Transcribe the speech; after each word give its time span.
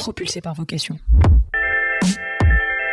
propulsé 0.00 0.40
par 0.40 0.54
vocation. 0.54 0.98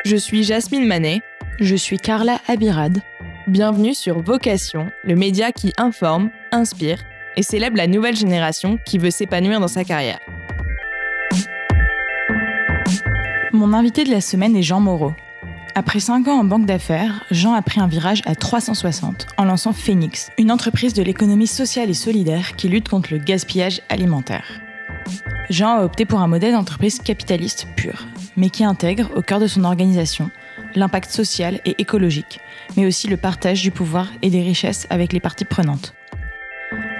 Je 0.03 0.17
suis 0.17 0.43
Jasmine 0.43 0.85
Manet. 0.85 1.21
Je 1.61 1.75
suis 1.75 1.97
Carla 1.97 2.39
Abirad. 2.49 2.99
Bienvenue 3.47 3.93
sur 3.93 4.21
Vocation, 4.21 4.91
le 5.05 5.15
média 5.15 5.53
qui 5.53 5.71
informe, 5.77 6.29
inspire 6.51 7.01
et 7.37 7.43
célèbre 7.43 7.77
la 7.77 7.87
nouvelle 7.87 8.17
génération 8.17 8.77
qui 8.85 8.97
veut 8.97 9.09
s'épanouir 9.09 9.61
dans 9.61 9.69
sa 9.69 9.85
carrière. 9.85 10.19
Mon 13.53 13.73
invité 13.73 14.03
de 14.03 14.11
la 14.11 14.19
semaine 14.19 14.57
est 14.57 14.61
Jean 14.61 14.81
Moreau. 14.81 15.13
Après 15.75 16.01
5 16.01 16.27
ans 16.27 16.39
en 16.39 16.43
banque 16.43 16.65
d'affaires, 16.65 17.23
Jean 17.31 17.53
a 17.53 17.61
pris 17.61 17.79
un 17.79 17.87
virage 17.87 18.21
à 18.25 18.35
360 18.35 19.27
en 19.37 19.45
lançant 19.45 19.71
Phoenix, 19.71 20.29
une 20.37 20.51
entreprise 20.51 20.93
de 20.93 21.03
l'économie 21.03 21.47
sociale 21.47 21.89
et 21.89 21.93
solidaire 21.93 22.57
qui 22.57 22.67
lutte 22.67 22.89
contre 22.89 23.13
le 23.13 23.19
gaspillage 23.19 23.81
alimentaire. 23.87 24.66
Jean 25.49 25.77
a 25.77 25.83
opté 25.83 26.05
pour 26.05 26.19
un 26.19 26.27
modèle 26.27 26.53
d'entreprise 26.53 26.99
capitaliste 26.99 27.67
pur, 27.75 28.05
mais 28.35 28.49
qui 28.49 28.65
intègre 28.65 29.09
au 29.15 29.21
cœur 29.21 29.39
de 29.39 29.47
son 29.47 29.63
organisation 29.63 30.29
l'impact 30.75 31.09
social 31.09 31.61
et 31.65 31.75
écologique, 31.79 32.39
mais 32.75 32.85
aussi 32.85 33.07
le 33.07 33.17
partage 33.17 33.61
du 33.61 33.71
pouvoir 33.71 34.07
et 34.21 34.29
des 34.29 34.41
richesses 34.41 34.87
avec 34.89 35.13
les 35.13 35.19
parties 35.19 35.45
prenantes. 35.45 35.93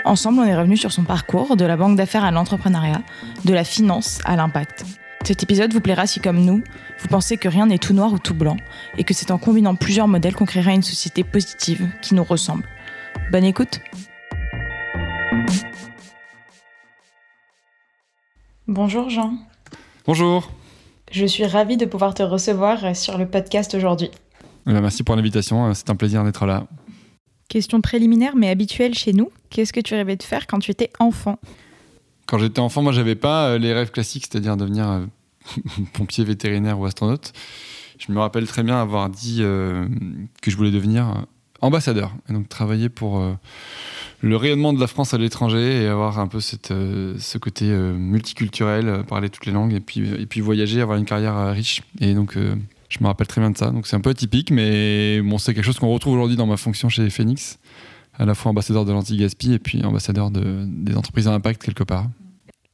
Ensemble, 0.05 0.39
on 0.39 0.45
est 0.45 0.55
revenu 0.55 0.77
sur 0.77 0.93
son 0.93 1.03
parcours 1.03 1.57
de 1.57 1.65
la 1.65 1.75
banque 1.75 1.97
d'affaires 1.97 2.23
à 2.23 2.31
l'entrepreneuriat, 2.31 3.01
de 3.43 3.53
la 3.53 3.65
finance 3.65 4.19
à 4.23 4.37
l'impact. 4.37 4.85
Cet 5.23 5.43
épisode 5.43 5.73
vous 5.73 5.81
plaira 5.81 6.07
si, 6.07 6.21
comme 6.21 6.43
nous, 6.45 6.63
vous 6.99 7.07
pensez 7.09 7.35
que 7.35 7.49
rien 7.49 7.65
n'est 7.65 7.77
tout 7.77 7.93
noir 7.93 8.13
ou 8.13 8.19
tout 8.19 8.33
blanc, 8.33 8.55
et 8.97 9.03
que 9.03 9.13
c'est 9.13 9.31
en 9.31 9.37
combinant 9.37 9.75
plusieurs 9.75 10.07
modèles 10.07 10.35
qu'on 10.35 10.45
créera 10.45 10.71
une 10.71 10.83
société 10.83 11.25
positive 11.25 11.89
qui 12.01 12.15
nous 12.15 12.23
ressemble. 12.23 12.63
Bonne 13.31 13.43
écoute 13.43 13.81
Bonjour 18.69 19.09
Jean. 19.09 19.37
Bonjour. 20.05 20.51
Je 21.09 21.25
suis 21.25 21.45
ravie 21.45 21.77
de 21.77 21.85
pouvoir 21.85 22.13
te 22.13 22.21
recevoir 22.21 22.97
sur 22.97 23.17
le 23.17 23.25
podcast 23.25 23.73
aujourd'hui. 23.73 24.09
Eh 24.67 24.73
ben, 24.73 24.81
merci 24.81 25.03
pour 25.03 25.15
l'invitation, 25.15 25.73
c'est 25.73 25.89
un 25.89 25.95
plaisir 25.95 26.25
d'être 26.25 26.45
là. 26.45 26.67
Question 27.47 27.79
préliminaire 27.79 28.35
mais 28.35 28.49
habituelle 28.49 28.93
chez 28.93 29.13
nous. 29.13 29.31
Qu'est-ce 29.49 29.71
que 29.71 29.79
tu 29.79 29.93
rêvais 29.95 30.17
de 30.17 30.23
faire 30.23 30.47
quand 30.47 30.59
tu 30.59 30.71
étais 30.71 30.91
enfant? 30.99 31.39
Quand 32.25 32.39
j'étais 32.39 32.59
enfant, 32.59 32.81
moi 32.81 32.91
j'avais 32.91 33.15
pas 33.15 33.51
euh, 33.51 33.57
les 33.57 33.71
rêves 33.71 33.91
classiques, 33.91 34.27
c'est-à-dire 34.29 34.57
devenir 34.57 34.89
euh, 34.89 35.05
pompier 35.93 36.25
vétérinaire 36.25 36.77
ou 36.77 36.83
astronaute. 36.83 37.31
Je 37.99 38.11
me 38.11 38.19
rappelle 38.19 38.47
très 38.47 38.63
bien 38.63 38.81
avoir 38.81 39.09
dit 39.09 39.37
euh, 39.39 39.87
que 40.41 40.51
je 40.51 40.57
voulais 40.57 40.71
devenir 40.71 41.25
ambassadeur 41.61 42.11
et 42.29 42.33
donc 42.33 42.49
travailler 42.49 42.89
pour 42.89 43.23
le 44.21 44.35
rayonnement 44.35 44.73
de 44.73 44.79
la 44.79 44.87
France 44.87 45.13
à 45.13 45.17
l'étranger 45.17 45.83
et 45.83 45.87
avoir 45.87 46.19
un 46.19 46.27
peu 46.27 46.39
euh, 46.71 47.15
ce 47.19 47.37
côté 47.37 47.65
euh, 47.65 47.93
multiculturel, 47.93 48.87
euh, 48.87 49.03
parler 49.03 49.29
toutes 49.29 49.45
les 49.45 49.51
langues 49.51 49.73
et 49.73 49.79
puis, 49.79 50.09
et 50.19 50.25
puis 50.25 50.41
voyager, 50.41 50.81
avoir 50.81 50.97
une 50.97 51.05
carrière 51.05 51.51
riche. 51.53 51.83
Et 51.99 52.13
donc, 52.13 52.35
je 52.35 52.99
me 53.01 53.07
rappelle 53.07 53.27
très 53.27 53.41
bien 53.41 53.51
de 53.51 53.57
ça. 53.57 53.69
Donc, 53.69 53.85
c'est 53.85 53.95
un 53.95 54.01
peu 54.01 54.09
atypique, 54.09 54.51
mais 54.51 55.21
bon, 55.21 55.37
c'est 55.37 55.53
quelque 55.53 55.65
chose 55.65 55.79
qu'on 55.79 55.93
retrouve 55.93 56.13
aujourd'hui 56.13 56.35
dans 56.35 56.47
ma 56.47 56.57
fonction 56.57 56.89
chez 56.89 57.09
Phoenix, 57.09 57.59
à 58.17 58.25
la 58.25 58.33
fois 58.33 58.51
ambassadeur 58.51 58.85
de 58.85 58.91
l'anti-gaspi 58.91 59.53
et 59.53 59.59
puis 59.59 59.83
ambassadeur 59.83 60.31
de, 60.31 60.65
des 60.67 60.95
entreprises 60.95 61.27
à 61.27 61.33
impact 61.33 61.63
quelque 61.63 61.83
part. 61.83 62.07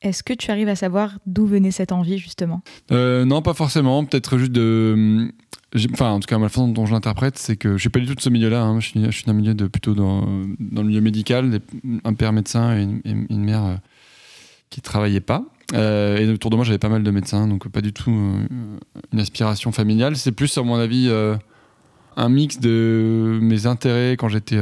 Est-ce 0.04 0.22
que 0.22 0.34
tu 0.34 0.52
arrives 0.52 0.70
à 0.70 0.76
savoir 0.76 1.18
d'où 1.26 1.48
venait 1.48 1.72
cette 1.72 1.92
envie 1.92 2.18
justement? 2.18 2.62
Non, 2.92 3.42
pas 3.42 3.54
forcément. 3.54 4.06
Peut-être 4.06 4.38
juste 4.38 4.52
de 4.52 5.32
enfin 5.94 6.12
en 6.12 6.20
tout 6.20 6.28
cas 6.28 6.38
la 6.38 6.50
façon 6.50 6.68
dont 6.68 6.86
je 6.86 6.94
l'interprète 6.94 7.38
c'est 7.38 7.56
que 7.56 7.74
je 7.74 7.78
suis 7.78 7.90
pas 7.90 8.00
du 8.00 8.06
tout 8.06 8.16
de 8.16 8.22
ce 8.22 8.30
milieu 8.30 8.50
là 8.50 8.62
hein. 8.62 8.80
je, 8.80 8.90
suis, 8.90 9.32
milieu 9.32 9.54
de 9.54 9.68
plutôt 9.68 9.94
dans, 9.94 10.26
le 10.26 10.84
milieu 10.84 11.02
médical 11.02 11.60
un 12.04 12.14
père 12.14 12.34
médecin 12.34 12.78
et 12.78 12.84
une, 12.84 13.44
mère 13.44 13.66
euh, 13.66 13.76
qui 14.70 14.82
travaillait 14.82 15.20
pas 15.20 15.46
euh, 15.74 16.18
et 16.18 16.30
autour 16.30 16.52
de 16.52 16.56
moi 16.56 16.66
j'avais 16.66 16.78
pas 16.78 16.90
mal 16.90 17.04
de 17.04 17.12
médecins 17.12 17.48
donc 17.48 17.68
pas 17.70 17.82
du 17.82 17.94
tout 17.94 18.12
euh, 18.12 18.78
une 19.12 19.20
aspiration 19.20 19.72
familiale 19.72 20.16
c'est 20.16 20.32
plus 20.32 20.56
à 20.58 20.64
mon 20.64 20.76
avis 20.76 21.12
un 22.16 22.30
mix 22.30 22.60
de 22.60 23.40
mes 23.42 23.66
intérêts 23.66 24.14
quand 24.14 24.30
j'étais 24.30 24.60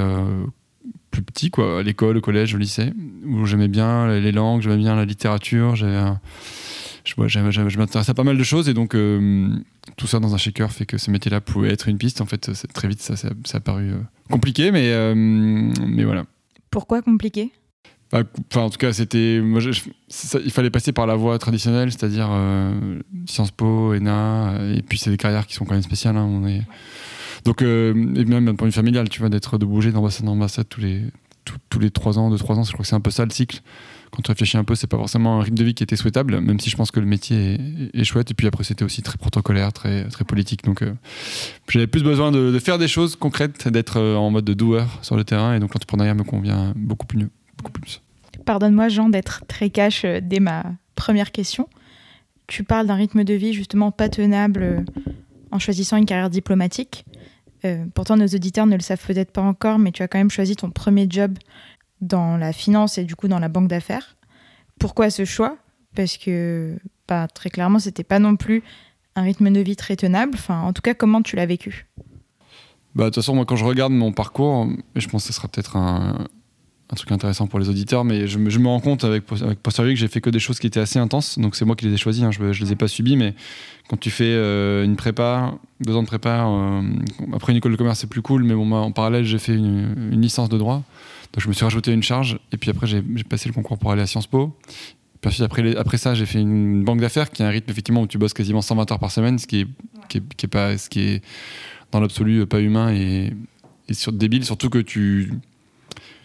plus 1.12 1.22
petit 1.22 1.52
quoi 1.52 1.80
à 1.80 1.84
l'école 1.84 2.18
au 2.18 2.22
collège 2.22 2.56
au 2.56 2.58
lycée 2.58 2.94
où 3.26 3.46
j'aimais 3.46 3.68
bien 3.68 4.08
les 4.08 4.32
langues 4.32 4.62
j'aimais 4.62 4.78
bien 4.78 4.96
la 4.96 5.06
littérature 5.06 5.76
j'avais 5.76 6.00
je, 7.04 7.14
je, 7.28 7.78
m'intéressais 7.78 8.12
à 8.12 8.14
pas 8.14 8.24
mal 8.24 8.38
de 8.38 8.44
choses 8.44 8.70
et 8.70 8.74
donc 8.74 8.96
euh, 8.96 9.50
tout 9.98 10.08
ça 10.08 10.20
dans 10.20 10.34
un 10.34 10.38
shaker 10.38 10.72
fait 10.72 10.86
que 10.86 10.98
ce 10.98 11.12
métier-là 11.12 11.42
pouvait 11.42 11.70
être 11.70 11.88
une 11.88 11.98
piste. 11.98 12.22
En 12.22 12.26
fait, 12.26 12.52
très 12.74 12.88
vite, 12.88 13.02
ça, 13.02 13.16
ça, 13.16 13.30
a 13.54 13.60
paru 13.60 13.92
euh, 13.92 14.00
compliqué, 14.30 14.72
mais, 14.72 14.92
euh, 14.92 15.16
mais 15.16 16.04
voilà. 16.04 16.26
Pourquoi 16.70 17.02
compliqué? 17.02 17.52
Bah, 18.12 18.24
Enfin, 18.52 18.62
en 18.62 18.70
tout 18.70 18.78
cas, 18.78 18.94
c'était, 18.94 19.38
il 19.38 20.52
fallait 20.52 20.70
passer 20.70 20.92
par 20.92 21.08
la 21.08 21.16
voie 21.16 21.40
traditionnelle, 21.40 21.92
c'est-à-dire 21.92 22.30
Sciences 23.26 23.52
Po, 23.52 23.94
ENA, 23.94 24.60
et 24.76 24.82
puis 24.82 24.98
c'est 24.98 25.10
des 25.10 25.18
carrières 25.18 25.48
qui 25.48 25.56
sont 25.56 25.66
quand 25.66 25.74
même 25.74 25.84
spéciales. 25.84 26.18
Hein, 26.18 26.26
on 26.26 26.48
est... 26.48 26.62
Donc, 27.46 27.62
et 27.62 27.94
même 27.94 28.46
d'un 28.46 28.56
point 28.56 28.68
de 28.68 28.72
vue 28.72 28.76
familial, 28.76 29.10
tu 29.10 29.20
vois, 29.20 29.30
d'être 29.30 29.58
de 29.58 29.66
bouger 29.66 29.92
d'ambassade 29.92 30.28
en 30.28 30.34
ambassade 30.34 30.68
tous 30.70 30.82
les, 30.82 31.02
tous 31.70 31.80
les 31.80 31.90
3 31.90 32.20
ans, 32.20 32.30
2-3 32.34 32.54
ans, 32.54 32.64
je 32.64 32.72
crois 32.72 32.84
que 32.84 32.88
c'est 32.88 32.96
un 32.96 33.02
peu 33.02 33.12
ça 33.12 33.26
le 33.26 33.32
cycle 33.32 33.62
quand 34.12 34.22
tu 34.22 34.32
réfléchis 34.32 34.58
un 34.58 34.64
peu, 34.64 34.76
c'est 34.76 34.88
pas 34.88 34.98
forcément 34.98 35.40
un 35.40 35.42
rythme 35.42 35.58
de 35.58 35.64
vie 35.64 35.74
qui 35.74 35.84
était 35.84 35.96
souhaitable, 35.96 36.42
même 36.42 36.60
si 36.60 36.70
je 36.70 36.76
pense 36.76 36.92
que 36.92 37.00
le 37.00 37.06
métier 37.06 37.58
est, 37.94 38.04
chouette. 38.04 38.30
Et 38.32 38.34
puis 38.34 38.46
après, 38.46 38.64
c'était 38.64 38.84
aussi 38.84 39.02
très 39.02 39.18
protocolaire, 39.18 39.72
très, 39.72 40.04
très 40.10 40.26
politique. 40.26 40.64
Donc, 40.66 40.82
euh, 40.82 40.94
j'avais 41.70 41.88
plus 41.88 42.04
besoin 42.04 42.32
de, 42.32 42.60
faire 42.60 42.78
des 42.78 42.90
choses 42.90 43.16
concrètes, 43.16 43.70
d'être 43.70 43.98
euh, 43.98 44.16
en 44.16 44.30
mode 44.30 44.46
de 44.46 44.54
doueur 44.54 45.00
sur 45.02 45.16
le 45.16 45.24
terrain. 45.24 45.56
Et 45.56 45.60
donc, 45.60 45.74
l'entrepreneuriat 45.74 46.14
me 46.14 46.24
convient 46.24 46.74
beaucoup 46.76 47.08
plus. 47.08 47.30
Beaucoup 47.58 47.72
plus. 47.72 48.02
Pardonne-moi, 48.46 48.90
Jean, 48.90 49.10
d'être 49.10 49.44
très 49.48 49.70
cash 49.70 50.04
euh, 50.04 50.20
dès 50.22 50.42
ma 50.42 50.66
première 50.96 51.32
question. 51.32 51.70
Tu 52.48 52.64
parles 52.66 52.88
d'un 52.88 52.96
rythme 52.96 53.24
de 53.24 53.34
vie 53.34 53.54
justement 53.54 53.92
pas 53.92 54.10
tenable 54.10 54.84
en 55.52 55.60
choisissant 55.60 55.96
une 55.96 56.06
carrière 56.06 56.30
diplomatique. 56.30 57.06
Pourtant, 57.94 58.18
nos 58.18 58.28
auditeurs 58.28 58.66
ne 58.66 58.76
le 58.76 58.82
savent 58.82 59.06
peut-être 59.06 59.32
pas 59.32 59.42
encore, 59.42 59.80
mais 59.80 59.92
tu 59.92 60.04
as 60.04 60.08
quand 60.08 60.18
même 60.18 60.32
choisi 60.32 60.56
ton 60.56 60.70
premier 60.70 61.08
job 61.10 61.38
dans 62.02 62.38
la 62.38 62.54
finance 62.54 62.98
et 62.98 63.04
du 63.04 63.16
coup 63.16 63.28
dans 63.28 63.40
la 63.40 63.48
banque 63.48 63.68
d'affaires. 63.68 64.18
Pourquoi 64.80 65.10
ce 65.10 65.26
choix? 65.26 65.58
Parce 65.96 66.18
que 66.18 66.78
bah, 67.08 67.28
très 67.28 67.50
clairement, 67.50 67.80
c'était 67.80 68.04
pas 68.04 68.20
non 68.20 68.36
plus 68.36 68.64
un 69.16 69.22
rythme 69.22 69.52
de 69.52 69.60
vie 69.60 69.76
très 69.76 69.96
tenable. 69.96 70.34
Enfin, 70.36 70.62
en 70.62 70.74
tout 70.74 70.82
cas, 70.82 70.94
comment 70.94 71.22
tu 71.22 71.36
l'as 71.36 71.46
vécu? 71.46 71.88
Bah, 72.96 73.06
De 73.06 73.10
toute 73.10 73.16
façon, 73.16 73.36
moi, 73.36 73.46
quand 73.46 73.56
je 73.56 73.66
regarde 73.66 73.94
mon 73.94 74.12
parcours, 74.12 74.68
je 74.96 75.08
pense 75.08 75.24
que 75.24 75.28
ce 75.28 75.34
sera 75.34 75.48
peut-être 75.48 75.76
un, 75.76 76.28
un, 76.92 76.96
truc 76.96 77.12
intéressant 77.12 77.48
pour 77.48 77.60
les 77.60 77.70
auditeurs, 77.70 78.04
mais 78.04 78.28
je 78.28 78.38
me, 78.38 78.68
rends 78.68 78.80
compte 78.80 79.04
avec, 79.04 79.24
avec 79.32 79.62
que 79.62 79.96
j'ai 79.96 80.08
fait 80.08 80.22
que 80.22 80.30
des 80.30 80.40
choses 80.40 80.60
qui 80.60 80.68
étaient 80.68 80.80
assez 80.80 81.00
intenses. 81.00 81.40
Donc, 81.40 81.56
c'est 81.56 81.66
moi 81.66 81.76
qui 81.76 81.86
les 81.86 81.94
ai 81.94 81.98
choisies, 81.98 82.24
hein, 82.24 82.32
je, 82.32 82.42
ne 82.42 82.52
les 82.52 82.72
ai 82.72 82.76
pas 82.76 82.88
subies, 82.88 83.16
mais 83.16 83.34
quand 83.88 83.98
tu 83.98 84.10
fais 84.10 84.26
euh, 84.26 84.84
une 84.84 84.96
prépa, 84.96 85.54
deux 85.80 85.96
ans 85.96 86.02
de 86.02 86.08
prépa, 86.08 86.46
euh, 86.46 86.82
après 87.34 87.52
une 87.52 87.58
école 87.58 87.72
de 87.74 87.78
commerce, 87.78 88.00
c'est 88.00 88.10
plus 88.10 88.22
cool, 88.22 88.44
mais 88.44 88.54
bon, 88.54 88.72
en 88.72 88.92
parallèle, 88.92 89.26
j'ai 89.26 89.40
fait 89.40 89.56
une, 89.56 90.12
licence 90.12 90.50
de 90.50 90.58
droit. 90.58 90.84
Donc 91.34 91.42
je 91.42 91.48
me 91.48 91.54
suis 91.54 91.64
rajouté 91.64 91.94
une 91.94 92.04
charge 92.04 92.40
et 92.52 92.58
puis 92.58 92.70
après 92.70 92.88
j'ai 92.88 93.02
passé 93.30 93.48
le 93.48 93.54
concours 93.54 93.78
pour 93.78 93.92
aller 93.92 94.02
à 94.02 94.06
Sciences 94.06 94.28
Po. 94.28 94.54
Puis 95.22 95.30
ensuite, 95.30 95.44
après, 95.44 95.76
après 95.78 95.98
ça, 95.98 96.14
j'ai 96.14 96.26
fait 96.26 96.42
une 96.42 96.84
banque 96.84 97.00
d'affaires 97.00 97.30
qui 97.30 97.42
a 97.42 97.48
un 97.48 97.50
rythme 97.50 97.72
effectivement 97.72 98.02
où 98.02 98.08
tu 98.08 98.18
bosses 98.18 98.34
quasiment 98.34 98.62
120 98.62 98.92
heures 98.92 99.00
par 99.00 99.12
semaine, 99.12 99.40
ce 99.40 99.48
qui 99.48 99.62
est, 99.62 99.68
qui 100.10 100.18
est, 100.18 100.90
qui 100.90 101.00
est 101.00 101.24
dans 101.92 102.02
l'absolu 102.02 102.46
pas 102.48 102.60
humain 102.60 102.92
et, 102.94 103.34
et 103.88 103.94
sur, 103.94 104.12
débile, 104.12 104.44
surtout 104.44 104.70
que 104.70 104.80
tu, 104.80 105.32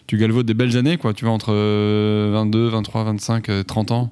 tu 0.07 0.17
galvaudes 0.17 0.45
des 0.45 0.53
belles 0.53 0.77
années, 0.77 0.97
quoi. 0.97 1.13
Tu 1.13 1.25
vas 1.25 1.31
entre 1.31 1.53
22, 1.53 2.69
23, 2.69 3.03
25, 3.03 3.65
30 3.65 3.91
ans. 3.91 4.09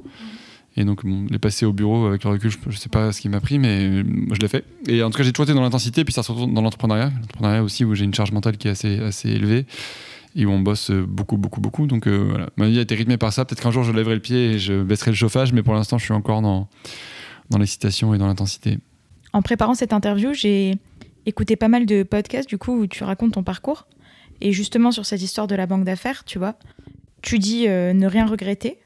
Et 0.77 0.83
donc, 0.83 1.01
les 1.03 1.39
passer 1.39 1.65
au 1.65 1.71
bureau 1.71 2.05
avec 2.05 2.25
le 2.25 2.31
recul, 2.31 2.51
je, 2.51 2.57
ne 2.67 2.73
sais 2.73 2.89
pas 2.89 3.13
ce 3.13 3.21
qui 3.21 3.29
m'a 3.29 3.39
pris, 3.39 3.59
mais 3.59 4.03
je 4.03 4.39
l'ai 4.41 4.49
fait. 4.49 4.65
Et 4.87 5.01
en 5.03 5.09
tout 5.09 5.17
cas, 5.17 5.23
j'ai 5.23 5.31
toujours 5.31 5.45
été 5.45 5.53
dans 5.53 5.61
l'intensité, 5.61 6.03
puis 6.03 6.13
ça 6.13 6.21
se 6.21 6.31
retrouve 6.33 6.53
dans 6.53 6.61
l'entrepreneuriat. 6.61 7.11
L'entrepreneuriat 7.21 7.63
aussi, 7.63 7.85
où 7.85 7.95
j'ai 7.95 8.03
une 8.03 8.13
charge 8.13 8.33
mentale 8.33 8.57
qui 8.57 8.67
est 8.67 8.71
assez, 8.71 8.99
assez 8.99 9.29
élevée 9.29 9.65
et 10.35 10.45
où 10.45 10.51
on 10.51 10.59
bosse 10.59 10.91
beaucoup, 10.91 11.37
beaucoup, 11.37 11.61
beaucoup. 11.61 11.87
Donc 11.87 12.07
euh, 12.07 12.27
voilà, 12.29 12.49
ma 12.57 12.67
vie 12.67 12.77
a 12.77 12.81
été 12.81 12.93
rythmée 12.93 13.17
par 13.17 13.31
ça. 13.31 13.45
Peut-être 13.45 13.61
qu'un 13.61 13.71
jour 13.71 13.83
je 13.83 13.93
lèverai 13.93 14.15
le 14.15 14.21
pied 14.21 14.51
et 14.51 14.59
je 14.59 14.83
baisserai 14.83 15.11
le 15.11 15.15
chauffage, 15.15 15.53
mais 15.53 15.63
pour 15.63 15.73
l'instant, 15.73 15.97
je 15.97 16.03
suis 16.03 16.13
encore 16.13 16.41
dans, 16.41 16.67
dans 17.49 17.57
l'excitation 17.57 18.13
et 18.13 18.17
dans 18.17 18.27
l'intensité. 18.27 18.79
En 19.31 19.41
préparant 19.41 19.75
cette 19.75 19.93
interview, 19.93 20.33
j'ai 20.33 20.75
écouté 21.25 21.55
pas 21.55 21.69
mal 21.69 21.85
de 21.85 22.03
podcasts 22.03 22.49
du 22.49 22.57
coup 22.57 22.81
où 22.81 22.87
tu 22.87 23.03
racontes 23.03 23.33
ton 23.33 23.43
parcours. 23.43 23.87
Et 24.41 24.51
justement 24.51 24.91
sur 24.91 25.05
cette 25.05 25.21
histoire 25.21 25.47
de 25.47 25.55
la 25.55 25.65
banque 25.65 25.85
d'affaires, 25.85 26.23
tu 26.23 26.37
vois, 26.37 26.55
tu 27.21 27.39
dis 27.39 27.67
euh, 27.67 27.93
ne 27.93 28.07
rien 28.07 28.25
regretter. 28.25 28.79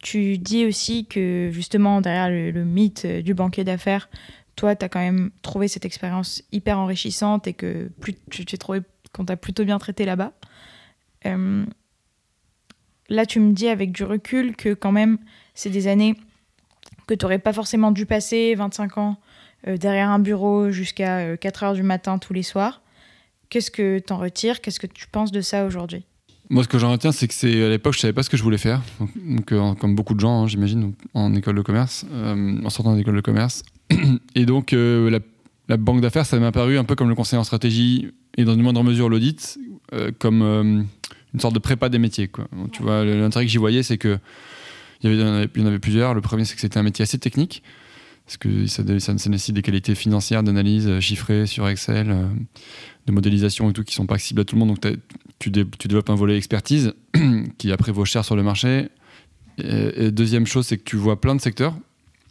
Tu 0.00 0.38
dis 0.38 0.64
aussi 0.64 1.06
que 1.06 1.50
justement 1.52 2.00
derrière 2.00 2.30
le, 2.30 2.64
mythe 2.64 3.06
du 3.06 3.34
banquier 3.34 3.64
d'affaires, 3.64 4.08
toi, 4.54 4.74
tu 4.74 4.84
as 4.84 4.88
quand 4.88 5.00
même 5.00 5.30
trouvé 5.42 5.68
cette 5.68 5.84
expérience 5.84 6.42
hyper 6.52 6.78
enrichissante 6.78 7.46
et 7.46 7.52
que 7.52 7.90
tu 8.30 8.44
t'es 8.44 8.56
trouvé 8.56 8.80
qu'on 9.12 9.24
t'a 9.24 9.36
plutôt 9.36 9.64
bien 9.64 9.78
traité 9.78 10.04
là-bas. 10.04 10.32
Euh, 11.26 11.64
là, 13.08 13.26
tu 13.26 13.40
me 13.40 13.52
dis 13.52 13.68
avec 13.68 13.92
du 13.92 14.04
recul 14.04 14.56
que 14.56 14.74
quand 14.74 14.92
même, 14.92 15.18
c'est 15.54 15.70
des 15.70 15.86
années 15.86 16.14
que 17.06 17.14
tu 17.14 17.24
n'aurais 17.24 17.38
pas 17.38 17.52
forcément 17.52 17.90
dû 17.90 18.06
passer, 18.06 18.54
25 18.54 18.98
ans, 18.98 19.16
euh, 19.66 19.76
derrière 19.76 20.10
un 20.10 20.18
bureau 20.18 20.70
jusqu'à 20.70 21.36
4 21.36 21.62
euh, 21.62 21.66
heures 21.66 21.74
du 21.74 21.82
matin 21.82 22.18
tous 22.18 22.32
les 22.32 22.42
soirs. 22.42 22.82
Qu'est-ce 23.50 23.70
que 23.70 23.98
tu 23.98 24.12
en 24.12 24.18
retires? 24.18 24.60
Qu'est-ce 24.60 24.80
que 24.80 24.86
tu 24.86 25.06
penses 25.06 25.32
de 25.32 25.40
ça 25.40 25.64
aujourd'hui? 25.64 26.04
Moi, 26.50 26.62
ce 26.62 26.68
que 26.68 26.78
j'en 26.78 26.92
retiens, 26.92 27.12
c'est 27.12 27.28
que 27.28 27.34
c'est 27.34 27.62
à 27.62 27.68
l'époque, 27.68 27.94
je 27.94 28.00
savais 28.00 28.12
pas 28.12 28.22
ce 28.22 28.30
que 28.30 28.36
je 28.36 28.42
voulais 28.42 28.58
faire. 28.58 28.82
Donc, 29.16 29.52
euh, 29.52 29.74
comme 29.74 29.94
beaucoup 29.94 30.14
de 30.14 30.20
gens, 30.20 30.44
hein, 30.44 30.46
j'imagine, 30.46 30.94
en 31.12 31.34
école 31.34 31.56
de 31.56 31.62
commerce, 31.62 32.06
euh, 32.10 32.62
en 32.64 32.70
sortant 32.70 32.96
d'école 32.96 33.16
de 33.16 33.20
commerce. 33.20 33.62
Et 34.34 34.46
donc, 34.46 34.72
euh, 34.72 35.10
la, 35.10 35.18
la 35.68 35.76
banque 35.76 36.00
d'affaires, 36.00 36.24
ça 36.24 36.38
m'a 36.38 36.52
paru 36.52 36.78
un 36.78 36.84
peu 36.84 36.94
comme 36.94 37.08
le 37.08 37.14
conseiller 37.14 37.40
en 37.40 37.44
stratégie 37.44 38.10
et 38.36 38.44
dans 38.44 38.54
une 38.54 38.62
moindre 38.62 38.82
mesure 38.82 39.08
l'audit, 39.08 39.58
comme 40.18 40.42
une 41.34 41.40
sorte 41.40 41.54
de 41.54 41.58
prépa 41.58 41.88
des 41.88 41.98
métiers. 41.98 42.28
Quoi. 42.28 42.46
Donc, 42.52 42.72
tu 42.72 42.82
vois, 42.82 43.04
l'intérêt 43.04 43.44
que 43.44 43.50
j'y 43.50 43.58
voyais, 43.58 43.82
c'est 43.82 43.98
que 43.98 44.18
il 45.02 45.10
y, 45.10 45.12
avait, 45.12 45.48
il 45.54 45.60
y 45.60 45.64
en 45.64 45.66
avait 45.66 45.78
plusieurs. 45.78 46.14
Le 46.14 46.20
premier, 46.20 46.44
c'est 46.44 46.54
que 46.54 46.60
c'était 46.60 46.78
un 46.78 46.82
métier 46.82 47.02
assez 47.02 47.18
technique 47.18 47.62
parce 48.28 48.36
que 48.36 48.66
ça, 48.66 48.82
nécessite 48.84 49.54
des 49.54 49.62
qualités 49.62 49.94
financières, 49.94 50.42
d'analyse 50.42 51.00
chiffrée 51.00 51.46
sur 51.46 51.66
Excel, 51.66 52.14
de 53.06 53.12
modélisation 53.12 53.70
et 53.70 53.72
tout 53.72 53.84
qui 53.84 53.94
sont 53.94 54.04
pas 54.04 54.16
accessibles 54.16 54.42
à 54.42 54.44
tout 54.44 54.54
le 54.54 54.60
monde. 54.60 54.76
Donc 54.76 54.98
tu, 55.38 55.50
développes 55.50 56.10
un 56.10 56.14
volet 56.14 56.36
expertise 56.36 56.92
qui 57.58 57.72
après 57.72 57.90
vaut 57.90 58.04
cher 58.04 58.26
sur 58.26 58.36
le 58.36 58.42
marché. 58.42 58.88
Et, 59.56 60.10
deuxième 60.10 60.46
chose, 60.46 60.66
c'est 60.66 60.76
que 60.76 60.84
tu 60.84 60.96
vois 60.96 61.20
plein 61.20 61.34
de 61.34 61.40
secteurs. 61.40 61.74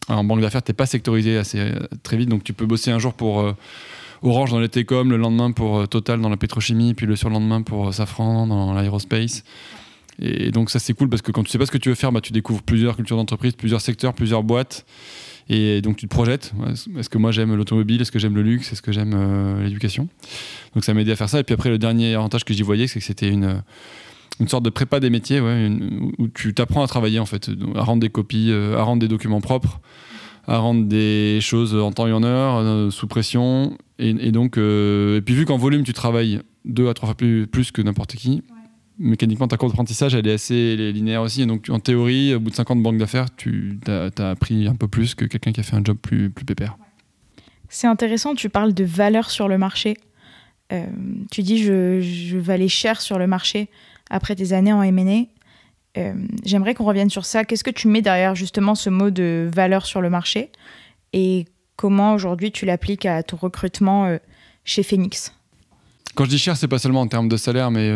en 0.08 0.24
banque 0.24 0.42
d'affaires, 0.42 0.64
tu 0.64 0.72
n'es 0.72 0.76
pas 0.76 0.86
sectorisé 0.86 1.38
assez 1.38 1.60
euh, 1.60 1.80
très 2.04 2.16
vite, 2.16 2.30
donc 2.30 2.44
tu 2.44 2.54
peux 2.54 2.68
bosser 2.68 2.92
un 2.92 3.00
jour 3.00 3.14
pour 3.14 3.40
euh, 3.40 3.54
Orange 4.22 4.52
dans 4.52 4.60
les 4.60 4.70
télécoms, 4.70 5.10
le 5.10 5.18
lendemain 5.18 5.52
pour 5.52 5.80
euh, 5.80 5.86
Total 5.88 6.22
dans 6.22 6.30
la 6.30 6.38
pétrochimie, 6.38 6.94
puis 6.94 7.06
le 7.06 7.16
surlendemain 7.16 7.64
pour 7.64 7.92
Safran 7.92 8.46
dans 8.46 8.74
l'aérospace. 8.74 9.44
Et 10.20 10.52
donc 10.52 10.72
ça 10.72 10.80
c'est 10.80 10.94
cool 10.94 11.10
parce 11.10 11.22
que 11.22 11.32
quand 11.32 11.44
tu 11.44 11.52
sais 11.52 11.58
pas 11.58 11.66
ce 11.66 11.72
que 11.72 11.78
tu 11.78 11.90
veux 11.90 11.96
faire, 11.96 12.12
bah, 12.12 12.22
tu 12.22 12.34
découvres 12.34 12.64
plusieurs 12.64 12.96
cultures 12.96 13.18
d'entreprise, 13.18 13.54
plusieurs 13.54 13.82
secteurs, 13.82 14.14
plusieurs 14.14 14.44
boîtes. 14.44 14.86
Et 15.50 15.82
donc 15.82 15.96
tu 15.96 16.08
te 16.08 16.14
projettes. 16.14 16.54
Est-ce 16.98 17.10
que 17.10 17.18
moi 17.18 17.32
j'aime 17.32 17.56
l'automobile? 17.56 18.02
Est-ce 18.02 18.12
que 18.12 18.20
j'aime 18.20 18.36
le 18.36 18.42
luxe? 18.42 18.74
Est-ce 18.74 18.82
que 18.82 18.92
j'aime 18.92 19.14
euh, 19.16 19.64
l'éducation? 19.64 20.10
Donc 20.74 20.84
ça 20.84 20.94
m'a 20.94 21.02
aidé 21.02 21.12
à 21.12 21.16
faire 21.16 21.30
ça. 21.30 21.40
Et 21.40 21.44
puis 21.44 21.54
après, 21.54 21.70
le 21.70 21.78
dernier 21.78 22.16
avantage 22.16 22.44
que 22.44 22.54
j'y 22.54 22.64
voyais, 22.64 22.88
c'est 22.88 23.00
que 23.00 23.06
c'était 23.06 23.30
une, 23.30 23.62
une 24.40 24.48
sorte 24.48 24.64
de 24.64 24.70
prépa 24.70 25.00
des 25.00 25.10
métiers 25.10 25.40
où 25.40 26.28
tu 26.28 26.54
t'apprends 26.54 26.84
à 26.84 26.88
travailler 26.88 27.20
en 27.20 27.26
fait, 27.26 27.50
à 27.76 27.84
rendre 27.84 28.02
des 28.02 28.10
copies, 28.10 28.52
euh, 28.52 28.78
à 28.78 28.84
rendre 28.84 29.00
des 29.00 29.08
documents 29.08 29.42
propres, 29.42 29.80
à 30.48 30.58
rendre 30.58 30.86
des 30.86 31.40
choses 31.42 31.76
en 31.76 31.92
temps 31.92 32.08
et 32.08 32.14
en 32.14 32.24
heure, 32.24 32.58
euh, 32.58 32.90
sous 32.92 33.08
pression. 33.08 33.78
Et, 34.00 34.32
donc, 34.32 34.58
et 34.58 35.22
puis 35.26 35.34
vu 35.34 35.46
qu'en 35.46 35.58
volume 35.58 35.84
tu 35.84 35.94
travailles 35.94 36.42
deux 36.66 36.88
à 36.90 36.94
trois 36.94 37.08
fois 37.08 37.16
plus, 37.16 37.48
plus 37.48 37.72
que 37.72 37.82
n'importe 37.82 38.16
qui, 38.16 38.44
mécaniquement, 39.00 39.48
ta 39.48 39.58
courbe 39.58 39.72
d'apprentissage, 39.72 40.16
elle 40.16 40.28
est 40.28 40.34
assez 40.34 40.76
linéaire 40.92 41.22
aussi. 41.22 41.42
Et 41.42 41.46
donc, 41.46 41.68
en 41.70 41.80
théorie, 41.80 42.34
au 42.34 42.40
bout 42.40 42.50
de 42.50 42.56
50 42.56 42.82
banques 42.82 42.98
d'affaires, 42.98 43.28
tu 43.36 43.80
as, 43.88 44.30
appris 44.30 44.68
un 44.68 44.76
peu 44.76 44.88
plus 44.88 45.16
que 45.16 45.26
quelqu'un 45.26 45.52
qui 45.52 45.60
a 45.60 45.64
fait 45.64 45.76
un 45.76 45.84
job 45.84 45.98
plus, 45.98 46.30
plus 46.30 46.46
pépère. 46.46 46.78
C'est 47.70 47.88
intéressant, 47.88 48.34
tu 48.34 48.50
parles 48.50 48.74
de 48.74 48.84
valeur 48.84 49.30
sur 49.30 49.48
le 49.48 49.58
marché. 49.58 49.98
Euh, 50.72 50.86
tu 51.32 51.44
dis, 51.44 51.64
je, 51.64 52.02
je 52.02 52.38
valais 52.38 52.68
cher 52.68 53.02
sur 53.02 53.20
le 53.20 53.28
marché 53.28 53.70
après 54.10 54.36
tes 54.36 54.54
années 54.54 54.74
en 54.74 54.82
M&A. 54.82 55.26
Euh, 55.98 56.14
j'aimerais 56.44 56.74
qu'on 56.74 56.86
revienne 56.86 57.10
sur 57.10 57.26
ça. 57.26 57.44
Qu'est-ce 57.44 57.64
que 57.64 57.72
tu 57.72 57.88
mets 57.88 58.02
derrière 58.02 58.36
justement 58.36 58.76
ce 58.76 58.90
mot 58.90 59.10
de 59.10 59.50
valeur 59.54 59.86
sur 59.86 60.02
le 60.02 60.10
marché? 60.10 60.52
Et 61.14 61.46
comment 61.76 62.14
aujourd'hui 62.14 62.52
tu 62.52 62.66
l'appliques 62.66 63.06
à 63.06 63.24
ton 63.24 63.38
recrutement 63.38 64.06
euh, 64.06 64.18
chez 64.64 64.84
Phoenix? 64.84 65.34
Quand 66.16 66.26
je 66.26 66.30
dis 66.30 66.40
cher, 66.40 66.58
c'est 66.58 66.68
pas 66.68 66.80
seulement 66.80 67.02
en 67.02 67.08
termes 67.08 67.30
de 67.30 67.38
salaire, 67.38 67.72
mais 67.72 67.92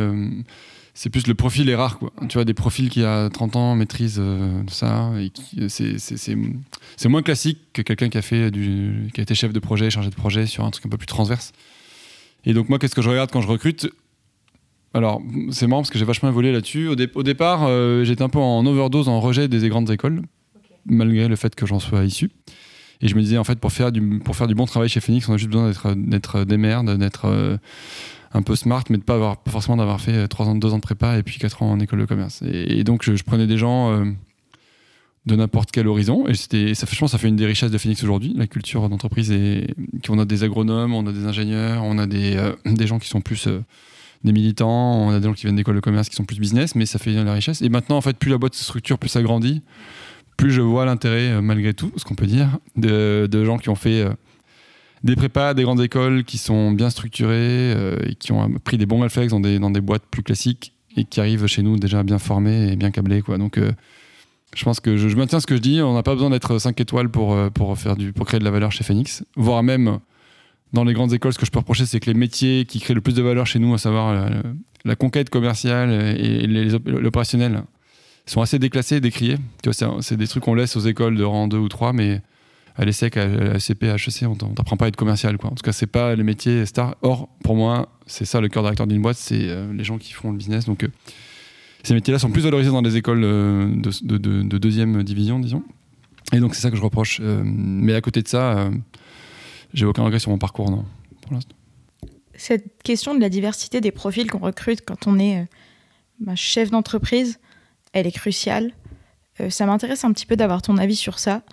c'est 0.93 1.09
plus 1.09 1.27
le 1.27 1.33
profil 1.33 1.69
est 1.69 1.75
rare 1.75 1.97
quoi. 1.99 2.11
Tu 2.27 2.37
vois 2.37 2.45
des 2.45 2.53
profils 2.53 2.89
qui 2.89 3.03
a 3.03 3.29
30 3.29 3.55
ans 3.55 3.75
maîtrisent 3.75 4.19
euh, 4.19 4.61
ça 4.67 5.11
et 5.17 5.31
c'est 5.69 7.09
moins 7.09 7.21
classique 7.21 7.59
que 7.73 7.81
quelqu'un 7.81 8.09
qui 8.09 8.17
a 8.17 8.21
fait 8.21 8.51
du 8.51 9.09
qui 9.13 9.21
a 9.21 9.23
été 9.23 9.35
chef 9.35 9.53
de 9.53 9.59
projet, 9.59 9.89
chargé 9.89 10.09
de 10.09 10.15
projet 10.15 10.45
sur 10.45 10.65
un 10.65 10.71
truc 10.71 10.85
un 10.85 10.89
peu 10.89 10.97
plus 10.97 11.07
transverse. 11.07 11.53
Et 12.45 12.53
donc 12.53 12.69
moi 12.69 12.79
qu'est-ce 12.79 12.95
que 12.95 13.01
je 13.01 13.09
regarde 13.09 13.31
quand 13.31 13.41
je 13.41 13.47
recrute? 13.47 13.89
Alors, 14.93 15.21
c'est 15.51 15.67
marrant 15.67 15.83
parce 15.83 15.89
que 15.89 15.97
j'ai 15.97 16.05
vachement 16.05 16.27
évolué 16.27 16.51
là-dessus. 16.51 16.87
Au, 16.89 16.95
au, 17.15 17.23
départ, 17.23 17.63
euh, 17.63 18.03
j'étais 18.03 18.23
un 18.23 18.29
peu 18.29 18.39
en 18.39 18.65
overdose, 18.65 19.07
en 19.07 19.21
rejet 19.21 19.47
des 19.47 19.69
grandes 19.69 19.89
écoles, 19.89 20.23
malgré 20.85 21.29
le 21.29 21.35
fait 21.37 21.55
que 21.55 21.65
j'en 21.65 21.79
sois 21.79 22.03
issu. 22.03 22.29
Et 23.01 23.07
je 23.07 23.15
me 23.15 23.21
disais, 23.21 23.37
en 23.37 23.43
fait, 23.43 23.59
pour 23.59 23.71
faire 23.71 23.91
du, 23.91 24.19
pour 24.19 24.35
faire 24.35 24.47
du 24.47 24.55
bon 24.55 24.65
travail 24.65 24.89
chez 24.89 24.99
Phoenix, 24.99 25.27
on 25.27 25.33
a 25.33 25.37
juste 25.37 25.49
besoin 25.49 25.95
d'être 25.95 26.43
des 26.43 26.57
merdes, 26.57 26.97
d'être 26.97 27.25
euh, 27.25 27.57
un 28.33 28.41
peu 28.41 28.55
smart, 28.55 28.83
mais 28.89 28.97
de 28.97 29.03
pas 29.03 29.15
avoir 29.15 29.37
forcément 29.49 29.77
d'avoir 29.77 29.99
fait 29.99 30.27
3 30.27 30.47
ans, 30.47 30.55
2 30.55 30.73
ans 30.73 30.77
de 30.77 30.81
prépa 30.81 31.17
et 31.17 31.23
puis 31.23 31.37
4 31.37 31.63
ans 31.63 31.71
en 31.71 31.79
école 31.79 31.99
de 31.99 32.05
commerce. 32.05 32.41
Et, 32.43 32.83
donc 32.83 33.03
je, 33.03 33.23
prenais 33.23 33.47
des 33.47 33.57
gens 33.57 33.91
euh, 33.91 34.05
de 35.25 35.35
n'importe 35.35 35.71
quel 35.71 35.87
horizon. 35.87 36.27
Et 36.27 36.33
c'était, 36.33 36.73
ça, 36.73 36.87
je 36.89 36.97
pense, 36.97 37.11
ça 37.11 37.17
fait 37.17 37.27
une 37.27 37.35
des 37.35 37.45
richesses 37.45 37.71
de 37.71 37.77
Phoenix 37.77 38.01
aujourd'hui, 38.03 38.33
la 38.35 38.47
culture 38.47 38.87
d'entreprise. 38.87 39.31
Et 39.31 39.67
on 40.09 40.17
a 40.17 40.25
des 40.25 40.43
agronomes, 40.43 40.93
on 40.93 41.05
a 41.07 41.11
des 41.11 41.25
ingénieurs, 41.25 41.83
on 41.83 41.97
a 41.97 42.07
des, 42.07 42.37
euh, 42.37 42.53
des 42.65 42.87
gens 42.87 42.99
qui 42.99 43.09
sont 43.09 43.21
plus 43.21 43.47
euh, 43.47 43.63
des 44.23 44.31
militants, 44.31 45.07
on 45.07 45.09
a 45.09 45.19
des 45.19 45.27
gens 45.27 45.33
qui 45.33 45.43
viennent 45.43 45.55
d'école 45.55 45.75
de 45.75 45.81
commerce 45.81 46.07
qui 46.07 46.15
sont 46.15 46.25
plus 46.25 46.39
business, 46.39 46.75
mais 46.75 46.85
ça 46.85 46.99
fait 46.99 47.11
la 47.11 47.33
richesse. 47.33 47.61
Et 47.61 47.69
maintenant, 47.69 47.97
en 47.97 48.01
fait, 48.01 48.17
plus 48.17 48.29
la 48.29 48.37
boîte 48.37 48.53
se 48.53 48.63
structure, 48.63 48.97
plus 48.97 49.09
ça 49.09 49.21
grandit, 49.21 49.61
plus 50.37 50.51
je 50.51 50.61
vois 50.61 50.85
l'intérêt, 50.85 51.41
malgré 51.41 51.73
tout, 51.73 51.91
ce 51.97 52.05
qu'on 52.05 52.15
peut 52.15 52.27
dire, 52.27 52.59
de, 52.77 53.27
de 53.29 53.43
gens 53.43 53.57
qui 53.57 53.69
ont 53.69 53.75
fait 53.75 54.05
des 55.03 55.15
prépas, 55.15 55.53
des 55.53 55.63
grandes 55.63 55.81
écoles 55.81 56.23
qui 56.23 56.37
sont 56.37 56.71
bien 56.71 56.89
structurées 56.89 57.73
euh, 57.73 57.97
et 58.05 58.15
qui 58.15 58.31
ont 58.31 58.51
pris 58.63 58.77
des 58.77 58.85
bons 58.85 58.99
réflexes 58.99 59.31
dans 59.31 59.39
des, 59.39 59.59
dans 59.59 59.71
des 59.71 59.81
boîtes 59.81 60.03
plus 60.09 60.23
classiques 60.23 60.73
et 60.95 61.05
qui 61.05 61.19
arrivent 61.19 61.47
chez 61.47 61.63
nous 61.63 61.77
déjà 61.77 62.03
bien 62.03 62.19
formés 62.19 62.71
et 62.71 62.75
bien 62.75 62.91
câblés. 62.91 63.21
Quoi. 63.21 63.37
Donc, 63.37 63.57
euh, 63.57 63.71
je 64.55 64.63
pense 64.63 64.79
que 64.79 64.97
je, 64.97 65.15
maintiens 65.15 65.39
ce 65.39 65.47
que 65.47 65.55
je 65.55 65.61
dis. 65.61 65.81
On 65.81 65.93
n'a 65.93 66.03
pas 66.03 66.13
besoin 66.13 66.29
d'être 66.29 66.57
5 66.57 66.79
étoiles 66.79 67.09
pour, 67.09 67.33
euh, 67.33 67.49
pour, 67.49 67.77
faire 67.77 67.95
du, 67.95 68.13
pour 68.13 68.27
créer 68.27 68.39
de 68.39 68.45
la 68.45 68.51
valeur 68.51 68.71
chez 68.71 68.83
Phoenix, 68.83 69.23
voire 69.35 69.63
même 69.63 69.99
dans 70.73 70.83
les 70.83 70.93
grandes 70.93 71.13
écoles, 71.13 71.33
ce 71.33 71.39
que 71.39 71.45
je 71.45 71.51
peux 71.51 71.59
reprocher, 71.59 71.85
c'est 71.85 71.99
que 71.99 72.05
les 72.05 72.13
métiers 72.13 72.65
qui 72.65 72.79
créent 72.79 72.93
le 72.93 73.01
plus 73.01 73.15
de 73.15 73.21
valeur 73.21 73.45
chez 73.45 73.59
nous, 73.59 73.73
à 73.73 73.77
savoir 73.77 74.29
la, 74.85 74.95
conquête 74.95 75.29
commerciale 75.29 75.91
et, 75.91 76.47
l'opérationnel, 76.85 77.63
sont 78.25 78.41
assez 78.41 78.57
déclassés, 78.57 79.01
décriés. 79.01 79.37
C'est 79.99 80.15
des 80.15 80.27
trucs 80.27 80.43
qu'on 80.43 80.53
laisse 80.53 80.77
aux 80.77 80.81
écoles 80.81 81.17
de 81.17 81.25
rang 81.25 81.49
2 81.49 81.57
ou 81.57 81.67
3, 81.67 81.91
mais 81.91 82.21
à 82.75 82.85
l'ESSEC, 82.85 83.17
à 83.17 83.27
la 83.27 83.59
CP, 83.59 83.89
à 83.89 83.95
HEC, 83.95 84.23
on 84.23 84.35
t'apprend 84.35 84.77
pas 84.77 84.85
à 84.85 84.87
être 84.87 84.95
commercial. 84.95 85.37
Quoi. 85.37 85.51
En 85.51 85.55
tout 85.55 85.63
cas, 85.63 85.71
c'est 85.71 85.87
pas 85.87 86.15
les 86.15 86.23
métiers 86.23 86.65
stars. 86.65 86.95
Or, 87.01 87.29
pour 87.43 87.55
moi, 87.55 87.89
c'est 88.05 88.25
ça 88.25 88.41
le 88.41 88.49
cœur 88.49 88.63
directeur 88.63 88.87
d'une 88.87 89.01
boîte, 89.01 89.17
c'est 89.17 89.41
euh, 89.41 89.73
les 89.73 89.83
gens 89.83 89.97
qui 89.97 90.13
font 90.13 90.31
le 90.31 90.37
business. 90.37 90.65
Donc, 90.65 90.83
euh, 90.83 90.91
ces 91.83 91.93
métiers-là 91.93 92.19
sont 92.19 92.31
plus 92.31 92.43
valorisés 92.43 92.71
dans 92.71 92.81
des 92.81 92.97
écoles 92.97 93.23
euh, 93.23 93.67
de, 93.75 94.17
de, 94.17 94.57
deuxième 94.57 95.03
division, 95.03 95.39
disons. 95.39 95.63
Et 96.31 96.39
donc, 96.39 96.55
c'est 96.55 96.61
ça 96.61 96.71
que 96.71 96.77
je 96.77 96.81
reproche. 96.81 97.19
mais 97.21 97.93
à 97.93 98.01
côté 98.01 98.21
de 98.21 98.27
ça, 98.27 98.69
j'ai 99.73 99.85
aucun 99.85 100.03
regret 100.03 100.19
sur 100.19 100.31
mon 100.31 100.37
parcours, 100.37 100.71
non, 100.71 100.85
pour 101.21 101.33
l'instant. 101.33 101.55
Cette 102.35 102.81
question 102.83 103.13
de 103.13 103.19
la 103.19 103.27
diversité 103.27 103.81
des 103.81 103.91
profils 103.91 104.29
qu'on 104.29 104.39
recrute 104.39 104.81
quand 104.85 105.07
on 105.07 105.19
est 105.19 105.45
bah, 106.19 106.35
chef 106.35 106.71
d'entreprise, 106.71 107.39
elle 107.91 108.07
est 108.07 108.11
cruciale. 108.13 108.71
ça 109.49 109.65
m'intéresse 109.65 110.05
un 110.05 110.13
petit 110.13 110.25
peu 110.25 110.37
d'avoir 110.37 110.61
ton 110.61 110.77
avis 110.77 110.95
sur 110.95 111.19
ça. 111.19 111.43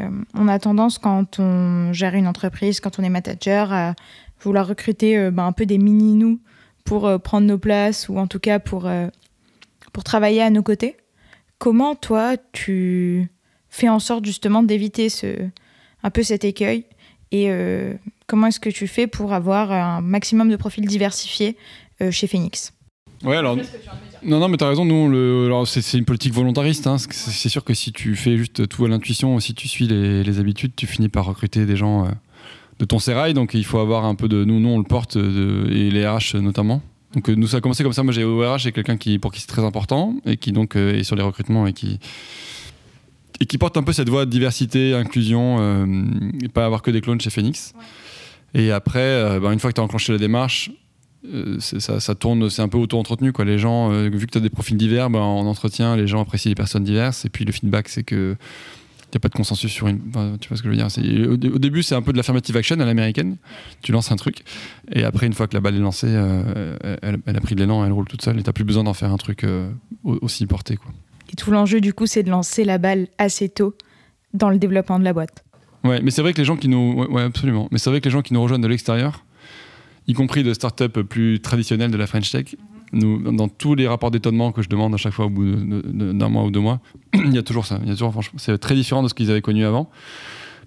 Euh, 0.00 0.08
on 0.34 0.48
a 0.48 0.58
tendance, 0.58 0.98
quand 0.98 1.38
on 1.38 1.92
gère 1.92 2.14
une 2.14 2.26
entreprise, 2.26 2.80
quand 2.80 2.98
on 2.98 3.02
est 3.02 3.08
manager, 3.08 3.72
à 3.72 3.94
vouloir 4.40 4.66
recruter 4.66 5.18
euh, 5.18 5.30
ben, 5.30 5.46
un 5.46 5.52
peu 5.52 5.66
des 5.66 5.78
mini-nous 5.78 6.40
pour 6.84 7.06
euh, 7.06 7.18
prendre 7.18 7.46
nos 7.46 7.58
places 7.58 8.08
ou 8.08 8.18
en 8.18 8.26
tout 8.26 8.40
cas 8.40 8.58
pour, 8.58 8.90
pour 9.92 10.04
travailler 10.04 10.42
à 10.42 10.50
nos 10.50 10.62
côtés. 10.62 10.96
Comment, 11.58 11.94
toi, 11.94 12.36
tu 12.52 13.28
fais 13.68 13.88
en 13.88 13.98
sorte 13.98 14.24
justement 14.24 14.62
d'éviter 14.62 15.08
ce, 15.08 15.26
un 16.02 16.10
peu 16.10 16.22
cet 16.22 16.44
écueil 16.44 16.86
et 17.32 17.50
comment 18.26 18.48
est-ce 18.48 18.58
que 18.58 18.70
tu 18.70 18.88
fais 18.88 19.06
pour 19.06 19.32
avoir 19.34 19.70
un 19.70 20.00
maximum 20.00 20.48
de 20.48 20.56
profils 20.56 20.84
diversifiés 20.84 21.56
chez 22.10 22.26
Phoenix? 22.26 22.72
Ouais, 23.22 23.36
alors. 23.36 23.56
Non, 24.22 24.38
non, 24.38 24.48
mais 24.48 24.56
t'as 24.56 24.68
raison. 24.68 24.84
Nous, 24.84 25.64
c'est, 25.66 25.98
une 25.98 26.04
politique 26.04 26.34
volontariste. 26.34 26.86
Hein. 26.86 26.96
C'est 26.98 27.48
sûr 27.48 27.64
que 27.64 27.74
si 27.74 27.92
tu 27.92 28.16
fais 28.16 28.36
juste 28.36 28.68
tout 28.68 28.84
à 28.84 28.88
l'intuition, 28.88 29.38
si 29.40 29.54
tu 29.54 29.68
suis 29.68 29.86
les, 29.86 30.38
habitudes, 30.38 30.72
tu 30.76 30.86
finis 30.86 31.08
par 31.08 31.24
recruter 31.24 31.66
des 31.66 31.76
gens 31.76 32.04
euh, 32.04 32.10
de 32.78 32.84
ton 32.84 32.98
sérail. 32.98 33.34
Donc, 33.34 33.54
il 33.54 33.64
faut 33.64 33.78
avoir 33.78 34.04
un 34.04 34.14
peu 34.14 34.28
de. 34.28 34.44
Nous, 34.44 34.60
nous 34.60 34.68
on 34.68 34.78
le 34.78 34.84
porte, 34.84 35.16
et 35.16 35.90
les 35.90 36.06
RH 36.06 36.36
notamment. 36.36 36.82
Donc, 37.14 37.28
euh, 37.28 37.34
nous, 37.34 37.46
ça 37.46 37.58
a 37.58 37.60
commencé 37.60 37.82
comme 37.82 37.92
ça. 37.92 38.02
Moi, 38.02 38.12
j'ai 38.12 38.24
au 38.24 38.40
RH, 38.40 38.58
j'ai 38.58 38.72
quelqu'un 38.72 38.96
qui, 38.96 39.18
pour 39.18 39.32
qui 39.32 39.40
c'est 39.40 39.46
très 39.46 39.64
important 39.64 40.14
et 40.26 40.36
qui 40.36 40.52
donc 40.52 40.76
euh, 40.76 40.98
est 40.98 41.04
sur 41.04 41.16
les 41.16 41.22
recrutements 41.22 41.66
et 41.66 41.72
qui 41.72 41.98
et 43.42 43.46
qui 43.46 43.56
porte 43.56 43.78
un 43.78 43.82
peu 43.82 43.94
cette 43.94 44.10
voie 44.10 44.26
de 44.26 44.30
diversité, 44.30 44.92
inclusion, 44.92 45.86
et 46.42 46.48
pas 46.48 46.66
avoir 46.66 46.82
que 46.82 46.90
des 46.90 47.00
clones 47.00 47.22
chez 47.22 47.30
Phoenix. 47.30 47.72
Et 48.52 48.70
après, 48.70 49.40
bah, 49.40 49.50
une 49.50 49.58
fois 49.58 49.70
que 49.70 49.76
tu 49.76 49.80
as 49.80 49.84
enclenché 49.84 50.12
la 50.12 50.18
démarche, 50.18 50.70
euh, 51.26 51.58
ça, 51.60 52.14
tourne, 52.14 52.48
c'est 52.48 52.62
un 52.62 52.68
peu 52.68 52.78
auto-entretenu. 52.78 53.32
Quoi. 53.32 53.44
Les 53.44 53.58
gens, 53.58 53.92
euh, 53.92 54.08
vu 54.08 54.26
que 54.26 54.32
tu 54.32 54.38
as 54.38 54.40
des 54.40 54.50
profils 54.50 54.76
divers, 54.76 55.10
ben, 55.10 55.20
en 55.20 55.46
entretien, 55.46 55.96
les 55.96 56.06
gens 56.06 56.20
apprécient 56.20 56.50
les 56.50 56.54
personnes 56.54 56.84
diverses. 56.84 57.24
Et 57.24 57.28
puis 57.28 57.44
le 57.44 57.52
feedback, 57.52 57.88
c'est 57.88 58.02
que 58.02 58.36
n'y 59.12 59.16
a 59.16 59.20
pas 59.20 59.28
de 59.28 59.34
consensus 59.34 59.72
sur 59.72 59.88
une. 59.88 59.98
tu 60.40 60.48
vois 60.48 60.56
ce 60.56 60.62
que 60.62 60.70
je 60.72 60.76
veux 60.76 60.76
dire 60.76 61.28
au, 61.28 61.58
début, 61.58 61.82
c'est 61.82 61.96
un 61.96 62.02
peu 62.02 62.12
de 62.12 62.16
l'affirmative 62.16 62.56
action 62.56 62.78
à 62.78 62.84
l'américaine. 62.84 63.36
Tu 63.82 63.90
lances 63.90 64.12
un 64.12 64.16
truc, 64.16 64.44
et 64.92 65.02
après, 65.02 65.26
une 65.26 65.32
fois 65.32 65.48
que 65.48 65.54
la 65.54 65.60
balle 65.60 65.74
est 65.74 65.80
lancée, 65.80 66.06
euh, 66.08 66.76
elle, 67.02 67.36
a 67.36 67.40
pris 67.40 67.56
de 67.56 67.60
l'élan, 67.60 67.84
elle 67.84 67.90
roule 67.90 68.06
toute 68.06 68.22
seule, 68.22 68.38
et 68.38 68.42
tu 68.44 68.52
plus 68.52 68.62
besoin 68.62 68.84
d'en 68.84 68.94
faire 68.94 69.10
un 69.10 69.16
truc 69.16 69.44
aussi 70.04 70.46
porté. 70.46 70.76
Quoi. 70.76 70.92
Et 71.32 71.36
tout 71.36 71.50
l'enjeu, 71.50 71.80
du 71.80 71.92
coup, 71.92 72.06
c'est 72.06 72.22
de 72.22 72.30
lancer 72.30 72.64
la 72.64 72.78
balle 72.78 73.08
assez 73.18 73.48
tôt 73.48 73.74
dans 74.32 74.48
le 74.48 74.58
développement 74.58 75.00
de 75.00 75.04
la 75.04 75.12
boîte. 75.12 75.44
Ouais, 75.82 76.00
mais 76.02 76.10
c'est 76.10 76.22
vrai 76.22 76.32
que 76.32 76.38
les 76.38 76.44
gens 76.44 76.56
qui 76.56 76.68
nous. 76.68 77.04
Ouais, 77.10 77.22
absolument. 77.22 77.68
Mais 77.72 77.78
c'est 77.78 77.90
vrai 77.90 78.00
que 78.00 78.04
les 78.04 78.10
gens 78.12 78.22
qui 78.22 78.34
nous 78.34 78.42
rejoignent 78.42 78.62
de 78.62 78.68
l'extérieur, 78.68 79.24
y 80.10 80.14
compris 80.14 80.42
de 80.42 80.52
start-up 80.52 81.00
plus 81.00 81.40
traditionnelles 81.40 81.90
de 81.90 81.96
la 81.96 82.06
French 82.06 82.30
Tech, 82.30 82.56
dans 82.92 83.48
tous 83.48 83.74
les 83.74 83.86
rapports 83.86 84.10
d'étonnement 84.10 84.52
que 84.52 84.62
je 84.62 84.68
demande 84.68 84.94
à 84.94 84.96
chaque 84.96 85.12
fois 85.12 85.26
au 85.26 85.30
bout 85.30 85.54
d'un 85.54 86.28
mois 86.28 86.44
ou 86.44 86.50
deux 86.50 86.60
mois, 86.60 86.80
il 87.14 87.34
y 87.34 87.38
a 87.38 87.42
toujours 87.42 87.66
ça. 87.66 87.78
Il 87.84 87.92
y 87.92 87.96
c'est 88.36 88.58
très 88.58 88.74
différent 88.74 89.02
de 89.02 89.08
ce 89.08 89.14
qu'ils 89.14 89.30
avaient 89.30 89.42
connu 89.42 89.64
avant. 89.64 89.90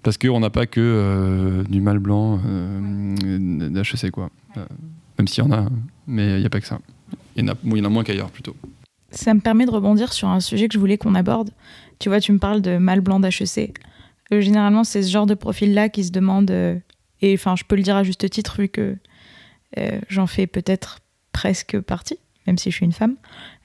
Parce 0.02 0.18
qu'on 0.18 0.40
n'a 0.40 0.50
pas 0.50 0.66
que 0.66 0.80
euh, 0.80 1.62
du 1.64 1.80
mal 1.80 1.98
blanc 1.98 2.38
euh, 2.46 3.68
d'HEC. 3.70 4.12
Euh, 4.18 4.64
même 5.18 5.26
s'il 5.26 5.42
y 5.42 5.46
en 5.46 5.50
a, 5.50 5.66
mais 6.06 6.36
il 6.36 6.40
n'y 6.40 6.46
a 6.46 6.50
pas 6.50 6.60
que 6.60 6.66
ça. 6.66 6.78
Il 7.36 7.44
y 7.44 7.48
en 7.48 7.84
a, 7.84 7.88
moins 7.88 8.04
qu'ailleurs, 8.04 8.30
plutôt. 8.30 8.54
Ça 9.10 9.32
me 9.32 9.40
permet 9.40 9.64
de 9.64 9.70
rebondir 9.70 10.12
sur 10.12 10.28
un 10.28 10.40
sujet 10.40 10.68
que 10.68 10.74
je 10.74 10.78
voulais 10.78 10.98
qu'on 10.98 11.14
aborde. 11.14 11.50
Tu 12.00 12.10
vois, 12.10 12.20
tu 12.20 12.32
me 12.32 12.38
parles 12.38 12.60
de 12.60 12.76
mal 12.76 13.00
blanc 13.00 13.18
d'HEC. 13.18 13.78
généralement, 14.30 14.84
c'est 14.84 15.02
ce 15.02 15.10
genre 15.10 15.26
de 15.26 15.34
profil-là 15.34 15.88
qui 15.88 16.04
se 16.04 16.10
demande, 16.10 16.50
et 16.50 17.34
enfin, 17.34 17.54
je 17.56 17.64
peux 17.64 17.76
le 17.76 17.82
dire 17.82 17.96
à 17.96 18.02
juste 18.02 18.28
titre, 18.28 18.60
vu 18.60 18.68
que 18.68 18.96
j'en 20.08 20.26
fais 20.26 20.46
peut-être 20.46 21.00
presque 21.32 21.78
partie, 21.80 22.18
même 22.46 22.58
si 22.58 22.70
je 22.70 22.76
suis 22.76 22.86
une 22.86 22.92
femme. 22.92 23.16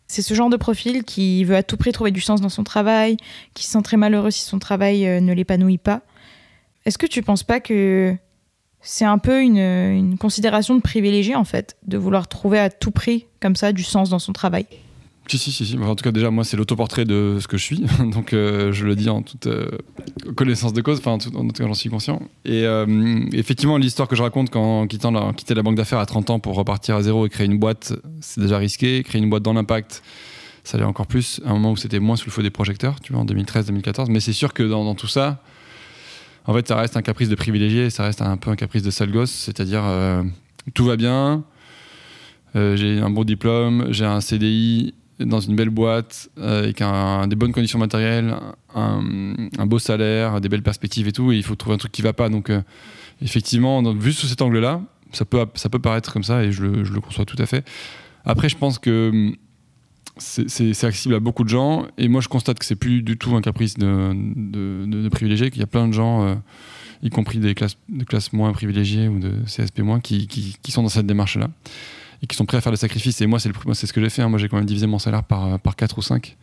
C'est 0.08 0.24
ce 0.24 0.34
genre 0.34 0.50
de 0.50 0.58
profil 0.58 1.04
qui 1.04 1.44
veut 1.44 1.56
à 1.56 1.63
tout 1.63 1.78
prix 1.78 1.92
trouver 1.92 2.12
du 2.12 2.20
sens 2.20 2.42
dans 2.42 2.50
son 2.50 2.63
travail, 2.63 3.18
qui 3.54 3.63
se 3.63 3.72
sent 3.72 3.82
très 3.84 3.96
malheureux 3.96 4.32
si 4.32 4.42
son 4.42 4.58
travail 4.58 5.08
euh, 5.08 5.22
ne 5.22 5.34
l'épanouit 5.34 5.78
pas. 5.78 6.01
Est-ce 6.86 6.98
que 6.98 7.06
tu 7.06 7.22
penses 7.22 7.44
pas 7.44 7.60
que 7.60 8.16
c'est 8.82 9.06
un 9.06 9.20
peu 9.20 9.42
une, 9.42 9.58
une, 9.58 10.18
considération 10.18 10.75
de 10.75 10.82
privilégié 10.82 11.36
en 11.36 11.44
fait, 11.44 11.78
de 11.86 11.98
vouloir 11.98 12.28
trouver 12.28 12.58
à 12.58 12.72
tout 12.72 12.92
prix 12.92 13.28
comme 13.39 13.56
ça 13.56 13.72
du 13.72 13.84
sens 13.84 14.10
dans 14.10 14.18
son 14.18 14.34
travail? 14.34 14.66
Si, 15.38 15.52
si, 15.52 15.66
si, 15.66 15.78
En 15.78 15.96
tout 15.96 16.04
cas, 16.04 16.12
déjà, 16.12 16.32
moi, 16.32 16.44
c'est 16.44 16.58
l'autoportrait 16.58 17.06
de 17.06 17.38
ce 17.40 17.48
que 17.48 17.58
je 17.58 17.64
suis. 17.64 17.86
Donc, 18.00 18.34
euh, 18.34 18.72
je 18.72 18.86
le 18.86 18.96
dis 18.96 19.10
en 19.10 19.22
toute 19.22 19.48
euh, 19.48 19.70
connaissance 20.36 20.74
de 20.74 20.82
cause. 20.82 21.00
Enfin, 21.00 21.12
en 21.12 21.18
tout, 21.18 21.54
cas, 21.54 21.68
j'en 21.68 21.74
suis 21.74 21.90
conscient. 21.90 22.22
Et 22.46 22.64
euh, 22.64 23.26
effectivement, 23.34 23.78
l'histoire 23.78 24.08
que 24.08 24.16
je 24.16 24.24
raconte 24.24 24.50
quand 24.50 24.88
quittant 24.88 25.12
la, 25.12 25.34
quitter 25.34 25.54
la 25.54 25.64
banque 25.64 25.76
d'affaires 25.76 26.00
à 26.00 26.06
30 26.06 26.30
ans 26.30 26.40
pour 26.40 26.56
repartir 26.56 26.96
à 26.96 27.02
zéro 27.02 27.26
et 27.26 27.30
créer 27.30 27.48
une 27.48 27.60
boîte, 27.60 27.94
c'est 28.22 28.42
déjà 28.42 28.58
risqué. 28.58 29.04
Créer 29.04 29.22
une 29.22 29.30
boîte 29.30 29.44
dans 29.44 29.54
l'impact, 29.54 30.02
ça 30.64 30.78
allait 30.78 30.86
encore 30.86 31.08
plus. 31.08 31.42
À 31.46 31.50
un 31.50 31.54
moment 31.54 31.72
où 31.72 31.78
c'était 31.78 32.00
moins 32.00 32.16
sous 32.16 32.28
le 32.28 32.32
feu 32.32 32.44
des 32.44 32.50
projecteurs, 32.50 33.00
tu 33.00 33.14
vois, 33.14 33.22
en 33.22 33.26
2013-2014. 33.26 34.08
Mais 34.10 34.20
c'est 34.20 34.34
sûr 34.34 34.54
que 34.54 34.64
dans, 34.64 34.96
tout 34.96 35.08
ça, 35.08 35.42
en 36.46 36.54
fait, 36.54 36.68
ça 36.68 36.76
reste 36.76 36.98
un 36.98 37.02
caprice 37.02 37.30
de 37.30 37.36
privilégié. 37.36 37.90
Ça 37.90 38.04
reste 38.04 38.22
un 38.22 38.38
peu 38.38 38.50
un 38.50 38.56
caprice 38.56 38.84
de 38.84 38.92
sale 38.92 39.12
gosse. 39.12 39.32
C'est-à-dire, 39.32 39.84
tout 40.74 40.86
va 40.86 40.96
bien. 40.96 41.44
j'ai 42.56 43.00
un 43.00 43.10
bon 43.10 43.24
diplôme, 43.24 43.88
j'ai 43.92 44.06
un 44.06 44.22
CDI, 44.22 44.94
dans 45.20 45.40
une 45.40 45.56
belle 45.56 45.70
boîte, 45.70 46.30
euh, 46.38 46.64
avec 46.64 46.82
un, 46.82 47.28
des 47.28 47.36
bonnes 47.36 47.52
conditions 47.52 47.80
matérielles, 47.80 48.36
un, 48.74 49.66
beau 49.66 49.80
salaire, 49.80 50.40
des 50.40 50.50
belles 50.50 50.64
perspectives 50.64 51.08
et 51.08 51.12
tout, 51.12 51.32
il 51.32 51.44
faut 51.44 51.56
trouver 51.56 51.76
un 51.76 51.78
truc 51.78 51.92
qui 51.92 52.02
va 52.02 52.14
pas. 52.14 52.30
Donc, 52.30 52.50
euh, 52.50 52.62
effectivement, 53.22 53.82
vu 53.94 54.14
sous 54.14 54.28
cet 54.28 54.42
angle-là, 54.42 54.82
ça 55.12 55.26
peut, 55.26 55.46
paraître 55.82 56.14
comme 56.14 56.24
ça, 56.24 56.44
et 56.44 56.52
je 56.52 56.64
le, 56.64 57.02
conçois 57.02 57.26
tout 57.26 57.42
à 57.42 57.46
fait. 57.46 57.68
Après, 58.26 58.50
je 58.50 58.58
pense 58.58 58.80
que 58.80 59.10
hum, 59.10 59.36
c'est 60.18 60.84
accessible 60.84 61.16
à 61.16 61.20
beaucoup 61.20 61.44
de 61.44 61.50
gens, 61.50 61.88
et 61.98 62.08
moi, 62.08 62.22
je 62.22 62.30
constate 62.30 62.60
que 62.60 62.66
c'est 62.66 62.76
plus 62.76 63.02
du 63.02 63.18
tout 63.18 63.36
un 63.36 63.42
caprice 63.42 63.76
de, 63.76 64.14
de, 64.14 65.10
privilégiés, 65.10 65.50
qu'il 65.50 65.60
y 65.60 65.64
a 65.64 65.68
plein 65.68 65.88
de 65.88 65.94
gens, 65.94 66.26
euh, 66.26 66.36
y 67.04 67.10
compris 67.10 67.40
des 67.40 67.56
classes, 67.56 67.78
de 67.90 68.04
classes 68.04 68.32
moins 68.32 68.52
privilégiées 68.54 69.08
ou 69.08 69.20
de 69.20 69.32
CSP 69.46 69.80
moins, 69.80 70.00
qui 70.00 70.60
sont 70.70 70.84
dans 70.84 70.90
cette 70.90 71.08
démarche-là 71.08 71.50
et 72.22 72.28
qui 72.28 72.36
sont 72.36 72.46
prêts 72.46 72.58
à 72.58 72.62
faire 72.62 72.72
des 72.72 72.78
sacrifices. 72.78 73.22
Et 73.22 73.28
moi, 73.28 73.40
c'est 73.40 73.52
ce 73.88 73.94
que 73.94 74.02
j'ai 74.02 74.10
fait. 74.10 74.22
Hein. 74.22 74.30
Moi, 74.30 74.40
j'ai 74.40 74.50
quand 74.50 74.58
même 74.58 74.66
divisé 74.66 74.88
mon 74.88 75.00
salaire 75.00 75.24
par, 75.24 75.60
par 75.60 75.76
4 75.76 75.98
ou 75.98 76.02
5. 76.02 76.38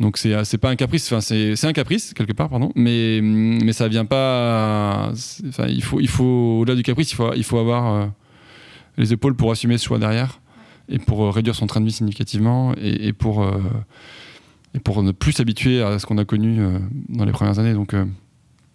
Donc 0.00 0.18
c'est 0.18 0.44
c'est 0.44 0.58
pas 0.58 0.68
un 0.68 0.76
caprice, 0.76 1.10
enfin 1.10 1.20
c'est 1.20 1.64
un 1.64 1.72
caprice 1.72 2.12
quelque 2.12 2.32
part 2.32 2.50
pardon, 2.50 2.70
mais 2.74 3.20
mais 3.22 3.72
ça 3.72 3.88
vient 3.88 4.04
pas. 4.04 5.10
Enfin 5.48 5.66
il 5.68 5.82
faut 5.82 6.00
il 6.00 6.08
faut 6.08 6.58
au-delà 6.60 6.76
du 6.76 6.82
caprice 6.82 7.12
il 7.12 7.14
faut 7.14 7.32
il 7.34 7.44
faut 7.44 7.58
avoir 7.58 7.94
euh, 7.94 8.06
les 8.98 9.12
épaules 9.12 9.34
pour 9.34 9.50
assumer 9.50 9.78
ce 9.78 9.86
choix 9.86 9.98
derrière 9.98 10.40
et 10.88 10.98
pour 10.98 11.24
euh, 11.24 11.30
réduire 11.30 11.54
son 11.54 11.66
train 11.66 11.80
de 11.80 11.86
vie 11.86 11.92
significativement 11.92 12.74
et, 12.76 13.12
pour 13.14 13.42
euh, 13.42 13.58
et 14.74 14.80
pour 14.80 15.02
ne 15.02 15.12
plus 15.12 15.32
s'habituer 15.32 15.82
à 15.82 15.98
ce 15.98 16.04
qu'on 16.04 16.18
a 16.18 16.26
connu 16.26 16.60
dans 17.08 17.24
les 17.24 17.32
premières 17.32 17.58
années. 17.58 17.72
Donc 17.72 17.94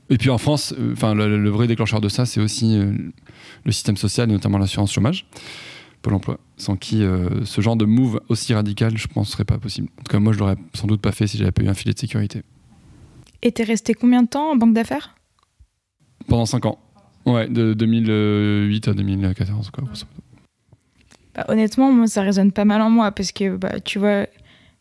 et 0.09 0.17
puis 0.17 0.31
en 0.31 0.39
France, 0.39 0.73
le, 0.77 1.49
vrai 1.49 1.67
déclencheur 1.67 2.01
de 2.01 2.09
ça 2.09 2.25
c'est 2.25 2.41
aussi 2.41 2.79
le 3.63 3.71
système 3.71 3.95
social 3.95 4.27
et 4.27 4.33
notamment 4.33 4.57
l'assurance 4.57 4.91
chômage. 4.91 5.27
Pôle 6.01 6.15
emploi, 6.15 6.39
sans 6.57 6.75
qui 6.75 7.03
euh, 7.03 7.45
ce 7.45 7.61
genre 7.61 7.75
de 7.75 7.85
move 7.85 8.21
aussi 8.27 8.53
radical, 8.53 8.97
je 8.97 9.07
pense, 9.07 9.29
serait 9.29 9.45
pas 9.45 9.59
possible. 9.59 9.89
En 9.99 10.03
tout 10.03 10.11
cas, 10.11 10.19
moi, 10.19 10.33
je 10.33 10.39
l'aurais 10.39 10.55
sans 10.73 10.87
doute 10.87 11.01
pas 11.01 11.11
fait 11.11 11.27
si 11.27 11.37
j'avais 11.37 11.51
pas 11.51 11.61
eu 11.63 11.67
un 11.67 11.73
filet 11.73 11.93
de 11.93 11.99
sécurité. 11.99 12.41
Et 13.43 13.51
t'es 13.51 13.63
resté 13.63 13.93
combien 13.93 14.23
de 14.23 14.27
temps 14.27 14.51
en 14.51 14.55
banque 14.55 14.73
d'affaires? 14.73 15.15
Pendant 16.27 16.45
5 16.45 16.65
ans. 16.65 16.79
Ouais, 17.25 17.47
de 17.47 17.73
2008 17.73 18.87
à 18.87 18.93
2014, 18.93 19.69
quoi. 19.69 19.83
Bah, 21.35 21.45
honnêtement, 21.49 21.91
moi, 21.91 22.07
ça 22.07 22.21
résonne 22.21 22.51
pas 22.51 22.65
mal 22.65 22.81
en 22.81 22.89
moi 22.89 23.11
parce 23.11 23.31
que, 23.31 23.55
bah, 23.55 23.79
tu 23.79 23.99
vois, 23.99 24.25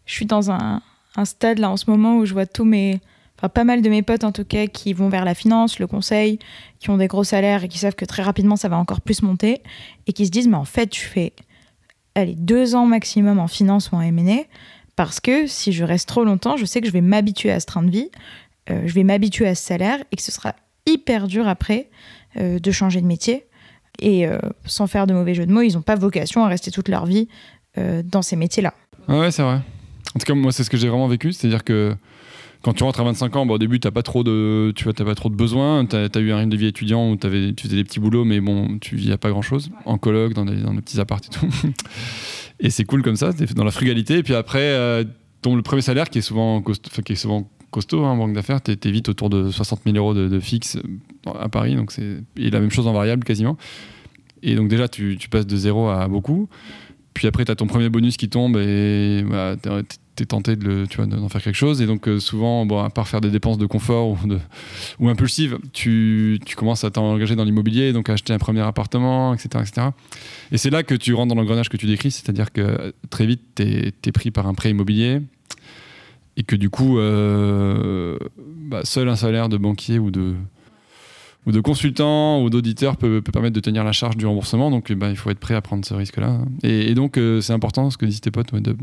je 0.06 0.12
suis 0.12 0.26
dans 0.26 0.50
un, 0.50 0.80
un 1.16 1.24
stade 1.24 1.58
là 1.58 1.70
en 1.70 1.76
ce 1.76 1.90
moment 1.90 2.16
où 2.16 2.24
je 2.24 2.32
vois 2.32 2.46
tous 2.46 2.64
mes 2.64 3.00
pas 3.48 3.64
mal 3.64 3.82
de 3.82 3.88
mes 3.88 4.02
potes 4.02 4.24
en 4.24 4.32
tout 4.32 4.44
cas 4.44 4.66
qui 4.66 4.92
vont 4.92 5.08
vers 5.08 5.24
la 5.24 5.34
finance, 5.34 5.78
le 5.78 5.86
conseil, 5.86 6.38
qui 6.78 6.90
ont 6.90 6.96
des 6.96 7.06
gros 7.06 7.24
salaires 7.24 7.64
et 7.64 7.68
qui 7.68 7.78
savent 7.78 7.94
que 7.94 8.04
très 8.04 8.22
rapidement 8.22 8.56
ça 8.56 8.68
va 8.68 8.76
encore 8.76 9.00
plus 9.00 9.22
monter 9.22 9.62
et 10.06 10.12
qui 10.12 10.26
se 10.26 10.30
disent 10.30 10.48
mais 10.48 10.56
en 10.56 10.64
fait 10.64 10.94
je 10.94 11.00
fais 11.00 11.32
allez, 12.14 12.34
deux 12.34 12.74
ans 12.74 12.86
maximum 12.86 13.38
en 13.38 13.48
finance 13.48 13.92
ou 13.92 13.96
en 13.96 14.02
M&A 14.02 14.42
parce 14.96 15.20
que 15.20 15.46
si 15.46 15.72
je 15.72 15.84
reste 15.84 16.08
trop 16.08 16.24
longtemps, 16.24 16.56
je 16.56 16.64
sais 16.64 16.80
que 16.80 16.86
je 16.86 16.92
vais 16.92 17.00
m'habituer 17.00 17.50
à 17.50 17.60
ce 17.60 17.66
train 17.66 17.82
de 17.82 17.90
vie, 17.90 18.10
euh, 18.68 18.82
je 18.84 18.92
vais 18.92 19.04
m'habituer 19.04 19.46
à 19.46 19.54
ce 19.54 19.62
salaire 19.62 19.98
et 20.12 20.16
que 20.16 20.22
ce 20.22 20.32
sera 20.32 20.54
hyper 20.86 21.26
dur 21.26 21.48
après 21.48 21.88
euh, 22.36 22.58
de 22.58 22.70
changer 22.70 23.00
de 23.00 23.06
métier. 23.06 23.46
Et 23.98 24.26
euh, 24.26 24.38
sans 24.66 24.86
faire 24.86 25.06
de 25.06 25.14
mauvais 25.14 25.34
jeu 25.34 25.46
de 25.46 25.52
mots, 25.52 25.62
ils 25.62 25.74
n'ont 25.74 25.82
pas 25.82 25.94
vocation 25.94 26.44
à 26.44 26.48
rester 26.48 26.70
toute 26.70 26.88
leur 26.88 27.06
vie 27.06 27.28
dans 28.04 28.20
ces 28.20 28.34
métiers-là. 28.34 28.74
ouais, 29.08 29.30
c'est 29.30 29.42
vrai. 29.42 29.60
En 30.14 30.18
tout 30.18 30.26
cas, 30.26 30.34
moi, 30.34 30.50
c'est 30.50 30.64
ce 30.64 30.70
que 30.70 30.76
j'ai 30.76 30.88
vraiment 30.88 31.06
vécu. 31.06 31.32
C'est-à-dire 31.32 31.62
que 31.62 31.94
quand 32.62 32.74
tu 32.74 32.84
rentres 32.84 33.00
à 33.00 33.04
25 33.04 33.36
ans, 33.36 33.48
au 33.48 33.58
début, 33.58 33.80
tu 33.80 33.90
pas 33.90 34.02
trop 34.02 34.22
de, 34.22 34.72
tu 34.76 34.84
vois, 34.84 34.92
pas 34.92 35.14
trop 35.14 35.30
de 35.30 35.34
besoins. 35.34 35.86
Tu 35.86 35.96
as, 35.96 36.20
eu 36.20 36.30
un 36.30 36.36
rythme 36.36 36.50
de 36.50 36.56
vie 36.56 36.66
étudiant 36.66 37.10
où 37.10 37.16
avais, 37.22 37.54
tu 37.54 37.64
faisais 37.64 37.76
des 37.76 37.84
petits 37.84 38.00
boulots, 38.00 38.24
mais 38.24 38.40
bon, 38.40 38.78
tu 38.78 38.96
vis 38.96 39.12
à 39.12 39.18
pas 39.18 39.30
grand 39.30 39.42
chose. 39.42 39.70
En 39.86 39.96
coloc, 39.96 40.34
dans 40.34 40.44
des, 40.44 40.56
dans 40.56 40.74
des 40.74 40.82
petits 40.82 41.00
apparts 41.00 41.20
et 41.26 41.34
tout. 41.34 41.48
et 42.60 42.70
c'est 42.70 42.84
cool 42.84 43.02
comme 43.02 43.16
ça, 43.16 43.32
dans 43.32 43.64
la 43.64 43.70
frugalité. 43.70 44.18
Et 44.18 44.22
puis 44.22 44.34
après, 44.34 44.60
euh, 44.60 45.04
ton, 45.40 45.56
le 45.56 45.62
premier 45.62 45.82
salaire 45.82 46.10
qui 46.10 46.18
est 46.18 46.22
souvent, 46.22 46.62
qui 46.62 47.12
est 47.12 47.16
souvent 47.16 47.48
costaud 47.70 48.04
hein, 48.04 48.10
en 48.10 48.16
banque 48.16 48.34
d'affaires, 48.34 48.60
tu 48.62 48.72
es, 48.72 48.90
vite 48.90 49.08
autour 49.08 49.30
de 49.30 49.50
60 49.50 49.80
000 49.84 49.96
euros 49.96 50.12
de, 50.12 50.28
de 50.28 50.40
fixe 50.40 50.76
euh, 50.76 51.32
à 51.38 51.48
Paris. 51.48 51.76
Donc 51.76 51.92
c'est 51.92 52.18
et 52.36 52.50
la 52.50 52.60
même 52.60 52.70
chose 52.70 52.86
en 52.86 52.92
variable 52.92 53.24
quasiment. 53.24 53.56
Et 54.42 54.54
donc 54.54 54.68
déjà, 54.68 54.88
tu, 54.88 55.16
tu 55.18 55.30
passes 55.30 55.46
de 55.46 55.56
zéro 55.56 55.88
à 55.88 56.08
beaucoup. 56.08 56.48
Puis 57.14 57.26
après, 57.26 57.44
tu 57.44 57.52
as 57.52 57.56
ton 57.56 57.66
premier 57.66 57.88
bonus 57.88 58.16
qui 58.16 58.28
tombe 58.28 58.56
et 58.56 59.24
bah, 59.28 59.56
tenté 60.26 60.56
de 60.56 60.86
tu 60.88 60.96
vois, 60.96 61.06
d'en 61.06 61.28
faire 61.28 61.42
quelque 61.42 61.54
chose. 61.54 61.80
Et 61.82 61.86
donc, 61.86 62.08
euh, 62.08 62.18
souvent, 62.20 62.66
bon, 62.66 62.82
à 62.82 62.90
part 62.90 63.08
faire 63.08 63.20
des 63.20 63.30
dépenses 63.30 63.58
de 63.58 63.66
confort 63.66 64.10
ou, 64.10 64.18
de, 64.26 64.38
ou 64.98 65.08
impulsives, 65.08 65.58
tu, 65.72 66.38
tu 66.44 66.56
commences 66.56 66.84
à 66.84 66.90
t'engager 66.90 67.36
dans 67.36 67.44
l'immobilier, 67.44 67.92
donc 67.92 68.08
à 68.08 68.14
acheter 68.14 68.32
un 68.32 68.38
premier 68.38 68.60
appartement, 68.60 69.34
etc. 69.34 69.48
etc. 69.60 69.88
Et 70.52 70.58
c'est 70.58 70.70
là 70.70 70.82
que 70.82 70.94
tu 70.94 71.14
rentres 71.14 71.34
dans 71.34 71.40
l'engrenage 71.40 71.68
que 71.68 71.76
tu 71.76 71.86
décris, 71.86 72.10
c'est-à-dire 72.10 72.52
que 72.52 72.92
très 73.10 73.26
vite, 73.26 73.42
tu 73.56 73.62
es, 73.62 74.12
pris 74.12 74.30
par 74.30 74.46
un 74.46 74.54
prêt 74.54 74.70
immobilier 74.70 75.20
et 76.36 76.42
que 76.42 76.56
du 76.56 76.70
coup, 76.70 76.98
euh, 76.98 78.18
bah, 78.38 78.80
seul 78.84 79.08
un 79.08 79.16
salaire 79.16 79.48
de 79.48 79.56
banquier 79.56 79.98
ou 79.98 80.10
de 80.10 80.34
ou 81.46 81.52
de 81.52 81.60
consultant 81.60 82.42
ou 82.42 82.50
d'auditeur 82.50 82.96
peut, 82.96 83.22
permettre 83.22 83.54
de 83.54 83.60
tenir 83.60 83.84
la 83.84 83.92
charge 83.92 84.16
du 84.16 84.26
remboursement. 84.26 84.70
Donc, 84.70 84.92
bah, 84.92 85.10
il 85.10 85.16
faut 85.16 85.30
être 85.30 85.38
prêt 85.38 85.54
à 85.54 85.60
prendre 85.60 85.84
ce 85.84 85.94
risque-là. 85.94 86.38
Et, 86.62 86.94
donc, 86.94 87.16
euh, 87.16 87.40
c'est 87.40 87.52
important, 87.52 87.90
ce 87.90 87.96
que 87.96 88.06
disent 88.06 88.20
tes 88.20 88.30
potes, 88.30 88.54
de, 88.54 88.76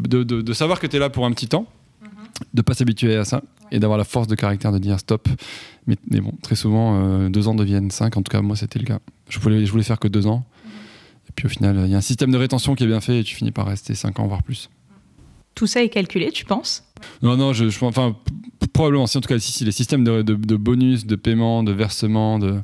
de, 0.00 0.22
de, 0.22 0.52
savoir 0.52 0.78
que 0.78 0.86
tu 0.86 0.96
es 0.96 0.98
là 0.98 1.10
pour 1.10 1.24
un 1.24 1.32
petit 1.32 1.48
temps, 1.48 1.66
de 2.02 2.06
mhm. 2.06 2.12
ne 2.52 2.56
de 2.58 2.62
pas 2.62 2.74
s'habituer 2.74 3.16
à 3.16 3.24
ça 3.24 3.42
et 3.70 3.78
d'avoir 3.78 3.98
la 3.98 4.04
force 4.04 4.26
de 4.26 4.34
caractère 4.34 4.72
de 4.72 4.78
dire 4.78 5.00
stop. 5.00 5.28
Mais, 5.86 5.96
mais 6.10 6.20
bon, 6.20 6.34
très 6.42 6.56
souvent, 6.56 7.00
euh, 7.02 7.28
deux 7.30 7.48
ans 7.48 7.54
deviennent 7.54 7.90
cinq. 7.90 8.16
En 8.16 8.22
tout 8.22 8.30
cas, 8.30 8.42
moi, 8.42 8.56
c'était 8.56 8.78
le 8.78 8.84
cas. 8.84 8.98
Je 9.30 9.38
voulais, 9.38 9.64
je 9.64 9.70
voulais 9.70 9.84
faire 9.84 9.98
que 9.98 10.08
deux 10.08 10.26
ans. 10.26 10.44
Mhm. 10.64 10.70
Et 11.28 11.32
puis, 11.34 11.46
au 11.46 11.50
final, 11.50 11.82
il 11.86 11.90
y 11.90 11.94
a 11.94 11.98
un 11.98 12.02
système 12.02 12.30
de 12.30 12.38
rétention 12.38 12.74
qui 12.74 12.84
est 12.84 12.88
bien 12.88 13.00
fait 13.00 13.20
et 13.20 13.24
tu 13.24 13.34
finis 13.34 13.52
par 13.52 13.66
rester 13.66 13.94
cinq 13.94 14.20
ans, 14.20 14.26
voire 14.26 14.42
plus. 14.42 14.68
Tout 15.54 15.66
ça 15.66 15.82
est 15.82 15.88
calculé, 15.88 16.30
tu 16.30 16.44
penses? 16.44 16.84
Non, 17.22 17.36
non, 17.36 17.52
je, 17.52 17.68
je, 17.68 17.84
enfin, 17.84 18.16
probablement, 18.72 19.06
si 19.06 19.18
en 19.18 19.20
tout 19.20 19.28
cas, 19.28 19.38
si, 19.38 19.64
les 19.64 19.72
systèmes 19.72 20.04
de, 20.04 20.22
de, 20.22 20.56
bonus, 20.56 21.06
de 21.06 21.16
paiement, 21.16 21.62
de 21.62 21.72
versement, 21.72 22.38
de, 22.38 22.60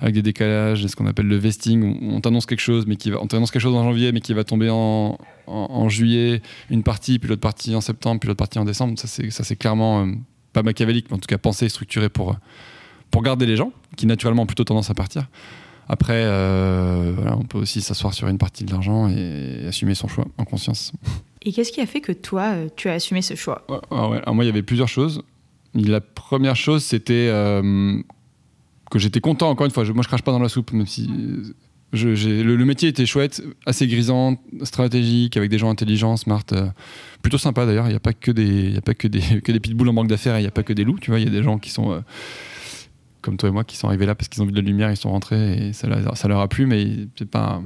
avec 0.00 0.14
des 0.14 0.22
décalages, 0.22 0.86
ce 0.86 0.96
qu'on 0.96 1.06
appelle 1.06 1.26
le 1.26 1.36
vesting, 1.36 1.98
on 2.02 2.20
t'annonce 2.20 2.46
quelque 2.46 2.60
chose, 2.60 2.86
mais 2.86 2.96
qui 2.96 3.10
va, 3.10 3.20
on 3.20 3.26
t'annonce 3.26 3.50
quelque 3.50 3.62
chose 3.62 3.74
en 3.74 3.84
janvier, 3.84 4.12
mais 4.12 4.20
qui 4.20 4.34
va 4.34 4.44
tomber 4.44 4.70
en, 4.70 5.18
en, 5.46 5.88
juillet, 5.88 6.42
une 6.70 6.82
partie, 6.82 7.18
puis 7.18 7.28
l'autre 7.28 7.40
partie 7.40 7.74
en 7.74 7.80
septembre, 7.80 8.20
puis 8.20 8.28
l'autre 8.28 8.38
partie 8.38 8.58
en 8.58 8.64
décembre. 8.64 8.98
Ça, 8.98 9.08
c'est, 9.08 9.30
ça, 9.30 9.44
c'est 9.44 9.56
clairement 9.56 10.02
euh, 10.02 10.12
pas 10.52 10.62
machiavélique, 10.62 11.06
mais 11.10 11.16
en 11.16 11.20
tout 11.20 11.26
cas 11.26 11.38
pensé 11.38 11.66
et 11.66 11.68
structuré 11.68 12.08
pour, 12.08 12.36
pour 13.10 13.22
garder 13.22 13.46
les 13.46 13.56
gens, 13.56 13.72
qui 13.96 14.06
naturellement 14.06 14.42
ont 14.42 14.46
plutôt 14.46 14.64
tendance 14.64 14.90
à 14.90 14.94
partir. 14.94 15.28
Après, 15.88 16.22
euh, 16.24 17.14
on 17.34 17.44
peut 17.44 17.58
aussi 17.58 17.80
s'asseoir 17.80 18.12
sur 18.12 18.28
une 18.28 18.36
partie 18.36 18.64
de 18.64 18.70
l'argent 18.70 19.08
et 19.08 19.66
assumer 19.66 19.94
son 19.94 20.06
choix 20.06 20.26
en 20.36 20.44
conscience. 20.44 20.92
Et 21.42 21.52
qu'est-ce 21.52 21.72
qui 21.72 21.80
a 21.80 21.86
fait 21.86 22.02
que 22.02 22.12
toi, 22.12 22.52
euh, 22.52 22.68
tu 22.76 22.90
as 22.90 22.92
assumé 22.92 23.22
ce 23.22 23.34
choix? 23.34 23.66
Moi, 23.90 24.44
il 24.44 24.46
y 24.46 24.50
avait 24.50 24.62
plusieurs 24.62 24.88
choses. 24.88 25.22
La 25.74 26.00
première 26.00 26.56
chose, 26.56 26.82
c'était 26.82 27.28
euh, 27.30 28.00
que 28.90 28.98
j'étais 28.98 29.20
content, 29.20 29.50
encore 29.50 29.66
une 29.66 29.72
fois, 29.72 29.84
moi 29.92 30.02
je 30.02 30.08
crache 30.08 30.22
pas 30.22 30.32
dans 30.32 30.38
la 30.38 30.48
soupe, 30.48 30.72
même 30.72 30.86
si 30.86 31.08
Je, 31.92 32.08
le, 32.42 32.64
métier 32.64 32.88
était 32.88 33.06
chouette, 33.06 33.42
assez 33.66 33.86
grisant, 33.86 34.36
stratégique, 34.62 35.36
avec 35.36 35.50
des 35.50 35.58
gens 35.58 35.70
intelligents, 35.70 36.16
smart, 36.16 36.44
plutôt 37.22 37.38
sympa 37.38 37.66
d'ailleurs. 37.66 37.86
Il 37.86 37.90
n'y 37.90 37.96
a 37.96 38.00
pas 38.00 38.12
que 38.12 38.30
des, 38.30 38.76
a 38.76 38.80
pas 38.80 38.94
que 38.94 39.08
des, 39.08 39.20
que 39.44 39.52
des 39.52 39.60
pitbulls 39.60 39.88
en 39.88 39.94
banque 39.94 40.08
d'affaires, 40.08 40.38
il 40.38 40.42
n'y 40.42 40.48
a 40.48 40.52
pas 40.52 40.62
que 40.62 40.72
des 40.72 40.84
loups. 40.84 40.98
Tu 40.98 41.10
vois, 41.10 41.20
il 41.20 41.24
y 41.24 41.28
a 41.28 41.32
des 41.32 41.42
gens 41.42 41.58
qui 41.58 41.70
sont 41.70 42.02
comme 43.20 43.36
toi 43.36 43.48
et 43.48 43.52
moi 43.52 43.64
qui 43.64 43.76
sont 43.76 43.88
arrivés 43.88 44.06
là 44.06 44.14
parce 44.14 44.28
qu'ils 44.28 44.42
ont 44.42 44.46
vu 44.46 44.52
de 44.52 44.56
la 44.56 44.62
lumière, 44.62 44.90
ils 44.90 44.96
sont 44.96 45.10
rentrés 45.10 45.68
et 45.68 45.72
ça, 45.72 45.88
ça 46.14 46.28
leur 46.28 46.40
a 46.40 46.48
plu, 46.48 46.66
mais 46.66 47.08
c'est 47.16 47.28
pas 47.28 47.60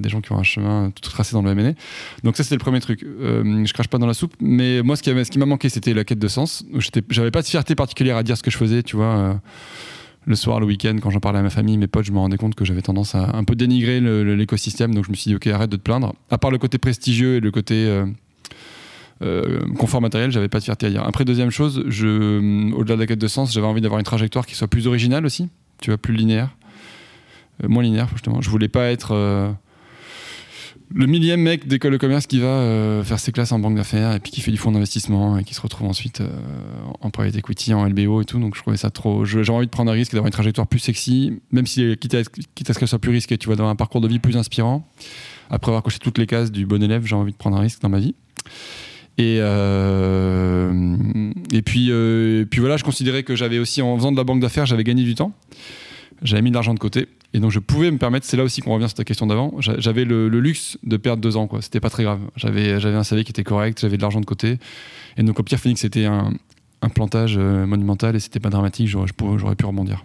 des 0.00 0.08
gens 0.08 0.20
qui 0.20 0.32
ont 0.32 0.38
un 0.38 0.42
chemin 0.42 0.90
tout 0.90 1.10
tracé 1.10 1.32
dans 1.34 1.42
le 1.42 1.54
MNE. 1.54 1.74
Donc 2.22 2.36
ça 2.36 2.42
c'était 2.42 2.56
le 2.56 2.60
premier 2.60 2.80
truc. 2.80 3.02
Euh, 3.02 3.64
je 3.64 3.72
crache 3.72 3.88
pas 3.88 3.98
dans 3.98 4.06
la 4.06 4.14
soupe, 4.14 4.34
mais 4.40 4.82
moi 4.82 4.96
ce 4.96 5.02
qui, 5.02 5.38
m'a 5.38 5.46
manqué 5.46 5.68
c'était 5.68 5.94
la 5.94 6.04
quête 6.04 6.18
de 6.18 6.28
sens. 6.28 6.64
J'avais 7.10 7.30
pas 7.30 7.42
de 7.42 7.46
fierté 7.46 7.74
particulière 7.74 8.16
à 8.16 8.22
dire 8.22 8.36
ce 8.36 8.42
que 8.42 8.50
je 8.50 8.56
faisais, 8.56 8.82
tu 8.82 8.96
vois. 8.96 9.16
Euh, 9.16 9.34
le 10.26 10.36
soir, 10.36 10.60
le 10.60 10.66
week-end, 10.66 10.96
quand 11.02 11.10
j'en 11.10 11.20
parlais 11.20 11.38
à 11.38 11.42
ma 11.42 11.50
famille, 11.50 11.76
mes 11.76 11.86
potes, 11.86 12.06
je 12.06 12.12
me 12.12 12.18
rendais 12.18 12.36
compte 12.36 12.54
que 12.54 12.64
j'avais 12.64 12.82
tendance 12.82 13.14
à 13.14 13.36
un 13.36 13.44
peu 13.44 13.54
dénigrer 13.54 14.00
l'écosystème. 14.00 14.94
Donc 14.94 15.04
je 15.04 15.10
me 15.10 15.14
suis 15.14 15.30
dit, 15.30 15.34
ok, 15.34 15.46
arrête 15.48 15.70
de 15.70 15.76
te 15.76 15.82
plaindre. 15.82 16.14
À 16.30 16.38
part 16.38 16.50
le 16.50 16.58
côté 16.58 16.78
prestigieux 16.78 17.36
et 17.36 17.40
le 17.40 17.50
côté 17.50 17.86
euh, 17.86 18.06
euh, 19.22 19.60
confort 19.78 20.00
matériel, 20.00 20.30
j'avais 20.30 20.48
pas 20.48 20.58
de 20.58 20.64
fierté 20.64 20.86
à 20.86 20.90
dire. 20.90 21.04
Après, 21.04 21.24
deuxième 21.24 21.50
chose, 21.50 21.78
au-delà 21.78 22.94
de 22.94 23.00
la 23.00 23.06
quête 23.06 23.18
de 23.18 23.28
sens, 23.28 23.52
j'avais 23.52 23.66
envie 23.66 23.80
d'avoir 23.80 23.98
une 23.98 24.04
trajectoire 24.04 24.46
qui 24.46 24.54
soit 24.54 24.68
plus 24.68 24.86
originale 24.86 25.26
aussi, 25.26 25.48
tu 25.80 25.90
vois, 25.90 25.98
plus 25.98 26.14
linéaire, 26.14 26.56
moins 27.62 27.82
linéaire 27.82 28.08
justement. 28.12 28.40
Je 28.40 28.50
voulais 28.50 28.68
pas 28.68 28.90
être 28.90 29.54
le 30.92 31.06
millième 31.06 31.40
mec 31.40 31.66
d'école 31.66 31.92
de 31.92 31.96
commerce 31.96 32.26
qui 32.26 32.38
va 32.38 33.02
faire 33.04 33.18
ses 33.18 33.32
classes 33.32 33.52
en 33.52 33.58
banque 33.58 33.76
d'affaires 33.76 34.12
et 34.12 34.20
puis 34.20 34.30
qui 34.32 34.40
fait 34.40 34.50
du 34.50 34.56
fonds 34.56 34.72
d'investissement 34.72 35.38
et 35.38 35.44
qui 35.44 35.54
se 35.54 35.60
retrouve 35.60 35.88
ensuite 35.88 36.22
en 37.00 37.10
private 37.10 37.36
equity, 37.36 37.72
en 37.74 37.86
LBO 37.88 38.20
et 38.20 38.24
tout. 38.24 38.38
Donc 38.38 38.54
je 38.54 38.60
trouvais 38.60 38.76
ça 38.76 38.90
trop. 38.90 39.24
J'avais 39.24 39.50
envie 39.50 39.66
de 39.66 39.70
prendre 39.70 39.90
un 39.90 39.94
risque 39.94 40.12
d'avoir 40.12 40.26
une 40.26 40.32
trajectoire 40.32 40.66
plus 40.66 40.78
sexy, 40.78 41.40
même 41.52 41.66
si 41.66 41.96
quitte 41.96 42.14
à, 42.14 42.22
ce 42.24 42.78
qu'elle 42.78 42.88
soit 42.88 42.98
plus 42.98 43.12
risquée, 43.12 43.38
tu 43.38 43.46
vois, 43.46 43.56
d'avoir 43.56 43.72
un 43.72 43.76
parcours 43.76 44.00
de 44.00 44.08
vie 44.08 44.18
plus 44.18 44.36
inspirant. 44.36 44.86
Après 45.50 45.70
avoir 45.70 45.82
coché 45.82 45.98
toutes 45.98 46.18
les 46.18 46.26
cases 46.26 46.52
du 46.52 46.66
bon 46.66 46.82
élève, 46.82 47.06
j'ai 47.06 47.14
envie 47.14 47.32
de 47.32 47.36
prendre 47.36 47.56
un 47.56 47.60
risque 47.60 47.80
dans 47.80 47.88
ma 47.88 47.98
vie. 47.98 48.14
Et, 49.16 49.36
euh, 49.40 50.96
euh, 51.52 52.44
puis 52.44 52.60
voilà, 52.60 52.76
je 52.76 52.84
considérais 52.84 53.22
que 53.22 53.36
j'avais 53.36 53.58
aussi, 53.58 53.80
en 53.80 53.96
faisant 53.96 54.12
de 54.12 54.16
la 54.16 54.24
banque 54.24 54.40
d'affaires, 54.40 54.66
j'avais 54.66 54.84
gagné 54.84 55.04
du 55.04 55.14
temps. 55.14 55.32
J'avais 56.22 56.42
mis 56.42 56.50
de 56.50 56.54
l'argent 56.54 56.74
de 56.74 56.78
côté. 56.78 57.08
Et 57.34 57.40
donc 57.40 57.50
je 57.50 57.58
pouvais 57.58 57.90
me 57.90 57.98
permettre, 57.98 58.24
c'est 58.24 58.36
là 58.36 58.44
aussi 58.44 58.60
qu'on 58.60 58.72
revient 58.72 58.88
sur 58.88 58.94
ta 58.94 59.04
question 59.04 59.26
d'avant, 59.26 59.52
j'avais 59.58 60.04
le, 60.04 60.28
luxe 60.28 60.78
de 60.84 60.96
perdre 60.96 61.20
deux 61.20 61.36
ans. 61.36 61.48
quoi. 61.48 61.60
C'était 61.60 61.80
pas 61.80 61.90
très 61.90 62.04
grave. 62.04 62.20
J'avais, 62.36 62.72
un 62.72 63.02
CV 63.02 63.24
qui 63.24 63.32
était 63.32 63.42
correct, 63.42 63.80
j'avais 63.80 63.96
de 63.96 64.02
l'argent 64.02 64.20
de 64.20 64.24
côté. 64.24 64.58
Et 65.16 65.24
donc 65.24 65.40
au 65.40 65.42
pire, 65.42 65.58
Phoenix, 65.58 65.80
c'était 65.80 66.06
un, 66.06 66.32
plantage 66.94 67.36
euh, 67.38 67.66
monumental 67.66 68.14
et 68.14 68.20
c'était 68.20 68.40
pas 68.40 68.50
dramatique, 68.50 68.86
j'aurais, 68.88 69.10
pu 69.10 69.64
rebondir. 69.64 70.04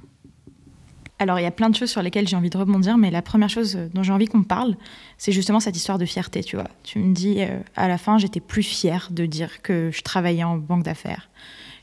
Alors, 1.22 1.38
il 1.38 1.44
y 1.44 1.46
a 1.46 1.52
plein 1.52 1.70
de 1.70 1.76
choses 1.76 1.90
sur 1.90 2.02
lesquelles 2.02 2.28
j'ai 2.30 2.38
envie 2.38 2.50
de 2.50 2.58
rebondir, 2.58 2.98
mais 2.98 3.12
la 3.12 3.22
première 3.22 3.50
chose 3.50 3.78
dont 3.94 4.02
j'ai 4.02 4.14
envie 4.14 4.28
qu'on 4.28 4.44
parle, 4.44 4.78
c'est 5.18 5.34
justement 5.34 5.60
cette 5.60 5.76
histoire 5.76 5.98
de 5.98 6.06
fierté, 6.06 6.42
tu 6.42 6.56
vois. 6.56 6.70
Tu 6.84 6.98
me 7.00 7.14
dis, 7.14 7.42
euh, 7.42 7.60
à 7.76 7.90
la 7.90 7.98
fin, 7.98 8.18
j'étais 8.18 8.40
plus 8.40 8.64
fière 8.64 9.10
de 9.12 9.26
dire 9.26 9.62
que 9.62 9.92
je 9.94 10.02
travaillais 10.02 10.46
en 10.46 10.58
banque 10.58 10.84
d'affaires, 10.84 11.30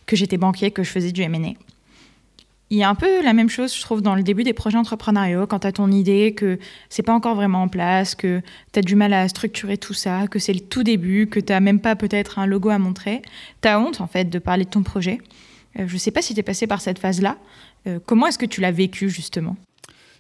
que 0.07 0.17
j'étais 0.17 0.39
banquier, 0.39 0.71
que 0.71 0.83
je 0.83 0.91
faisais 0.91 1.13
du 1.13 1.21
M&A. 1.21 1.53
Il 2.69 2.79
y 2.79 2.83
a 2.83 2.89
un 2.89 2.97
peu 2.97 3.23
la 3.23 3.33
même 3.33 3.49
chose, 3.49 3.75
je 3.77 3.81
trouve, 3.81 4.03
dans 4.03 4.17
le 4.17 4.25
début 4.25 4.43
des 4.43 4.53
projets 4.53 4.77
entrepreneuriaux, 4.77 5.47
quand 5.47 5.61
tu 5.61 5.67
as 5.69 5.73
ton 5.73 5.91
idée, 5.91 6.35
que 6.35 6.59
c'est 6.89 7.05
pas 7.05 7.13
encore 7.13 7.37
vraiment 7.37 7.63
en 7.63 7.69
place, 7.69 8.17
que 8.17 8.43
tu 8.73 8.79
as 8.81 8.83
du 8.83 8.97
mal 8.97 9.13
à 9.13 9.29
structurer 9.29 9.79
tout 9.79 9.95
ça, 9.95 10.27
que 10.27 10.41
c'est 10.41 10.53
le 10.53 10.61
tout 10.61 10.83
début, 10.83 11.29
que 11.29 11.39
tu 11.39 11.53
n'as 11.53 11.61
même 11.61 11.79
pas 11.79 11.95
peut-être 11.95 12.41
un 12.41 12.47
logo 12.47 12.71
à 12.71 12.79
montrer. 12.79 13.23
Tu 13.63 13.69
as 13.69 13.79
honte, 13.79 14.01
en 14.01 14.09
fait, 14.09 14.25
de 14.25 14.39
parler 14.41 14.65
de 14.65 14.71
ton 14.71 14.83
projet. 14.83 15.21
Euh, 15.79 15.85
je 15.87 15.95
ne 15.95 15.99
sais 15.99 16.11
pas 16.11 16.23
si 16.23 16.35
tu 16.35 16.41
es 16.41 16.43
passé 16.43 16.67
par 16.67 16.81
cette 16.81 16.99
phase-là. 16.99 17.37
Euh, 17.87 18.01
comment 18.05 18.27
est-ce 18.27 18.39
que 18.39 18.47
tu 18.47 18.61
l'as 18.61 18.73
vécu, 18.73 19.11
justement? 19.11 19.57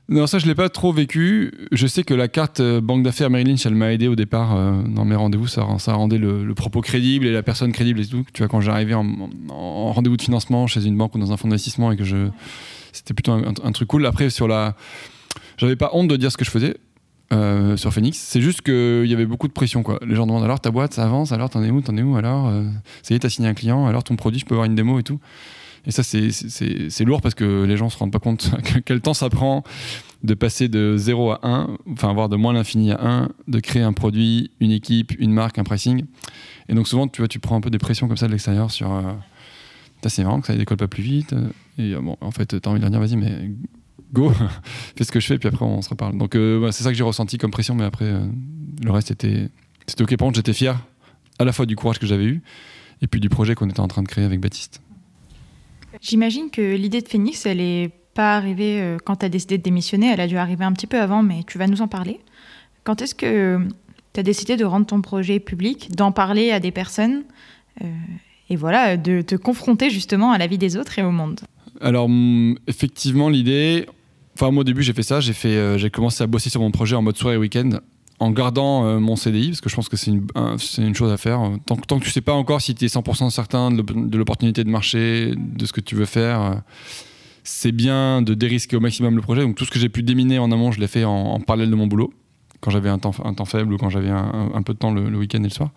Non, 0.09 0.29
ça 0.29 0.39
je 0.39 0.47
l'ai 0.47 0.55
pas 0.55 0.69
trop 0.69 0.93
vécu. 0.93 1.53
Je 1.73 1.87
sais 1.89 2.05
que 2.05 2.15
la 2.15 2.29
carte 2.29 2.61
euh, 2.61 2.81
banque 2.81 3.03
d'affaires 3.03 3.29
Merrill 3.29 3.49
Lynch, 3.49 3.67
elle 3.67 3.75
m'a 3.75 3.93
aidé 3.93 4.07
au 4.07 4.15
départ 4.15 4.55
dans 4.85 5.05
mes 5.05 5.17
rendez-vous. 5.17 5.49
Ça, 5.49 5.65
rendait 5.89 6.19
le, 6.19 6.55
propos 6.55 6.81
crédible 6.81 7.27
et 7.27 7.33
la 7.33 7.43
personne 7.43 7.73
crédible 7.73 8.01
et 8.01 8.07
tout. 8.07 8.25
Tu 8.33 8.43
vois, 8.43 8.49
quand 8.49 8.61
j'arrivais 8.61 8.95
en, 8.95 9.07
en 9.49 9.93
rendez-vous 9.93 10.17
de 10.17 10.23
financement 10.23 10.67
chez 10.67 10.85
une 10.85 10.97
banque 10.97 11.15
ou 11.17 11.19
dans 11.19 11.33
un 11.33 11.37
fonds 11.37 11.49
d'investissement 11.49 11.91
et 11.91 11.97
que 11.97 12.05
c'était 12.93 13.15
plutôt 13.15 13.33
un, 13.33 13.73
truc 13.73 13.89
cool. 13.89 14.07
Après, 14.07 14.31
sur 14.31 14.47
la, 14.47 14.77
j'avais 15.59 15.77
pas 15.77 15.90
honte 15.92 16.09
de 16.09 16.16
dire 16.16 16.31
ce 16.31 16.37
que 16.37 16.45
je 16.45 16.51
faisais. 16.51 16.77
sur 17.77 17.92
Phoenix. 17.92 18.16
C'est 18.16 18.40
juste 18.40 18.62
qu'il 18.62 19.07
y 19.07 19.12
avait 19.12 19.27
beaucoup 19.27 19.49
de 19.49 19.53
pression. 19.53 19.83
Quoi. 19.83 19.99
Les 20.07 20.14
gens 20.14 20.27
demandent 20.27 20.45
alors 20.45 20.61
ta 20.61 20.71
boîte, 20.71 20.95
ça 20.95 21.03
avance, 21.03 21.33
alors 21.33 21.51
t'en 21.51 21.64
es 21.64 21.71
où, 21.71 21.81
t'en 21.81 21.97
es 21.97 22.03
où, 22.03 22.16
alors 22.16 22.53
ça 23.03 23.12
y 23.12 23.16
est, 23.16 23.21
t'as 23.21 23.29
signé 23.29 23.49
un 23.49 23.55
client, 23.55 23.87
alors 23.87 24.05
ton 24.05 24.14
produit, 24.14 24.38
je 24.38 24.47
peux 24.47 24.55
avoir 24.55 24.66
une 24.66 24.77
démo 24.77 25.01
et 25.01 25.03
tout. 25.03 25.19
Et 25.87 25.92
ça, 25.92 26.03
c'est 26.03 27.05
lourd 27.05 27.22
parce 27.22 27.35
que 27.35 27.64
les 27.64 27.77
gens 27.77 27.88
se 27.88 27.96
rendent 27.96 28.12
pas 28.12 28.18
compte 28.18 28.51
quel 28.85 29.01
temps 29.01 29.14
ça 29.14 29.31
prend 29.31 29.62
de 30.25 30.35
passer 30.35 30.68
de 30.68 30.96
0 30.96 31.31
à 31.31 31.40
1, 31.42 31.77
enfin, 31.92 32.12
voire 32.12 32.29
de 32.29 32.37
moins 32.37 32.53
l'infini 32.53 32.90
à 32.90 33.01
1, 33.01 33.29
de 33.46 33.61
créer 33.61 33.83
un 33.83 33.92
produit, 33.92 34.51
une 34.61 34.72
équipe, 34.72 35.12
une 35.18 35.33
marque, 35.33 35.59
un 35.59 35.64
pricing. 35.64 36.05
Et 36.68 36.75
donc, 36.75 36.88
souvent, 36.88 37.07
tu 37.07 37.20
vois, 37.20 37.29
tu 37.29 37.38
prends 37.38 37.57
un 37.57 37.61
peu 37.61 37.70
des 37.70 37.79
pressions 37.79 38.09
comme 38.09 38.16
ça 38.16 38.27
de 38.27 38.33
l'extérieur 38.33 38.70
sur. 38.70 38.92
Euh, 38.92 39.12
c'est 40.09 40.22
marrant 40.22 40.40
que 40.40 40.46
ça 40.46 40.53
ne 40.53 40.59
décolle 40.59 40.77
pas 40.77 40.87
plus 40.87 41.03
vite. 41.03 41.35
Et 41.79 41.94
euh, 41.94 42.01
bon, 42.01 42.16
en 42.20 42.31
fait, 42.31 42.61
tu 42.61 42.68
as 42.68 42.70
envie 42.70 42.81
de 42.81 42.88
dire, 42.88 43.01
vas-y, 43.01 43.16
mais 43.16 43.51
go, 44.12 44.33
fais 44.96 45.05
ce 45.05 45.11
que 45.11 45.20
je 45.20 45.27
fais, 45.27 45.38
puis 45.38 45.49
après, 45.49 45.64
on 45.64 45.83
se 45.83 45.88
reparle. 45.88 46.16
Donc, 46.16 46.35
euh, 46.35 46.70
c'est 46.70 46.85
ça 46.85 46.90
que 46.90 46.96
j'ai 46.96 47.05
ressenti 47.05 47.38
comme 47.38 47.51
pression, 47.51 47.75
mais 47.75 47.85
après, 47.85 48.12
le 48.83 48.90
reste 48.90 49.11
était, 49.11 49.49
c'était 49.87 50.03
ok. 50.03 50.16
Par 50.16 50.27
contre, 50.27 50.37
j'étais 50.37 50.53
fier 50.53 50.81
à 51.38 51.44
la 51.44 51.53
fois 51.53 51.66
du 51.66 51.77
courage 51.77 51.99
que 51.99 52.07
j'avais 52.07 52.25
eu 52.25 52.42
et 53.03 53.07
puis 53.07 53.20
du 53.20 53.29
projet 53.29 53.55
qu'on 53.55 53.68
était 53.68 53.81
en 53.81 53.88
train 53.88 54.03
de 54.03 54.09
créer 54.09 54.25
avec 54.25 54.40
Baptiste. 54.40 54.81
J'imagine 56.00 56.50
que 56.50 56.74
l'idée 56.74 57.00
de 57.00 57.09
Phoenix, 57.09 57.46
elle 57.46 57.59
n'est 57.59 57.90
pas 58.14 58.37
arrivée 58.37 58.80
euh, 58.80 58.96
quand 59.02 59.16
tu 59.16 59.26
as 59.26 59.28
décidé 59.28 59.59
de 59.59 59.62
démissionner, 59.62 60.11
elle 60.12 60.20
a 60.20 60.26
dû 60.26 60.37
arriver 60.37 60.64
un 60.64 60.72
petit 60.72 60.87
peu 60.87 61.00
avant, 61.00 61.22
mais 61.22 61.42
tu 61.46 61.59
vas 61.59 61.66
nous 61.66 61.82
en 61.82 61.88
parler. 61.88 62.20
Quand 62.85 63.02
est-ce 63.02 63.14
que 63.14 63.61
tu 64.12 64.20
as 64.20 64.22
décidé 64.22 64.56
de 64.56 64.64
rendre 64.64 64.87
ton 64.87 65.02
projet 65.02 65.38
public, 65.40 65.94
d'en 65.94 66.12
parler 66.12 66.50
à 66.50 66.61
des 66.61 66.70
personnes 66.70 67.24
euh, 67.82 67.87
et 68.48 68.56
voilà, 68.56 68.96
de 68.96 69.20
te 69.20 69.35
confronter 69.35 69.90
justement 69.90 70.32
à 70.32 70.38
la 70.38 70.46
vie 70.46 70.59
des 70.59 70.76
autres 70.76 70.98
et 70.98 71.02
au 71.02 71.11
monde? 71.11 71.40
Alors, 71.80 72.09
effectivement, 72.66 73.28
l'idée. 73.28 73.87
Enfin, 74.35 74.50
moi, 74.50 74.62
au 74.62 74.64
début, 74.64 74.82
j'ai 74.82 74.92
fait 74.92 75.02
ça. 75.02 75.20
J'ai 75.20 75.35
euh, 75.44 75.78
j'ai 75.78 75.90
commencé 75.90 76.22
à 76.22 76.26
bosser 76.26 76.48
sur 76.48 76.61
mon 76.61 76.70
projet 76.70 76.96
en 76.96 77.02
mode 77.02 77.16
soirée 77.16 77.37
week-end 77.37 77.70
en 78.18 78.31
gardant 78.31 78.87
euh, 78.87 78.98
mon 78.98 79.16
CDI, 79.16 79.48
parce 79.48 79.61
que 79.61 79.68
je 79.68 79.76
pense 79.76 79.88
que 79.88 79.96
c'est 79.96 80.11
une, 80.11 80.94
chose 80.94 81.12
à 81.12 81.16
faire. 81.16 81.40
Tant, 81.66 81.98
que 81.98 82.05
tu 82.05 82.11
sais 82.11 82.20
pas 82.20 82.33
encore 82.33 82.61
si 82.61 82.74
tu 82.74 82.85
es 82.85 82.88
100% 82.88 83.31
certain 83.31 83.70
de 83.70 84.16
l'opportunité 84.16 84.64
de 84.64 84.70
marché, 84.70 85.35
de 85.37 85.66
ce 85.66 85.72
que 85.72 85.81
tu 85.81 85.94
veux 85.94 86.07
faire, 86.07 86.40
euh, 86.40 86.55
c'est 87.44 87.72
bien 87.72 88.22
de 88.22 88.35
dérisquer 88.35 88.76
au 88.76 88.81
maximum 88.81 89.16
le 89.16 89.22
projet. 89.22 89.42
Donc 89.42 89.57
tout 89.57 89.64
ce 89.64 89.70
que 89.70 89.79
j'ai 89.79 89.88
pu 89.88 90.02
déminer 90.02 90.38
en 90.38 90.50
amont, 90.50 90.72
je 90.72 90.81
l'ai 90.81 90.88
fait 90.88 91.05
en, 91.05 91.38
parallèle 91.40 91.70
de 91.70 91.74
mon 91.74 91.87
boulot, 91.87 92.12
quand 92.61 92.70
j'avais 92.70 92.88
un 92.88 92.98
temps, 92.98 93.12
faible 93.44 93.74
ou 93.74 93.76
quand 93.76 93.90
j'avais 93.90 94.09
un, 94.09 94.62
peu 94.64 94.72
de 94.72 94.79
temps 94.79 94.92
le, 94.92 95.16
week-end 95.16 95.40
et 95.40 95.44
le 95.44 95.50
soir. 95.50 95.70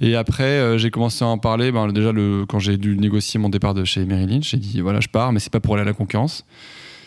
Et 0.00 0.16
après, 0.16 0.44
euh, 0.44 0.78
j'ai 0.78 0.90
commencé 0.90 1.24
à 1.24 1.28
en 1.28 1.38
parler. 1.38 1.70
Ben, 1.70 1.86
déjà, 1.92 2.12
quand 2.48 2.58
j'ai 2.58 2.76
dû 2.76 2.96
négocier 2.96 3.38
mon 3.38 3.48
départ 3.48 3.74
de 3.74 3.84
chez 3.84 4.04
Merrill 4.04 4.30
Lynch, 4.30 4.50
j'ai 4.50 4.56
dit 4.56 4.80
voilà, 4.80 5.00
je 5.00 5.08
pars, 5.08 5.32
mais 5.32 5.38
c'est 5.38 5.52
pas 5.52 5.60
pour 5.60 5.74
aller 5.74 5.82
à 5.82 5.86
la 5.86 5.92
concurrence 5.92 6.44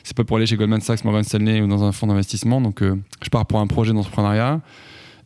c'est 0.04 0.16
pas 0.16 0.24
pour 0.24 0.38
aller 0.38 0.46
chez 0.46 0.58
Goldman 0.58 0.82
Sachs, 0.82 1.04
Morgan 1.04 1.24
Stanley 1.24 1.62
ou 1.62 1.68
dans 1.68 1.84
un 1.84 1.92
fonds 1.92 2.08
d'investissement. 2.08 2.62
Donc, 2.62 2.82
euh, 2.82 2.96
je 3.24 3.30
pars 3.30 3.46
pour 3.46 3.60
un 3.60 3.68
projet 3.68 3.94
d'entrepreneuriat. 3.94 4.62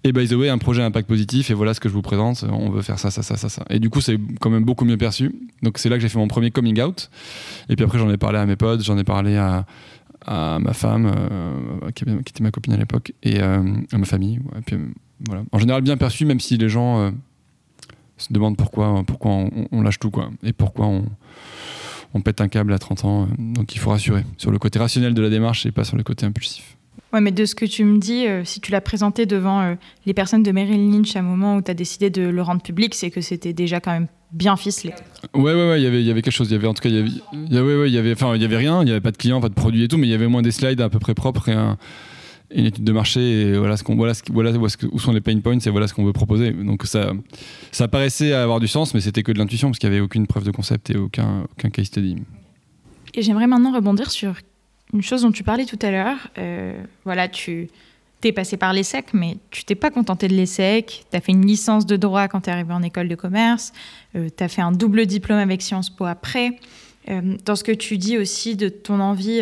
Et 0.04 0.12
by 0.12 0.28
the 0.28 0.34
way, 0.34 0.50
un 0.50 0.60
projet 0.60 0.84
à 0.84 0.86
impact 0.86 1.08
positif, 1.08 1.50
et 1.50 1.56
voilà 1.56 1.74
ce 1.74 1.80
que 1.80 1.90
je 1.90 1.94
vous 1.94 2.04
présente. 2.04 2.46
On 2.48 2.70
veut 2.70 2.84
faire 2.84 3.00
ça, 3.00 3.10
ça, 3.10 3.24
ça, 3.24 3.38
ça, 3.38 3.50
ça. 3.50 3.66
Et 3.72 3.80
du 3.80 3.90
coup, 3.90 4.02
c'est 4.02 4.20
quand 4.40 4.52
même 4.52 4.64
beaucoup 4.64 4.86
mieux 4.86 4.98
perçu. 4.98 5.34
Donc, 5.64 5.80
c'est 5.80 5.90
là 5.90 5.96
que 5.96 6.02
j'ai 6.02 6.10
fait 6.10 6.20
mon 6.20 6.28
premier 6.28 6.52
coming 6.52 6.80
out. 6.80 7.10
Et 7.70 7.76
puis 7.76 7.84
après, 7.84 7.98
j'en 7.98 8.10
ai 8.12 8.18
parlé 8.18 8.38
à 8.38 8.46
mes 8.46 8.56
potes, 8.56 8.84
j'en 8.84 8.98
ai 9.00 9.04
parlé 9.04 9.36
à, 9.36 9.66
ma 10.28 10.74
femme, 10.74 11.12
euh, 11.16 11.92
qui, 11.92 12.04
était 12.04 12.44
ma 12.44 12.52
copine 12.52 12.74
à 12.74 12.78
l'époque, 12.78 13.14
et 13.24 13.42
euh, 13.42 13.64
à 13.92 13.98
ma 13.98 14.06
famille. 14.06 14.40
En 15.52 15.58
général, 15.58 15.82
bien 15.82 15.98
perçu, 15.98 16.26
même 16.26 16.40
si 16.40 16.58
les 16.58 16.70
gens 16.70 17.12
se 18.18 18.32
demandent 18.32 18.58
pourquoi, 18.58 19.04
pourquoi 19.08 19.32
on, 19.32 19.68
on, 19.72 19.82
lâche 19.82 19.98
tout, 19.98 20.12
quoi. 20.12 20.30
Et 20.44 20.54
pourquoi 20.54 20.86
on 20.86 21.06
on 22.16 22.22
pète 22.22 22.42
un 22.42 22.48
câble 22.48 22.74
à 22.74 22.80
30 22.80 23.06
ans. 23.06 23.24
Euh, 23.24 23.26
donc 23.38 23.76
il 23.76 23.80
faut 23.80 23.92
rassurer 23.92 24.24
sur 24.38 24.50
le 24.50 24.58
côté 24.58 24.80
rationnel 24.80 25.14
de 25.14 25.22
la 25.22 25.30
démarche 25.30 25.66
et 25.66 25.72
pas 25.72 25.84
sur 25.84 25.98
le 25.98 26.04
côté 26.04 26.26
impulsif. 26.26 26.78
Ouais, 27.14 27.22
mais 27.22 27.32
de 27.32 27.46
ce 27.46 27.56
que 27.56 27.66
tu 27.66 27.84
me 27.84 28.00
dis, 28.00 28.26
euh, 28.26 28.44
si 28.44 28.60
tu 28.62 28.72
l'as 28.72 28.82
présenté 28.82 29.26
devant 29.26 29.62
euh, 29.62 29.76
les 30.06 30.14
personnes 30.14 30.42
de 30.42 30.52
Merrill 30.52 30.90
Lynch 30.92 31.16
à 31.16 31.20
un 31.20 31.24
moment 31.24 31.58
où 31.58 31.62
tu 31.62 31.70
as 31.70 31.74
décidé 31.74 32.10
de 32.10 32.24
le 32.24 32.42
rendre 32.42 32.62
public, 32.62 32.96
c'est 32.96 33.12
que 33.12 33.22
c'était 33.22 33.54
déjà 33.54 33.80
quand 33.80 33.92
même 33.92 34.08
bien 34.32 34.56
ficelé. 34.56 34.94
Ouais, 35.34 35.54
ouais, 35.54 35.70
ouais, 35.70 35.82
il 35.82 35.84
y 35.84 35.88
avait, 35.88 36.04
y 36.04 36.12
avait 36.12 36.22
quelque 36.22 36.34
chose. 36.34 36.50
Il 36.50 36.54
y 36.54 36.56
avait, 36.56 36.68
en 36.68 36.74
tout 36.74 36.82
cas, 36.82 36.90
il 36.90 36.96
y 36.96 37.00
avait, 37.00 37.10
y 37.10 37.58
avait, 37.58 37.76
ouais, 37.78 37.92
y 37.92 37.98
avait, 37.98 38.14
y 38.14 38.46
avait 38.46 38.58
rien. 38.58 38.82
Il 38.82 38.86
n'y 38.86 38.92
avait 38.92 39.02
pas 39.02 39.12
de 39.12 39.18
clients, 39.18 39.40
pas 39.40 39.50
de 39.50 39.54
produits 39.54 39.84
et 39.84 39.88
tout, 39.88 39.98
mais 39.98 40.08
il 40.08 40.10
y 40.12 40.14
avait 40.14 40.28
moins 40.28 40.42
des 40.42 40.52
slides 40.52 40.82
à 40.82 40.90
peu 40.90 41.00
près 41.00 41.14
propres 41.14 41.50
et 41.50 41.54
un, 41.54 41.78
une 42.52 42.66
étude 42.66 42.84
de 42.84 42.92
marché 42.92 43.42
et 43.42 43.58
voilà 43.58 43.78
ce 43.78 43.84
qu'on 43.84 43.96
voilà, 43.96 44.14
où, 44.92 45.00
sont 45.00 45.12
les 45.12 45.22
pain 45.22 45.40
points 45.40 45.58
et 45.58 45.70
voilà 45.70 45.88
ce 45.88 45.94
qu'on 45.94 46.06
veut 46.06 46.14
proposer. 46.14 46.52
Donc 46.52 46.86
ça 46.86 47.12
ça 47.72 47.88
paraissait 47.88 48.34
avoir 48.34 48.60
du 48.60 48.68
sens, 48.68 48.94
mais 48.94 49.02
c'était 49.02 49.24
que 49.24 49.32
de 49.32 49.38
l'intuition 49.38 49.70
parce 49.70 49.80
qu'il 49.80 49.90
n'y 49.90 49.96
avait 49.96 50.04
aucune 50.04 50.28
preuve 50.28 50.44
de 50.44 50.52
concept 50.52 50.90
et 50.90 50.98
aucun 50.98 51.44
aucun 51.52 51.70
case 51.70 51.88
study. 51.88 52.18
Et 53.14 53.22
j'aimerais 53.22 53.48
maintenant 53.48 53.74
rebondir 53.74 54.12
sur 54.12 54.36
une 54.94 55.02
chose 55.02 55.24
dont 55.24 55.32
tu 55.32 55.44
parlais 55.44 55.66
tout 55.66 55.80
à 55.82 55.92
l'heure. 55.92 56.18
Euh, 56.38 56.78
voilà, 57.06 57.28
tu 57.28 57.70
t'es 58.22 58.32
passé 58.32 58.58
par 58.58 58.74
l'ESSEC, 58.74 59.14
mais 59.14 59.38
tu 59.52 59.64
t'es 59.64 59.76
pas 59.76 59.90
contenté 59.90 60.28
de 60.28 60.34
l'ESSEC. 60.34 61.06
Tu 61.10 61.18
as 61.18 61.22
fait 61.22 61.32
une 61.32 61.46
licence 61.46 61.86
de 61.86 61.96
droit 61.96 62.28
quand 62.28 62.42
tu 62.42 62.50
es 62.50 62.54
arrivé 62.54 62.74
en 62.74 62.82
école 62.82 63.08
de 63.08 63.16
commerce. 63.16 63.72
Euh, 64.16 64.30
tu 64.36 64.44
as 64.44 64.48
fait 64.48 64.62
un 64.62 64.72
double 64.72 65.06
diplôme 65.06 65.40
avec 65.40 65.62
Sciences 65.62 65.90
Po 65.90 66.06
après. 66.06 66.60
Euh, 67.10 67.36
dans 67.46 67.56
ce 67.56 67.64
que 67.64 67.72
tu 67.72 67.98
dis 67.98 68.18
aussi 68.18 68.56
de 68.56 68.70
ton 68.70 69.00
envie 69.00 69.42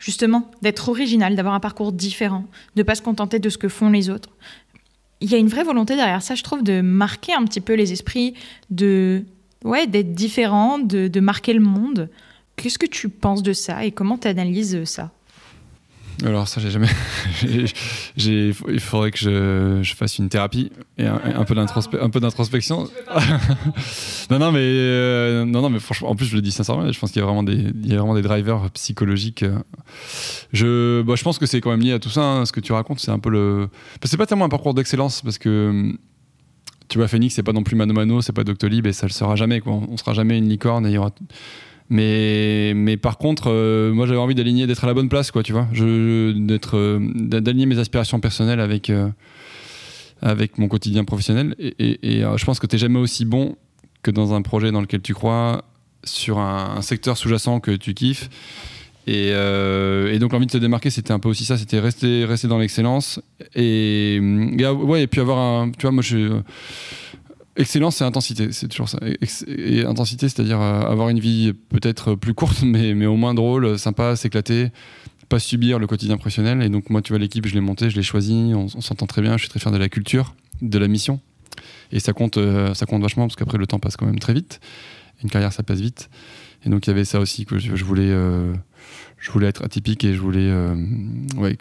justement, 0.00 0.50
d'être 0.62 0.88
original, 0.88 1.36
d'avoir 1.36 1.54
un 1.54 1.60
parcours 1.60 1.92
différent, 1.92 2.46
de 2.74 2.82
pas 2.82 2.96
se 2.96 3.02
contenter 3.02 3.38
de 3.38 3.48
ce 3.48 3.58
que 3.58 3.68
font 3.68 3.90
les 3.90 4.10
autres. 4.10 4.30
Il 5.20 5.30
y 5.30 5.34
a 5.34 5.38
une 5.38 5.48
vraie 5.48 5.62
volonté 5.62 5.94
derrière 5.94 6.22
ça, 6.22 6.34
je 6.34 6.42
trouve, 6.42 6.64
de 6.64 6.80
marquer 6.80 7.34
un 7.34 7.44
petit 7.44 7.60
peu 7.60 7.74
les 7.74 7.92
esprits, 7.92 8.34
de 8.70 9.22
ouais, 9.64 9.86
d'être 9.86 10.14
différent, 10.14 10.78
de, 10.78 11.06
de 11.06 11.20
marquer 11.20 11.52
le 11.52 11.60
monde. 11.60 12.08
Qu'est-ce 12.56 12.78
que 12.78 12.86
tu 12.86 13.08
penses 13.08 13.42
de 13.42 13.52
ça 13.52 13.84
et 13.84 13.92
comment 13.92 14.18
tu 14.18 14.26
analyses 14.26 14.84
ça? 14.84 15.12
Alors 16.24 16.48
ça, 16.48 16.60
j'ai 16.60 16.70
jamais. 16.70 16.88
il 18.16 18.52
faudrait 18.80 19.10
que 19.10 19.18
je, 19.18 19.94
fasse 19.94 20.18
une 20.18 20.28
thérapie 20.28 20.70
et 20.98 21.06
un, 21.06 21.20
un 21.24 21.44
peu 21.44 21.54
d'introspection. 22.20 22.88
non, 24.30 24.38
non, 24.38 24.52
mais 24.52 24.60
euh, 24.60 25.44
non, 25.44 25.62
non, 25.62 25.70
mais 25.70 25.78
franchement, 25.78 26.10
en 26.10 26.16
plus, 26.16 26.26
je 26.26 26.36
le 26.36 26.42
dis 26.42 26.52
sincèrement, 26.52 26.90
je 26.90 26.98
pense 26.98 27.10
qu'il 27.10 27.20
y 27.20 27.22
a 27.22 27.26
vraiment 27.26 27.42
des, 27.42 27.54
il 27.54 27.86
y 27.88 27.94
a 27.94 27.98
vraiment 27.98 28.14
des 28.14 28.22
drivers 28.22 28.70
psychologiques. 28.70 29.42
Euh. 29.42 29.58
Je, 30.52 31.02
bah, 31.02 31.14
je 31.16 31.22
pense 31.22 31.38
que 31.38 31.46
c'est 31.46 31.60
quand 31.60 31.70
même 31.70 31.80
lié 31.80 31.92
à 31.92 31.98
tout 31.98 32.10
ça. 32.10 32.22
Hein, 32.22 32.46
ce 32.46 32.52
que 32.52 32.60
tu 32.60 32.72
racontes, 32.72 33.00
c'est 33.00 33.10
un 33.10 33.18
peu 33.18 33.30
le. 33.30 33.68
C'est 34.04 34.16
pas 34.16 34.26
tellement 34.26 34.44
un 34.44 34.50
parcours 34.50 34.74
d'excellence 34.74 35.22
parce 35.22 35.38
que 35.38 35.94
tu 36.88 36.98
vois, 36.98 37.06
Phoenix, 37.08 37.34
c'est 37.34 37.44
pas 37.44 37.52
non 37.52 37.62
plus 37.62 37.76
Mano 37.76 37.94
Mano, 37.94 38.20
c'est 38.20 38.32
pas 38.32 38.44
Doctolib 38.44 38.86
et 38.86 38.92
ça 38.92 39.06
le 39.06 39.12
sera 39.12 39.36
jamais. 39.36 39.60
Quoi. 39.60 39.72
On 39.72 39.96
sera 39.96 40.12
jamais 40.12 40.36
une 40.36 40.48
licorne 40.48 40.84
et 40.86 40.90
il 40.90 40.94
y 40.94 40.98
aura 40.98 41.12
mais, 41.90 42.72
mais 42.76 42.96
par 42.96 43.18
contre, 43.18 43.50
euh, 43.50 43.92
moi 43.92 44.06
j'avais 44.06 44.18
envie 44.20 44.36
d'aligner, 44.36 44.68
d'être 44.68 44.84
à 44.84 44.86
la 44.86 44.94
bonne 44.94 45.08
place, 45.08 45.32
quoi, 45.32 45.42
tu 45.42 45.52
vois. 45.52 45.66
d'être, 45.72 46.76
euh, 46.76 47.00
d'aligner 47.00 47.66
mes 47.66 47.78
aspirations 47.78 48.20
personnelles 48.20 48.60
avec, 48.60 48.90
euh, 48.90 49.08
avec 50.22 50.56
mon 50.56 50.68
quotidien 50.68 51.04
professionnel. 51.04 51.56
Et, 51.58 52.22
je 52.36 52.44
pense 52.44 52.60
que 52.60 52.68
tu 52.68 52.76
n'es 52.76 52.80
jamais 52.80 53.00
aussi 53.00 53.24
bon 53.24 53.56
que 54.02 54.12
dans 54.12 54.34
un 54.34 54.42
projet 54.42 54.70
dans 54.70 54.80
lequel 54.80 55.02
tu 55.02 55.14
crois, 55.14 55.64
sur 56.04 56.38
un, 56.38 56.80
secteur 56.80 57.18
sous-jacent 57.18 57.58
que 57.58 57.72
tu 57.72 57.92
kiffes. 57.92 58.30
Et, 59.08 59.32
donc 60.20 60.32
l'envie 60.32 60.46
de 60.46 60.52
te 60.52 60.58
démarquer, 60.58 60.90
c'était 60.90 61.12
un 61.12 61.18
peu 61.18 61.28
aussi 61.28 61.44
ça, 61.44 61.58
c'était 61.58 61.80
rester, 61.80 62.24
rester 62.24 62.46
dans 62.46 62.58
l'excellence. 62.58 63.20
Et, 63.56 64.14
et, 64.14 64.66
ouais, 64.68 65.02
et 65.02 65.06
puis 65.08 65.20
avoir 65.20 65.38
un. 65.38 65.72
Tu 65.72 65.82
vois, 65.82 65.90
moi 65.90 66.04
je 66.04 66.40
Excellence 67.56 68.00
et 68.00 68.04
intensité, 68.04 68.52
c'est 68.52 68.68
toujours 68.68 68.88
ça. 68.88 68.98
Et, 69.02 69.84
intensité, 69.84 70.28
c'est-à-dire 70.28 70.60
euh, 70.60 70.82
avoir 70.82 71.08
une 71.08 71.18
vie 71.18 71.52
peut-être 71.68 72.14
plus 72.14 72.32
courte, 72.32 72.62
mais, 72.64 73.06
au 73.06 73.16
moins 73.16 73.34
drôle, 73.34 73.78
sympa, 73.78 74.14
s'éclater, 74.14 74.68
pas 75.28 75.40
subir 75.40 75.78
le 75.78 75.86
quotidien 75.86 76.16
professionnel. 76.16 76.62
Et 76.62 76.68
donc, 76.68 76.90
moi, 76.90 77.02
tu 77.02 77.12
vois, 77.12 77.18
l'équipe, 77.18 77.46
je 77.46 77.54
l'ai 77.54 77.60
montée, 77.60 77.90
je 77.90 77.96
l'ai 77.96 78.02
choisie, 78.02 78.52
on, 78.54 78.68
s'entend 78.68 79.06
très 79.06 79.20
bien, 79.20 79.36
je 79.36 79.42
suis 79.42 79.48
très 79.48 79.58
fier 79.58 79.72
de 79.72 79.78
la 79.78 79.88
culture, 79.88 80.34
de 80.62 80.78
la 80.78 80.86
mission. 80.86 81.20
Et 81.90 81.98
ça 81.98 82.12
compte, 82.12 82.38
euh, 82.38 82.72
ça 82.74 82.86
compte 82.86 83.02
vachement 83.02 83.26
parce 83.26 83.36
qu'après, 83.36 83.58
le 83.58 83.66
temps 83.66 83.80
passe 83.80 83.96
quand 83.96 84.06
même 84.06 84.20
très 84.20 84.32
vite. 84.32 84.60
Une 85.22 85.28
carrière, 85.28 85.52
ça 85.52 85.64
passe 85.64 85.80
vite. 85.80 86.08
Et 86.64 86.70
donc, 86.70 86.86
il 86.86 86.90
y 86.90 86.92
avait 86.92 87.04
ça 87.04 87.18
aussi 87.18 87.46
que 87.46 87.58
je, 87.58 87.84
voulais. 87.84 88.10
Euh, 88.10 88.54
je 89.18 89.30
voulais 89.32 89.48
être 89.48 89.64
atypique 89.64 90.04
et 90.04 90.14
je 90.14 90.20
voulais 90.20 90.50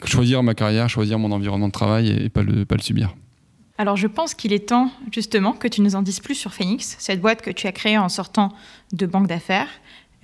choisir 0.06 0.44
ma 0.44 0.54
carrière, 0.54 0.88
choisir 0.88 1.18
mon 1.18 1.32
environnement 1.32 1.68
de 1.68 1.74
travail 1.74 2.10
et, 2.10 2.30
pas, 2.30 2.44
le, 2.44 2.66
pas 2.66 2.76
le 2.76 2.82
subir. 2.82 3.16
Alors 3.80 3.96
je 3.96 4.08
pense 4.08 4.34
qu'il 4.34 4.52
est 4.52 4.68
temps 4.68 4.92
justement 5.10 5.54
que 5.54 5.70
tu 5.70 5.80
nous 5.80 5.96
en 5.96 6.02
dises 6.02 6.20
plus 6.20 6.36
sur 6.36 6.54
Phoenix, 6.54 6.98
cette 7.00 7.22
boîte 7.22 7.42
que 7.42 7.50
tu 7.50 7.66
as 7.66 7.72
créée 7.72 7.98
en 7.98 8.10
sortant 8.10 8.52
de 8.92 9.06
banque 9.06 9.28
d'affaires. 9.28 9.70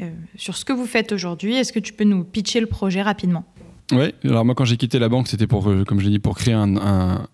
Euh, 0.02 0.10
sur 0.36 0.58
ce 0.58 0.66
que 0.66 0.74
vous 0.74 0.86
faites 0.86 1.14
aujourd'hui, 1.14 1.56
est-ce 1.56 1.72
que 1.72 1.80
tu 1.80 1.94
peux 1.94 2.04
nous 2.04 2.26
pitcher 2.26 2.60
le 2.60 2.66
projet 2.66 3.02
rapidement? 3.02 3.46
Oui, 3.94 4.14
alors 4.26 4.44
moi 4.44 4.56
quand 4.56 4.66
j'ai 4.66 4.76
quitté 4.76 5.00
la 5.00 5.08
banque, 5.08 5.30
c'était 5.30 5.48
pour, 5.48 5.70
euh, 5.70 5.86
comme 5.86 6.02
je 6.02 6.06
l'ai 6.06 6.12
dit, 6.12 6.20
pour 6.20 6.36
créer 6.36 6.54
un, 6.54 7.28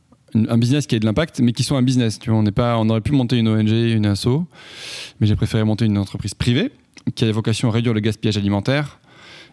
business 0.57 0.85
qui 0.85 0.95
ait 0.95 0.99
de 0.99 1.07
l'impact, 1.07 1.39
mais 1.39 1.53
qui 1.53 1.63
soit 1.63 1.79
un 1.79 1.81
business. 1.81 2.19
Tu 2.19 2.29
vois, 2.29 2.37
on, 2.37 2.43
pas, 2.45 2.77
on 2.77 2.87
aurait 2.89 3.01
pu 3.01 3.13
monter 3.13 3.39
une 3.39 3.47
ONG, 3.47 3.71
une 3.71 4.05
asso, 4.05 4.45
mais 5.19 5.25
j'ai 5.25 5.35
préféré 5.35 5.63
monter 5.63 5.85
une 5.85 5.97
entreprise 5.97 6.35
privée 6.35 6.71
qui 7.15 7.25
a 7.25 7.31
vocation 7.31 7.69
à 7.69 7.71
réduire 7.71 7.95
le 7.95 7.99
gaspillage 7.99 8.37
alimentaire 8.37 8.99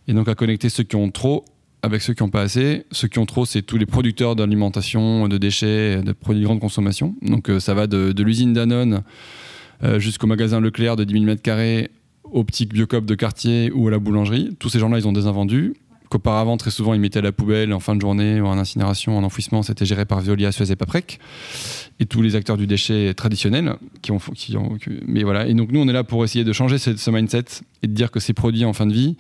et 0.07 0.13
donc 0.13 0.29
à 0.29 0.35
connecter 0.35 0.69
ceux 0.69 0.83
qui 0.83 0.97
ont 0.97 1.11
trop 1.11 1.47
avec 1.83 2.03
ceux 2.03 2.15
qui 2.15 2.23
n'ont 2.23 2.31
pas 2.31 2.43
assez. 2.43 2.85
Ceux 2.91 3.09
qui 3.09 3.19
ont 3.19 3.27
trop, 3.27 3.47
c'est 3.47 3.63
tous 3.63 3.79
les 3.79 3.87
producteurs 3.87 4.37
d'alimentation, 4.37 5.29
de 5.29 5.39
déchets, 5.39 6.03
de 6.03 6.13
produits 6.13 6.43
de 6.43 6.47
grande 6.47 6.61
consommation. 6.61 7.15
Donc 7.23 7.51
euh, 7.51 7.61
ça 7.61 7.75
va 7.75 7.87
de, 7.87 8.23
l'usine 8.23 8.53
Danone 8.53 9.03
euh, 9.85 9.99
jusqu'au 9.99 10.27
magasin 10.27 10.61
Leclerc 10.61 10.97
de 10.97 11.05
10 11.05 11.25
000 11.25 11.25
m2, 11.27 11.89
au 12.25 12.45
petit 12.45 12.67
Biocop 12.67 13.05
de 13.05 13.15
quartier 13.15 13.71
ou 13.73 13.89
à 13.89 13.91
la 13.91 13.99
boulangerie. 13.99 14.57
Tous 14.59 14.69
ces 14.69 14.79
gens-là, 14.79 14.99
ils 14.99 15.07
ont 15.07 15.13
des 15.13 15.27
invendus. 15.27 15.75
Qu'auparavant, 16.11 16.57
très 16.57 16.71
souvent, 16.71 16.95
ils 16.95 17.01
mettaient 17.01 17.19
à 17.19 17.23
la 17.23 17.33
poubelle 17.33 17.73
en 17.75 17.81
fin 17.81 17.95
de 17.95 18.01
journée 18.01 18.41
ou 18.41 18.47
en 18.47 18.59
incinération, 18.59 19.17
en 19.17 19.23
enfouissement. 19.23 19.63
C'était 19.63 19.85
géré 19.85 20.07
par 20.07 20.21
Veolia, 20.21 20.53
Suez 20.53 20.73
et 20.73 20.77
Paprec. 20.77 21.21
Et 22.01 22.07
tous 22.07 22.23
les 22.23 22.35
acteurs 22.35 22.57
du 22.57 22.67
déchet 22.67 23.13
traditionnel. 23.15 23.75
Mais 25.07 25.23
voilà. 25.23 25.47
Et 25.47 25.55
donc, 25.55 25.71
nous, 25.71 25.81
on 25.81 25.89
est 25.89 25.93
là 25.93 26.05
pour 26.05 26.25
essayer 26.25 26.45
de 26.45 26.53
changer 26.53 26.79
ce 26.79 27.11
mindset 27.11 27.45
et 27.83 27.87
de 27.87 27.93
dire 27.93 28.11
que 28.11 28.21
ces 28.21 28.33
produits 28.33 28.65
en 28.65 28.73
fin 28.73 28.87
de 28.87 28.93
vie, 28.93 29.17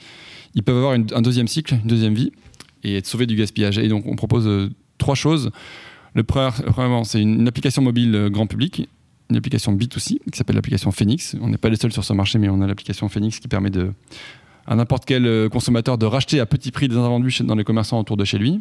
ils 0.54 0.62
peuvent 0.62 0.78
avoir 0.78 0.92
un 0.94 1.22
deuxième 1.22 1.46
cycle, 1.46 1.74
une 1.74 1.88
deuxième 1.88 2.14
vie 2.14 2.32
et 2.84 2.96
être 2.96 3.06
sauvé 3.06 3.26
du 3.26 3.36
gaspillage. 3.36 3.78
Et 3.78 3.88
donc, 3.88 4.06
on 4.06 4.16
propose 4.16 4.46
euh, 4.46 4.70
trois 4.98 5.14
choses. 5.14 5.50
Le 6.14 6.24
premier, 6.24 6.50
c'est 7.04 7.20
une, 7.20 7.46
application 7.46 7.82
mobile 7.82 8.14
euh, 8.14 8.30
grand 8.30 8.46
public, 8.46 8.88
une 9.30 9.36
application 9.36 9.74
B2C 9.74 10.18
qui 10.18 10.20
s'appelle 10.34 10.56
l'application 10.56 10.90
Phoenix. 10.90 11.36
On 11.40 11.48
n'est 11.48 11.58
pas 11.58 11.68
les 11.68 11.76
seuls 11.76 11.92
sur 11.92 12.04
ce 12.04 12.12
marché, 12.12 12.38
mais 12.38 12.48
on 12.48 12.60
a 12.60 12.66
l'application 12.66 13.08
Phoenix 13.08 13.38
qui 13.38 13.48
permet 13.48 13.70
à 14.66 14.74
n'importe 14.74 15.04
quel 15.04 15.26
euh, 15.26 15.48
consommateur 15.48 15.98
de 15.98 16.06
racheter 16.06 16.40
à 16.40 16.46
petit 16.46 16.70
prix 16.70 16.88
des 16.88 16.96
invendus 16.96 17.42
dans 17.42 17.54
les 17.54 17.64
commerçants 17.64 18.00
autour 18.00 18.16
de 18.16 18.24
chez 18.24 18.38
lui. 18.38 18.60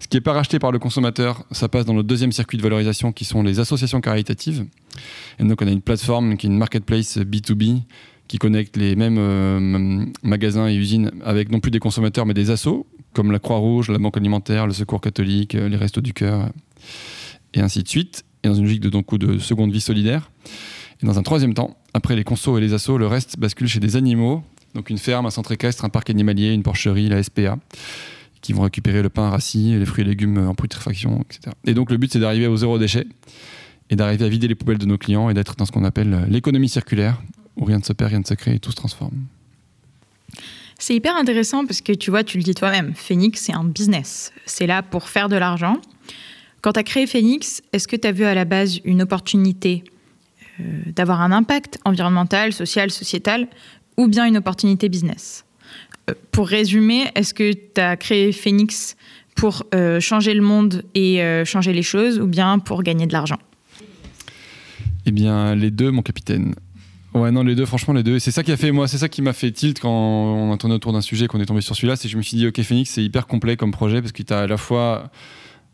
Ce 0.00 0.06
qui 0.06 0.16
n'est 0.16 0.22
pas 0.22 0.32
racheté 0.32 0.60
par 0.60 0.70
le 0.70 0.78
consommateur, 0.78 1.44
ça 1.50 1.68
passe 1.68 1.84
dans 1.84 1.94
le 1.94 2.04
deuxième 2.04 2.30
circuit 2.30 2.56
de 2.56 2.62
valorisation 2.62 3.10
qui 3.10 3.24
sont 3.24 3.42
les 3.42 3.58
associations 3.58 4.00
caritatives. 4.00 4.64
Et 5.40 5.44
donc 5.44 5.60
on 5.60 5.66
a 5.66 5.70
une 5.70 5.82
plateforme 5.82 6.36
qui 6.36 6.46
est 6.46 6.50
une 6.50 6.58
marketplace 6.58 7.18
B2B 7.18 7.82
qui 8.28 8.38
connecte 8.38 8.76
les 8.76 8.94
mêmes 8.94 10.12
magasins 10.22 10.68
et 10.68 10.76
usines 10.76 11.10
avec 11.24 11.50
non 11.50 11.58
plus 11.58 11.72
des 11.72 11.80
consommateurs 11.80 12.26
mais 12.26 12.34
des 12.34 12.50
assos 12.50 12.86
comme 13.18 13.32
la 13.32 13.40
Croix-Rouge, 13.40 13.90
la 13.90 13.98
Banque 13.98 14.16
alimentaire, 14.16 14.68
le 14.68 14.72
Secours 14.72 15.00
catholique, 15.00 15.56
euh, 15.56 15.68
les 15.68 15.76
Restos 15.76 16.02
du 16.02 16.12
Cœur, 16.12 16.50
et 17.52 17.60
ainsi 17.60 17.82
de 17.82 17.88
suite, 17.88 18.24
et 18.44 18.48
dans 18.48 18.54
une 18.54 18.62
logique 18.62 18.78
de, 18.78 18.90
donc, 18.90 19.12
de 19.12 19.38
seconde 19.38 19.72
vie 19.72 19.80
solidaire. 19.80 20.30
Et 21.02 21.06
dans 21.06 21.18
un 21.18 21.24
troisième 21.24 21.52
temps, 21.52 21.76
après 21.94 22.14
les 22.14 22.22
consos 22.22 22.58
et 22.58 22.60
les 22.60 22.74
assos, 22.74 22.96
le 22.96 23.08
reste 23.08 23.36
bascule 23.36 23.66
chez 23.66 23.80
des 23.80 23.96
animaux, 23.96 24.44
donc 24.76 24.88
une 24.88 24.98
ferme, 24.98 25.26
un 25.26 25.30
centre 25.30 25.50
équestre, 25.50 25.84
un 25.84 25.88
parc 25.88 26.10
animalier, 26.10 26.52
une 26.52 26.62
porcherie, 26.62 27.08
la 27.08 27.20
SPA, 27.20 27.58
qui 28.40 28.52
vont 28.52 28.62
récupérer 28.62 29.02
le 29.02 29.08
pain 29.08 29.30
rassis, 29.30 29.76
les 29.76 29.84
fruits 29.84 30.04
et 30.04 30.06
légumes 30.06 30.38
en 30.38 30.54
putréfaction, 30.54 31.20
etc. 31.22 31.56
Et 31.66 31.74
donc 31.74 31.90
le 31.90 31.96
but, 31.96 32.12
c'est 32.12 32.20
d'arriver 32.20 32.46
au 32.46 32.56
zéro 32.56 32.78
déchet 32.78 33.04
et 33.90 33.96
d'arriver 33.96 34.26
à 34.26 34.28
vider 34.28 34.46
les 34.46 34.54
poubelles 34.54 34.78
de 34.78 34.86
nos 34.86 34.96
clients 34.96 35.28
et 35.28 35.34
d'être 35.34 35.56
dans 35.56 35.64
ce 35.64 35.72
qu'on 35.72 35.82
appelle 35.82 36.24
l'économie 36.28 36.68
circulaire, 36.68 37.20
où 37.56 37.64
rien 37.64 37.78
ne 37.78 37.82
se 37.82 37.92
perd, 37.92 38.10
rien 38.10 38.20
ne 38.20 38.26
se 38.26 38.34
crée 38.34 38.54
et 38.54 38.58
tout 38.60 38.70
se 38.70 38.76
transforme. 38.76 39.24
C'est 40.80 40.94
hyper 40.94 41.16
intéressant 41.16 41.66
parce 41.66 41.80
que 41.80 41.92
tu 41.92 42.10
vois, 42.10 42.22
tu 42.22 42.38
le 42.38 42.44
dis 42.44 42.54
toi-même, 42.54 42.94
Phoenix, 42.94 43.42
c'est 43.42 43.52
un 43.52 43.64
business. 43.64 44.32
C'est 44.46 44.68
là 44.68 44.82
pour 44.82 45.08
faire 45.08 45.28
de 45.28 45.34
l'argent. 45.34 45.78
Quand 46.62 46.72
tu 46.72 46.80
as 46.80 46.84
créé 46.84 47.06
Phoenix, 47.08 47.62
est-ce 47.72 47.88
que 47.88 47.96
tu 47.96 48.06
as 48.06 48.12
vu 48.12 48.24
à 48.24 48.34
la 48.34 48.44
base 48.44 48.78
une 48.84 49.02
opportunité 49.02 49.82
euh, 50.60 50.62
d'avoir 50.94 51.20
un 51.20 51.32
impact 51.32 51.78
environnemental, 51.84 52.52
social, 52.52 52.92
sociétal, 52.92 53.48
ou 53.96 54.06
bien 54.06 54.24
une 54.24 54.36
opportunité 54.36 54.88
business? 54.88 55.44
Euh, 56.08 56.14
Pour 56.30 56.46
résumer, 56.46 57.06
est-ce 57.16 57.34
que 57.34 57.52
tu 57.52 57.80
as 57.80 57.96
créé 57.96 58.30
Phoenix 58.30 58.96
pour 59.34 59.64
euh, 59.74 59.98
changer 59.98 60.32
le 60.32 60.42
monde 60.42 60.84
et 60.94 61.20
changer 61.44 61.72
les 61.72 61.82
choses, 61.82 62.20
ou 62.20 62.26
bien 62.26 62.60
pour 62.60 62.82
gagner 62.84 63.06
de 63.06 63.12
l'argent? 63.12 63.38
Eh 65.06 65.10
bien, 65.10 65.54
les 65.54 65.70
deux, 65.70 65.90
mon 65.90 66.02
capitaine. 66.02 66.54
Ouais, 67.14 67.30
non, 67.30 67.42
les 67.42 67.54
deux, 67.54 67.64
franchement, 67.64 67.94
les 67.94 68.02
deux. 68.02 68.16
Et 68.16 68.20
c'est 68.20 68.30
ça 68.30 68.42
qui 68.42 68.52
a 68.52 68.56
fait, 68.56 68.70
moi, 68.70 68.86
c'est 68.86 68.98
ça 68.98 69.08
qui 69.08 69.22
m'a 69.22 69.32
fait 69.32 69.50
tilt 69.50 69.80
quand 69.80 69.90
on 69.90 70.52
a 70.52 70.56
tourné 70.56 70.74
autour 70.74 70.92
d'un 70.92 71.00
sujet, 71.00 71.26
qu'on 71.26 71.40
est 71.40 71.46
tombé 71.46 71.62
sur 71.62 71.74
celui-là. 71.74 71.96
C'est 71.96 72.08
que 72.08 72.12
je 72.12 72.16
me 72.18 72.22
suis 72.22 72.36
dit, 72.36 72.46
OK, 72.46 72.60
Phoenix, 72.62 72.90
c'est 72.90 73.02
hyper 73.02 73.26
complet 73.26 73.56
comme 73.56 73.70
projet 73.70 74.00
parce 74.00 74.12
que 74.12 74.22
tu 74.22 74.32
à 74.32 74.46
la 74.46 74.56
fois 74.56 75.10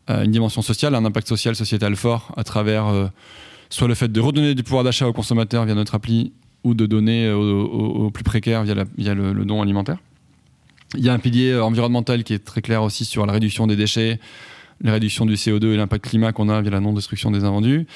euh, 0.09 0.23
une 0.23 0.31
dimension 0.31 0.61
sociale, 0.61 0.95
un 0.95 1.03
impact 1.03 1.27
social, 1.27 1.55
sociétal 1.55 1.95
fort 1.95 2.31
à 2.37 2.43
travers 2.43 2.87
euh, 2.87 3.07
soit 3.69 3.87
le 3.87 3.95
fait 3.95 4.11
de 4.11 4.19
redonner 4.19 4.55
du 4.55 4.63
pouvoir 4.63 4.83
d'achat 4.83 5.07
aux 5.07 5.13
consommateurs 5.13 5.65
via 5.65 5.75
notre 5.75 5.95
appli 5.95 6.31
ou 6.63 6.73
de 6.73 6.85
donner 6.85 7.31
aux, 7.31 8.09
plus 8.11 8.23
précaires 8.23 8.63
via, 8.63 8.85
via 8.97 9.13
le, 9.13 9.45
don 9.45 9.61
alimentaire. 9.61 9.97
Il 10.97 11.03
y 11.03 11.09
a 11.09 11.13
un 11.13 11.19
pilier 11.19 11.51
euh, 11.51 11.63
environnemental 11.63 12.23
qui 12.23 12.33
est 12.33 12.43
très 12.43 12.61
clair 12.61 12.81
aussi 12.81 13.03
sur 13.03 13.25
la 13.25 13.33
réduction 13.33 13.67
des 13.67 13.75
déchets, 13.75 14.19
la 14.81 14.93
réduction 14.93 15.25
du 15.25 15.33
CO2 15.33 15.73
et 15.73 15.77
l'impact 15.77 16.05
climat 16.05 16.31
qu'on 16.31 16.49
a 16.49 16.61
via 16.61 16.71
la 16.71 16.79
non-destruction 16.79 17.29
des 17.31 17.43
invendus. 17.43 17.87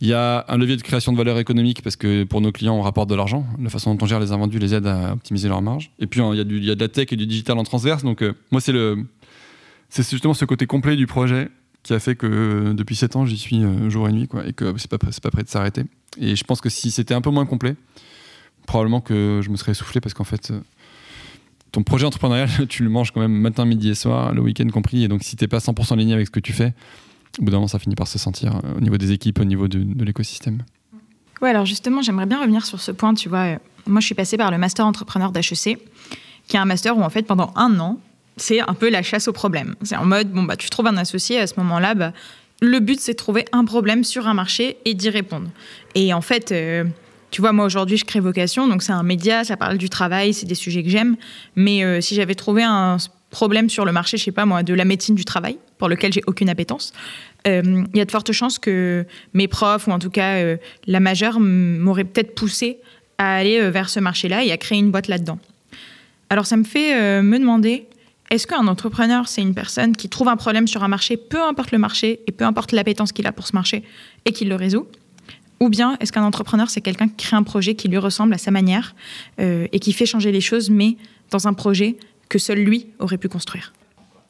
Il 0.00 0.06
y 0.06 0.12
a 0.12 0.44
un 0.48 0.56
levier 0.58 0.76
de 0.76 0.82
création 0.82 1.12
de 1.12 1.16
valeur 1.16 1.38
économique 1.38 1.82
parce 1.82 1.96
que 1.96 2.22
pour 2.24 2.40
nos 2.40 2.52
clients, 2.52 2.76
on 2.76 2.82
rapporte 2.82 3.10
de 3.10 3.16
l'argent. 3.16 3.44
La 3.60 3.68
façon 3.68 3.94
dont 3.94 4.04
on 4.04 4.06
gère 4.06 4.20
les 4.20 4.30
invendus 4.30 4.58
les 4.58 4.74
aide 4.74 4.86
à 4.86 5.12
optimiser 5.14 5.48
leur 5.48 5.60
marge. 5.60 5.90
Et 5.98 6.06
puis, 6.06 6.20
il 6.20 6.36
y, 6.36 6.40
a 6.40 6.44
du, 6.44 6.58
il 6.58 6.64
y 6.64 6.70
a 6.70 6.76
de 6.76 6.80
la 6.80 6.88
tech 6.88 7.08
et 7.12 7.16
du 7.16 7.26
digital 7.26 7.58
en 7.58 7.64
transverse. 7.64 8.04
Donc, 8.04 8.22
euh, 8.22 8.32
moi, 8.52 8.60
c'est 8.60 8.72
le, 8.72 9.04
c'est 9.88 10.08
justement 10.08 10.34
ce 10.34 10.44
côté 10.44 10.66
complet 10.66 10.94
du 10.94 11.06
projet 11.06 11.48
qui 11.82 11.94
a 11.94 11.98
fait 11.98 12.14
que 12.14 12.26
euh, 12.26 12.74
depuis 12.74 12.94
7 12.94 13.16
ans, 13.16 13.26
j'y 13.26 13.38
suis 13.38 13.64
euh, 13.64 13.90
jour 13.90 14.08
et 14.08 14.12
nuit, 14.12 14.28
et 14.46 14.52
que 14.52 14.76
c'est 14.78 14.90
pas, 14.90 14.98
pas 14.98 15.30
prêt 15.30 15.42
de 15.42 15.48
s'arrêter. 15.48 15.84
Et 16.20 16.36
je 16.36 16.44
pense 16.44 16.60
que 16.60 16.68
si 16.68 16.92
c'était 16.92 17.14
un 17.14 17.20
peu 17.20 17.30
moins 17.30 17.46
complet, 17.46 17.74
probablement 18.66 19.00
que 19.00 19.40
je 19.42 19.50
me 19.50 19.56
serais 19.56 19.72
essoufflé 19.72 20.00
parce 20.00 20.14
qu'en 20.14 20.24
fait, 20.24 20.52
ton 21.72 21.82
projet 21.82 22.06
entrepreneurial, 22.06 22.48
tu 22.68 22.84
le 22.84 22.90
manges 22.90 23.10
quand 23.10 23.20
même 23.20 23.32
matin, 23.32 23.64
midi 23.64 23.90
et 23.90 23.94
soir, 23.96 24.32
le 24.32 24.42
week-end 24.42 24.68
compris. 24.68 25.02
Et 25.02 25.08
donc, 25.08 25.24
si 25.24 25.34
t'es 25.34 25.48
pas 25.48 25.58
100% 25.58 25.94
aligné 25.94 26.14
avec 26.14 26.26
ce 26.28 26.30
que 26.30 26.40
tu 26.40 26.52
fais, 26.52 26.72
au 27.38 27.44
bout 27.44 27.50
d'un 27.50 27.58
moment, 27.58 27.68
ça 27.68 27.78
finit 27.78 27.94
par 27.94 28.08
se 28.08 28.18
sentir 28.18 28.56
euh, 28.56 28.76
au 28.76 28.80
niveau 28.80 28.96
des 28.96 29.12
équipes, 29.12 29.38
au 29.40 29.44
niveau 29.44 29.68
de, 29.68 30.04
l'écosystème. 30.04 30.62
Ouais, 31.40 31.50
alors 31.50 31.66
justement, 31.66 32.02
j'aimerais 32.02 32.26
bien 32.26 32.40
revenir 32.40 32.66
sur 32.66 32.80
ce 32.80 32.90
point. 32.90 33.14
Tu 33.14 33.28
vois, 33.28 33.58
moi, 33.86 34.00
je 34.00 34.06
suis 34.06 34.14
passée 34.14 34.36
par 34.36 34.50
le 34.50 34.58
master 34.58 34.86
entrepreneur 34.86 35.30
d'HEC, 35.30 35.78
qui 36.48 36.56
est 36.56 36.60
un 36.60 36.64
master 36.64 36.96
où, 36.96 37.02
en 37.02 37.10
fait, 37.10 37.22
pendant 37.22 37.52
un 37.54 37.78
an, 37.78 37.98
c'est 38.36 38.60
un 38.60 38.74
peu 38.74 38.88
la 38.88 39.02
chasse 39.02 39.28
au 39.28 39.32
problème. 39.32 39.74
C'est 39.82 39.96
en 39.96 40.04
mode, 40.04 40.30
bon, 40.30 40.44
bah, 40.44 40.56
tu 40.56 40.70
trouves 40.70 40.86
un 40.86 40.96
associé, 40.96 41.38
à 41.38 41.46
ce 41.46 41.54
moment-là, 41.58 41.94
bah, 41.94 42.12
le 42.60 42.80
but, 42.80 43.00
c'est 43.00 43.12
de 43.12 43.16
trouver 43.16 43.44
un 43.52 43.64
problème 43.64 44.04
sur 44.04 44.26
un 44.26 44.34
marché 44.34 44.78
et 44.84 44.94
d'y 44.94 45.10
répondre. 45.10 45.48
Et 45.94 46.12
en 46.12 46.20
fait, 46.20 46.50
euh, 46.50 46.84
tu 47.30 47.40
vois, 47.40 47.52
moi 47.52 47.66
aujourd'hui, 47.66 47.96
je 47.96 48.04
crée 48.04 48.20
Vocation, 48.20 48.66
donc 48.66 48.82
c'est 48.82 48.92
un 48.92 49.02
média, 49.02 49.44
ça 49.44 49.56
parle 49.56 49.78
du 49.78 49.88
travail, 49.88 50.34
c'est 50.34 50.46
des 50.46 50.54
sujets 50.54 50.82
que 50.82 50.88
j'aime. 50.88 51.16
Mais 51.54 51.84
euh, 51.84 52.00
si 52.00 52.14
j'avais 52.14 52.34
trouvé 52.34 52.62
un 52.64 52.96
problème 53.30 53.68
sur 53.68 53.84
le 53.84 53.92
marché, 53.92 54.16
je 54.16 54.24
sais 54.24 54.32
pas 54.32 54.46
moi, 54.46 54.62
de 54.62 54.74
la 54.74 54.84
médecine 54.84 55.14
du 55.14 55.24
travail, 55.24 55.58
pour 55.78 55.88
lequel 55.88 56.12
j'ai 56.12 56.22
aucune 56.26 56.48
appétence, 56.48 56.92
euh, 57.46 57.84
il 57.94 57.98
y 57.98 58.00
a 58.00 58.04
de 58.04 58.10
fortes 58.10 58.32
chances 58.32 58.58
que 58.58 59.06
mes 59.32 59.48
profs, 59.48 59.86
ou 59.86 59.92
en 59.92 59.98
tout 59.98 60.10
cas 60.10 60.56
la 60.86 61.00
majeure, 61.00 61.40
m'auraient 61.40 62.04
peut-être 62.04 62.34
poussé 62.34 62.78
à 63.18 63.36
aller 63.36 63.70
vers 63.70 63.88
ce 63.88 64.00
marché-là 64.00 64.44
et 64.44 64.52
à 64.52 64.56
créer 64.56 64.78
une 64.78 64.90
boîte 64.90 65.08
là-dedans. 65.08 65.38
Alors 66.30 66.46
ça 66.46 66.56
me 66.56 66.64
fait 66.64 67.22
me 67.22 67.38
demander, 67.38 67.86
est-ce 68.30 68.46
qu'un 68.46 68.66
entrepreneur, 68.66 69.26
c'est 69.26 69.40
une 69.40 69.54
personne 69.54 69.96
qui 69.96 70.08
trouve 70.08 70.28
un 70.28 70.36
problème 70.36 70.66
sur 70.66 70.84
un 70.84 70.88
marché, 70.88 71.16
peu 71.16 71.42
importe 71.42 71.72
le 71.72 71.78
marché 71.78 72.20
et 72.26 72.32
peu 72.32 72.44
importe 72.44 72.72
l'appétence 72.72 73.12
qu'il 73.12 73.26
a 73.26 73.32
pour 73.32 73.46
ce 73.46 73.54
marché, 73.54 73.84
et 74.24 74.32
qui 74.32 74.44
le 74.44 74.54
résout? 74.54 74.86
Ou 75.60 75.70
bien 75.70 75.96
est-ce 75.98 76.12
qu'un 76.12 76.22
entrepreneur, 76.22 76.68
c'est 76.70 76.80
quelqu'un 76.80 77.08
qui 77.08 77.26
crée 77.26 77.36
un 77.36 77.42
projet 77.42 77.74
qui 77.74 77.88
lui 77.88 77.98
ressemble 77.98 78.34
à 78.34 78.38
sa 78.38 78.50
manière 78.50 78.94
euh, 79.40 79.66
et 79.72 79.80
qui 79.80 79.92
fait 79.92 80.06
changer 80.06 80.30
les 80.30 80.40
choses, 80.40 80.70
mais 80.70 80.96
dans 81.30 81.48
un 81.48 81.54
projet 81.54 81.96
que 82.28 82.38
seul 82.38 82.58
lui 82.58 82.86
aurait 82.98 83.18
pu 83.18 83.28
construire? 83.28 83.72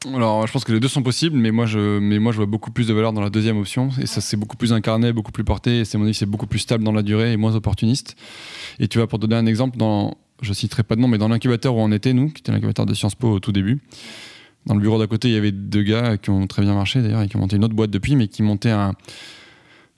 Alors, 0.05 0.47
je 0.47 0.53
pense 0.53 0.63
que 0.63 0.71
les 0.71 0.79
deux 0.79 0.87
sont 0.87 1.03
possibles, 1.03 1.37
mais 1.37 1.51
moi, 1.51 1.65
je, 1.65 1.99
mais 1.99 2.19
moi, 2.19 2.31
je 2.31 2.37
vois 2.37 2.45
beaucoup 2.45 2.71
plus 2.71 2.87
de 2.87 2.93
valeur 2.93 3.11
dans 3.11 3.21
la 3.21 3.29
deuxième 3.29 3.57
option. 3.57 3.89
Et 3.99 4.05
ça, 4.05 4.21
c'est 4.21 4.37
beaucoup 4.37 4.55
plus 4.55 4.71
incarné, 4.71 5.11
beaucoup 5.11 5.33
plus 5.33 5.43
porté. 5.43 5.79
Et 5.79 5.85
c'est 5.85 5.97
mon 5.97 6.05
avis, 6.05 6.13
c'est 6.13 6.25
beaucoup 6.25 6.47
plus 6.47 6.59
stable 6.59 6.85
dans 6.85 6.93
la 6.93 7.03
durée 7.03 7.33
et 7.33 7.37
moins 7.37 7.53
opportuniste. 7.55 8.15
Et 8.79 8.87
tu 8.87 8.97
vois, 8.97 9.07
pour 9.07 9.19
donner 9.19 9.35
un 9.35 9.45
exemple, 9.45 9.77
dans, 9.77 10.17
je 10.41 10.53
citerai 10.53 10.83
pas 10.83 10.95
de 10.95 11.01
nom, 11.01 11.09
mais 11.09 11.17
dans 11.17 11.27
l'incubateur 11.27 11.75
où 11.75 11.79
on 11.81 11.91
était, 11.91 12.13
nous, 12.13 12.29
qui 12.29 12.39
était 12.39 12.53
l'incubateur 12.53 12.85
de 12.85 12.93
Sciences 12.93 13.15
Po 13.15 13.29
au 13.29 13.39
tout 13.41 13.51
début, 13.51 13.81
dans 14.65 14.73
le 14.73 14.79
bureau 14.79 14.99
d'à 14.99 15.07
côté, 15.07 15.27
il 15.27 15.33
y 15.33 15.37
avait 15.37 15.51
deux 15.51 15.83
gars 15.83 16.17
qui 16.17 16.29
ont 16.29 16.47
très 16.47 16.61
bien 16.61 16.73
marché 16.73 17.01
d'ailleurs 17.01 17.21
et 17.21 17.27
qui 17.27 17.35
ont 17.35 17.39
monté 17.39 17.57
une 17.57 17.65
autre 17.65 17.75
boîte 17.75 17.91
depuis, 17.91 18.15
mais 18.15 18.27
qui 18.27 18.41
montaient 18.41 18.71
un. 18.71 18.93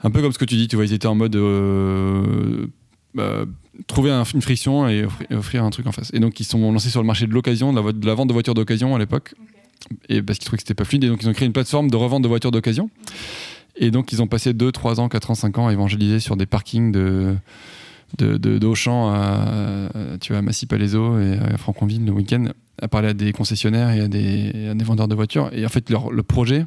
Un 0.04 0.10
peu 0.10 0.24
comme 0.24 0.32
ce 0.32 0.40
que 0.40 0.46
tu 0.46 0.56
dis, 0.56 0.68
tu 0.68 0.78
vois, 0.78 0.86
ils 0.86 0.94
étaient 0.94 1.08
en 1.08 1.14
mode. 1.14 1.36
Euh, 1.36 2.66
bah, 3.14 3.46
trouver 3.88 4.12
une 4.12 4.42
friction 4.42 4.88
et 4.88 5.06
offrir, 5.32 5.64
un 5.64 5.70
truc 5.70 5.88
en 5.88 5.92
face. 5.92 6.12
Et 6.14 6.20
donc, 6.20 6.40
ils 6.40 6.44
sont 6.44 6.72
lancés 6.72 6.90
sur 6.90 7.02
le 7.02 7.08
marché 7.08 7.28
de 7.28 7.34
l'occasion, 7.34 7.74
de, 7.74 8.06
la, 8.06 8.14
vente 8.14 8.28
de 8.28 8.34
voitures 8.34 8.54
d'occasion 8.54 8.96
à 8.96 9.00
l'époque. 9.00 9.34
Et 10.10 10.22
parce 10.22 10.40
qu'ils 10.40 10.46
trouvaient 10.46 10.58
que 10.58 10.64
c'était 10.64 10.74
pas 10.74 10.86
fluide. 10.86 11.04
Et 11.04 11.08
donc, 11.08 11.22
ils 11.24 11.30
ont 11.30 11.34
créé 11.34 11.46
une 11.46 11.54
plateforme 11.54 11.90
de 11.90 11.96
revente 11.96 12.22
de 12.22 12.28
voitures 12.28 12.52
d'occasion. 12.52 12.90
Et 13.78 13.92
donc, 13.92 14.12
ils 14.12 14.22
ont 14.22 14.28
passé 14.28 14.54
2, 14.54 14.72
3 14.72 15.00
ans, 15.00 15.10
4 15.10 15.32
ans, 15.32 15.36
5 15.36 15.58
ans 15.58 15.68
à 15.68 15.74
évangéliser 15.74 16.20
sur 16.20 16.36
des 16.36 16.46
parkings 16.46 16.92
de 16.92 17.36
de, 18.18 18.60
à, 19.10 20.18
tu 20.20 20.34
vois, 20.34 20.40
à 20.40 20.42
Massy-Palaiso 20.42 21.20
et 21.20 21.38
à 21.38 21.58
Franconville 21.58 22.06
le 22.06 22.12
week-end, 22.12 22.46
à 22.82 22.88
parler 22.88 23.10
à 23.10 23.14
des 23.14 23.32
concessionnaires 23.32 23.92
et 23.92 24.02
à 24.02 24.08
des, 24.08 24.70
à 24.70 24.74
des 24.74 24.84
vendeurs 24.84 25.08
de 25.08 25.16
voitures. 25.16 25.50
Et 25.54 25.66
en 25.66 25.70
fait, 25.70 25.90
leur, 25.90 26.12
le 26.12 26.24
projet, 26.24 26.66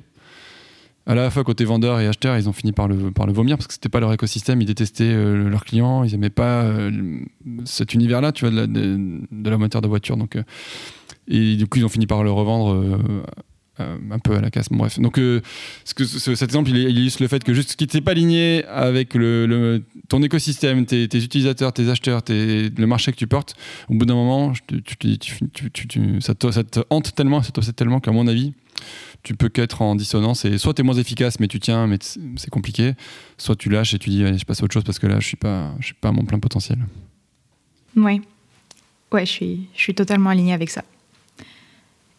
à 1.06 1.14
la 1.14 1.30
fois 1.30 1.44
côté 1.44 1.64
vendeurs 1.64 2.00
et 2.00 2.06
acheteurs, 2.06 2.36
ils 2.38 2.48
ont 2.48 2.52
fini 2.52 2.72
par 2.72 2.88
le, 2.88 2.96
vomir 3.32 3.56
parce 3.56 3.66
que 3.66 3.74
c'était 3.74 3.88
pas 3.88 4.00
leur 4.00 4.12
écosystème. 4.12 4.62
Ils 4.62 4.66
détestaient 4.66 5.04
euh, 5.04 5.48
leurs 5.48 5.64
clients, 5.64 6.02
ils 6.02 6.14
aimaient 6.14 6.30
pas 6.30 6.62
euh, 6.62 7.20
cet 7.64 7.94
univers-là, 7.94 8.32
tu 8.32 8.46
vois, 8.46 8.50
de 8.50 8.56
la, 8.56 8.66
de, 8.66 9.20
de 9.30 9.56
moteur 9.56 9.82
de 9.82 9.88
voiture. 9.88 10.16
Donc, 10.16 10.36
euh, 10.36 10.42
et 11.28 11.56
du 11.56 11.66
coup, 11.66 11.78
ils 11.78 11.84
ont 11.84 11.90
fini 11.90 12.06
par 12.06 12.22
le 12.22 12.30
revendre 12.30 13.00
un 13.78 14.18
peu 14.18 14.36
à 14.36 14.40
la 14.40 14.50
casse. 14.50 14.68
bref. 14.70 15.00
Donc, 15.00 15.16
ce 15.16 15.94
que, 15.94 16.04
cet 16.04 16.42
exemple, 16.42 16.68
il, 16.68 16.76
illustre 16.76 17.22
le 17.22 17.28
fait 17.28 17.42
que 17.42 17.54
juste 17.54 17.70
ce 17.70 17.76
qui 17.76 17.84
n'était 17.84 18.02
pas 18.02 18.10
aligné 18.10 18.62
avec 18.66 19.16
ton 20.08 20.22
écosystème, 20.22 20.84
tes, 20.84 21.04
utilisateurs, 21.04 21.72
tes 21.72 21.88
acheteurs, 21.88 22.20
le 22.28 22.84
marché 22.84 23.10
que 23.10 23.16
tu 23.16 23.26
portes, 23.26 23.54
au 23.88 23.94
bout 23.94 24.04
d'un 24.04 24.14
moment, 24.14 24.52
ça, 26.20 26.34
te, 26.34 26.80
hante 26.90 27.14
tellement, 27.14 27.42
ça 27.42 27.52
te 27.52 27.70
tellement 27.70 28.00
qu'à 28.00 28.12
mon 28.12 28.26
avis, 28.26 28.52
tu 29.22 29.34
peux 29.34 29.48
qu'être 29.48 29.82
en 29.82 29.94
dissonance 29.94 30.44
et 30.44 30.58
soit 30.58 30.74
tu 30.74 30.82
es 30.82 30.84
moins 30.84 30.94
efficace 30.94 31.40
mais 31.40 31.48
tu 31.48 31.60
tiens 31.60 31.86
mais 31.86 31.98
c'est 32.36 32.50
compliqué. 32.50 32.94
Soit 33.38 33.56
tu 33.56 33.68
lâches 33.68 33.94
et 33.94 33.98
tu 33.98 34.10
dis 34.10 34.24
allez 34.24 34.38
je 34.38 34.44
passe 34.44 34.60
à 34.60 34.64
autre 34.64 34.74
chose 34.74 34.84
parce 34.84 34.98
que 34.98 35.06
là 35.06 35.20
je 35.20 35.26
suis 35.26 35.36
pas 35.36 35.72
je 35.80 35.86
suis 35.86 35.94
pas 35.94 36.08
à 36.08 36.12
mon 36.12 36.24
plein 36.24 36.38
potentiel. 36.38 36.78
Ouais. 37.96 38.20
Ouais 39.12 39.26
je 39.26 39.30
suis 39.30 39.68
je 39.74 39.80
suis 39.80 39.94
totalement 39.94 40.30
aligné 40.30 40.52
avec 40.52 40.70
ça. 40.70 40.82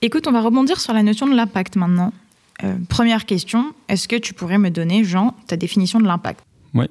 Écoute, 0.01 0.27
on 0.27 0.31
va 0.31 0.41
rebondir 0.41 0.79
sur 0.79 0.93
la 0.93 1.01
notion 1.01 1.25
de 1.25 1.35
l'impact 1.35 1.77
maintenant. 1.77 2.13
Euh, 2.63 2.75
première 2.89 3.25
question, 3.25 3.73
est-ce 3.87 4.07
que 4.07 4.15
tu 4.15 4.33
pourrais 4.33 4.57
me 4.57 4.69
donner, 4.69 5.03
Jean, 5.03 5.33
ta 5.47 5.57
définition 5.57 5.99
de 5.99 6.05
l'impact? 6.05 6.41
Oui, 6.73 6.85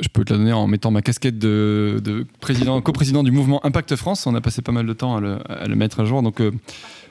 je 0.00 0.08
peux 0.08 0.24
te 0.24 0.32
la 0.32 0.38
donner 0.38 0.52
en 0.52 0.66
mettant 0.66 0.90
ma 0.90 1.02
casquette 1.02 1.38
de, 1.38 2.26
président, 2.40 2.80
coprésident 2.80 3.22
du 3.22 3.30
mouvement 3.30 3.64
Impact 3.64 3.96
France. 3.96 4.26
On 4.26 4.34
a 4.34 4.40
passé 4.40 4.62
pas 4.62 4.72
mal 4.72 4.86
de 4.86 4.92
temps 4.92 5.16
à 5.16 5.20
le, 5.20 5.74
mettre 5.74 6.00
à 6.00 6.04
jour. 6.04 6.22
Donc, 6.22 6.40
euh, 6.40 6.52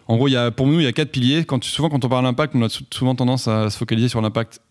en 0.08 0.18
gros, 0.18 0.28
y 0.28 0.36
a, 0.36 0.52
pour 0.52 0.68
nous, 0.68 0.80
il 0.80 0.84
y 0.84 0.88
a 0.88 0.92
quatre 0.92 1.12
piliers. 1.12 1.46
Quand, 1.46 1.64
souvent, 1.64 1.90
quand 1.90 2.04
on 2.04 2.10
parle 2.10 2.26
d'impact, 2.26 2.56
on 2.56 2.64
a 2.64 2.70
souvent 2.92 3.16
tendance 3.16 3.48
à 3.48 3.70
se 3.70 3.78
focaliser 3.78 4.10
sur 4.10 4.22
l'impact 4.22 4.62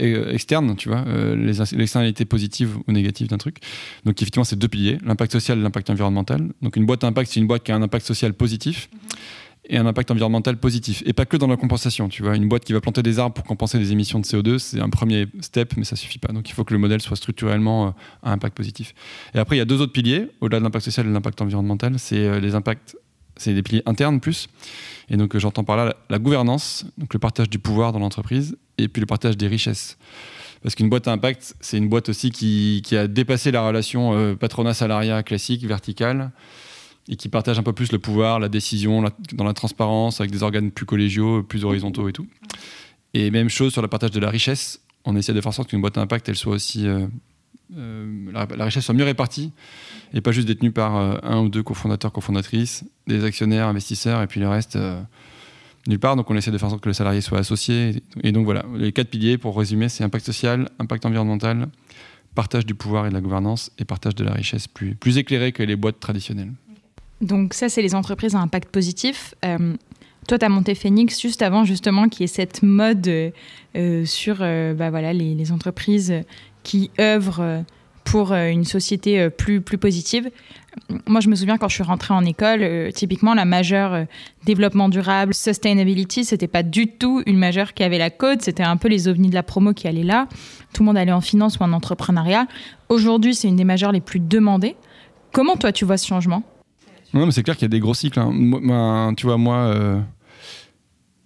euh, 0.00 0.32
externe, 0.32 0.76
tu 0.76 0.88
vois, 0.88 1.04
positives 2.24 2.76
ou 2.86 2.92
négatives 2.92 3.28
d'un 3.28 3.38
truc. 3.38 3.58
Donc, 4.04 4.20
effectivement, 4.20 4.44
c'est 4.44 4.58
deux 4.58 4.68
piliers 4.68 4.98
l'impact 5.04 5.32
social 5.32 5.58
et 5.58 5.62
l'impact 5.62 5.90
environnemental. 5.90 6.48
Donc, 6.62 6.76
une 6.76 6.86
boîte 6.86 7.04
impact, 7.04 7.30
c'est 7.32 7.40
une 7.40 7.46
boîte 7.46 7.62
qui 7.62 7.72
a 7.72 7.76
un 7.76 7.82
impact 7.82 8.06
social 8.06 8.32
positif 8.34 8.88
et 9.72 9.78
un 9.78 9.86
impact 9.86 10.10
environnemental 10.10 10.58
positif. 10.58 11.02
Et 11.06 11.14
pas 11.14 11.24
que 11.24 11.36
dans 11.38 11.46
la 11.46 11.56
compensation. 11.56 12.08
Tu 12.10 12.22
vois, 12.22 12.36
une 12.36 12.46
boîte 12.46 12.64
qui 12.64 12.74
va 12.74 12.80
planter 12.82 13.02
des 13.02 13.18
arbres 13.18 13.34
pour 13.34 13.44
compenser 13.44 13.78
des 13.78 13.90
émissions 13.90 14.20
de 14.20 14.26
CO2, 14.26 14.58
c'est 14.58 14.80
un 14.80 14.90
premier 14.90 15.26
step, 15.40 15.74
mais 15.78 15.84
ça 15.84 15.96
suffit 15.96 16.18
pas. 16.18 16.30
Donc 16.32 16.48
il 16.48 16.52
faut 16.52 16.62
que 16.62 16.74
le 16.74 16.78
modèle 16.78 17.00
soit 17.00 17.16
structurellement 17.16 17.86
euh, 17.86 17.90
à 18.22 18.32
impact 18.32 18.54
positif. 18.54 18.94
Et 19.34 19.38
après, 19.38 19.56
il 19.56 19.58
y 19.58 19.62
a 19.62 19.64
deux 19.64 19.80
autres 19.80 19.92
piliers, 19.92 20.28
au-delà 20.42 20.58
de 20.58 20.64
l'impact 20.64 20.84
social 20.84 21.06
et 21.06 21.08
de 21.08 21.14
l'impact 21.14 21.40
environnemental, 21.40 21.98
c'est 21.98 22.18
euh, 22.18 22.38
les 22.38 22.54
impacts, 22.54 22.96
c'est 23.36 23.54
des 23.54 23.62
piliers 23.62 23.82
internes 23.86 24.20
plus. 24.20 24.48
Et 25.08 25.16
donc 25.16 25.36
j'entends 25.38 25.64
par 25.64 25.78
là 25.78 25.96
la, 26.10 26.18
gouvernance, 26.18 26.84
donc 26.98 27.14
le 27.14 27.18
partage 27.18 27.48
du 27.48 27.58
pouvoir 27.58 27.92
dans 27.92 27.98
l'entreprise, 27.98 28.58
et 28.76 28.88
puis 28.88 29.00
le 29.00 29.06
partage 29.06 29.38
des 29.38 29.48
richesses. 29.48 29.96
Parce 30.62 30.74
qu'une 30.74 30.90
boîte 30.90 31.08
à 31.08 31.12
impact, 31.12 31.54
c'est 31.60 31.78
une 31.78 31.88
boîte 31.88 32.10
aussi 32.10 32.30
qui, 32.30 32.82
a 32.94 33.06
dépassé 33.08 33.50
la 33.50 33.66
relation 33.66 34.12
euh, 34.12 34.34
patronat-salariat 34.34 35.22
classique, 35.22 35.64
verticale 35.64 36.30
et 37.08 37.16
qui 37.16 37.28
partagent 37.28 37.58
un 37.58 37.62
peu 37.62 37.72
plus 37.72 37.92
le 37.92 37.98
pouvoir, 37.98 38.38
la 38.38 38.48
décision, 38.48 39.04
dans 39.32 39.44
la 39.44 39.54
transparence, 39.54 40.20
avec 40.20 40.30
des 40.30 40.42
organes 40.42 40.70
plus 40.70 40.86
collégiaux, 40.86 41.42
plus 41.42 41.64
horizontaux 41.64 42.08
et 42.08 42.12
tout. 42.12 42.26
Et 43.14 43.30
même 43.30 43.48
chose 43.48 43.72
sur 43.72 43.82
le 43.82 43.88
partage 43.88 44.10
de 44.10 44.20
la 44.20 44.30
richesse. 44.30 44.80
On 45.04 45.16
essaie 45.16 45.34
de 45.34 45.40
faire 45.40 45.48
en 45.48 45.52
sorte 45.52 45.68
qu'une 45.68 45.80
boîte 45.80 45.98
à 45.98 46.00
impact, 46.00 46.28
elle 46.28 46.36
soit 46.36 46.54
aussi. 46.54 46.86
Euh, 46.86 47.06
euh, 47.76 48.30
la, 48.32 48.64
richesse 48.64 48.84
soit 48.84 48.94
mieux 48.94 49.04
répartie 49.04 49.50
et 50.12 50.20
pas 50.20 50.30
juste 50.30 50.46
détenue 50.46 50.72
par 50.72 50.96
euh, 50.96 51.16
un 51.22 51.40
ou 51.40 51.48
deux 51.48 51.62
cofondateurs, 51.62 52.12
cofondatrices, 52.12 52.84
des 53.06 53.24
actionnaires, 53.24 53.66
investisseurs 53.66 54.20
et 54.20 54.26
puis 54.26 54.40
le 54.40 54.48
reste 54.48 54.78
nulle 55.86 55.98
part. 55.98 56.16
Donc 56.16 56.30
on 56.30 56.36
essaie 56.36 56.50
de 56.50 56.58
faire 56.58 56.66
en 56.66 56.70
sorte 56.70 56.82
que 56.82 56.90
le 56.90 56.92
salarié 56.92 57.22
soit 57.22 57.38
associé. 57.38 58.02
Et 58.22 58.30
donc 58.30 58.44
voilà, 58.44 58.64
les 58.74 58.92
quatre 58.92 59.08
piliers 59.08 59.38
pour 59.38 59.56
résumer 59.56 59.88
c'est 59.88 60.04
impact 60.04 60.26
social, 60.26 60.68
impact 60.78 61.06
environnemental, 61.06 61.68
partage 62.34 62.66
du 62.66 62.74
pouvoir 62.74 63.06
et 63.06 63.08
de 63.08 63.14
la 63.14 63.22
gouvernance 63.22 63.72
et 63.78 63.86
partage 63.86 64.14
de 64.14 64.24
la 64.24 64.32
richesse 64.32 64.68
plus, 64.68 64.94
plus 64.94 65.16
éclairé 65.16 65.52
que 65.52 65.62
les 65.62 65.76
boîtes 65.76 65.98
traditionnelles. 65.98 66.52
Donc 67.22 67.54
ça, 67.54 67.68
c'est 67.68 67.82
les 67.82 67.94
entreprises 67.94 68.34
à 68.34 68.40
impact 68.40 68.68
positif. 68.70 69.34
Euh, 69.44 69.74
toi, 70.28 70.38
tu 70.38 70.44
as 70.44 70.48
monté 70.48 70.74
Phoenix 70.74 71.20
juste 71.20 71.40
avant 71.40 71.64
justement 71.64 72.08
qu'il 72.08 72.22
y 72.22 72.24
ait 72.24 72.26
cette 72.26 72.62
mode 72.62 73.08
euh, 73.08 74.04
sur 74.04 74.38
euh, 74.40 74.74
bah, 74.74 74.90
voilà, 74.90 75.12
les, 75.12 75.52
entreprises 75.52 76.12
qui 76.64 76.90
œuvrent 77.00 77.64
pour 78.04 78.32
une 78.32 78.64
société 78.64 79.30
plus, 79.30 79.60
plus 79.60 79.78
positive. 79.78 80.28
Moi, 81.06 81.20
je 81.20 81.28
me 81.28 81.36
souviens 81.36 81.56
quand 81.56 81.68
je 81.68 81.74
suis 81.74 81.84
rentrée 81.84 82.14
en 82.14 82.24
école, 82.24 82.92
typiquement 82.92 83.32
la 83.34 83.44
majeure 83.44 84.06
développement 84.44 84.88
durable, 84.88 85.34
sustainability, 85.34 86.24
c'était 86.24 86.48
pas 86.48 86.64
du 86.64 86.88
tout 86.88 87.22
une 87.26 87.38
majeure 87.38 87.74
qui 87.74 87.84
avait 87.84 87.98
la 87.98 88.10
code, 88.10 88.42
c'était 88.42 88.64
un 88.64 88.76
peu 88.76 88.88
les 88.88 89.06
ovnis 89.06 89.30
de 89.30 89.34
la 89.34 89.44
promo 89.44 89.72
qui 89.72 89.86
allaient 89.86 90.02
là. 90.02 90.28
Tout 90.72 90.82
le 90.82 90.86
monde 90.86 90.96
allait 90.96 91.12
en 91.12 91.20
finance 91.20 91.58
ou 91.58 91.62
en 91.62 91.72
entrepreneuriat. 91.72 92.46
Aujourd'hui, 92.88 93.34
c'est 93.34 93.48
une 93.48 93.56
des 93.56 93.64
majeures 93.64 93.92
les 93.92 94.00
plus 94.00 94.20
demandées. 94.20 94.74
Comment 95.32 95.56
toi, 95.56 95.70
tu 95.72 95.84
vois 95.84 95.96
ce 95.96 96.06
changement? 96.06 96.42
Non, 97.14 97.26
mais 97.26 97.32
c'est 97.32 97.42
clair 97.42 97.56
qu'il 97.56 97.64
y 97.64 97.66
a 97.66 97.68
des 97.68 97.80
gros 97.80 97.94
cycles. 97.94 98.18
Hein. 98.18 99.14
Tu 99.16 99.26
vois, 99.26 99.36
moi, 99.36 99.56
euh, 99.56 100.00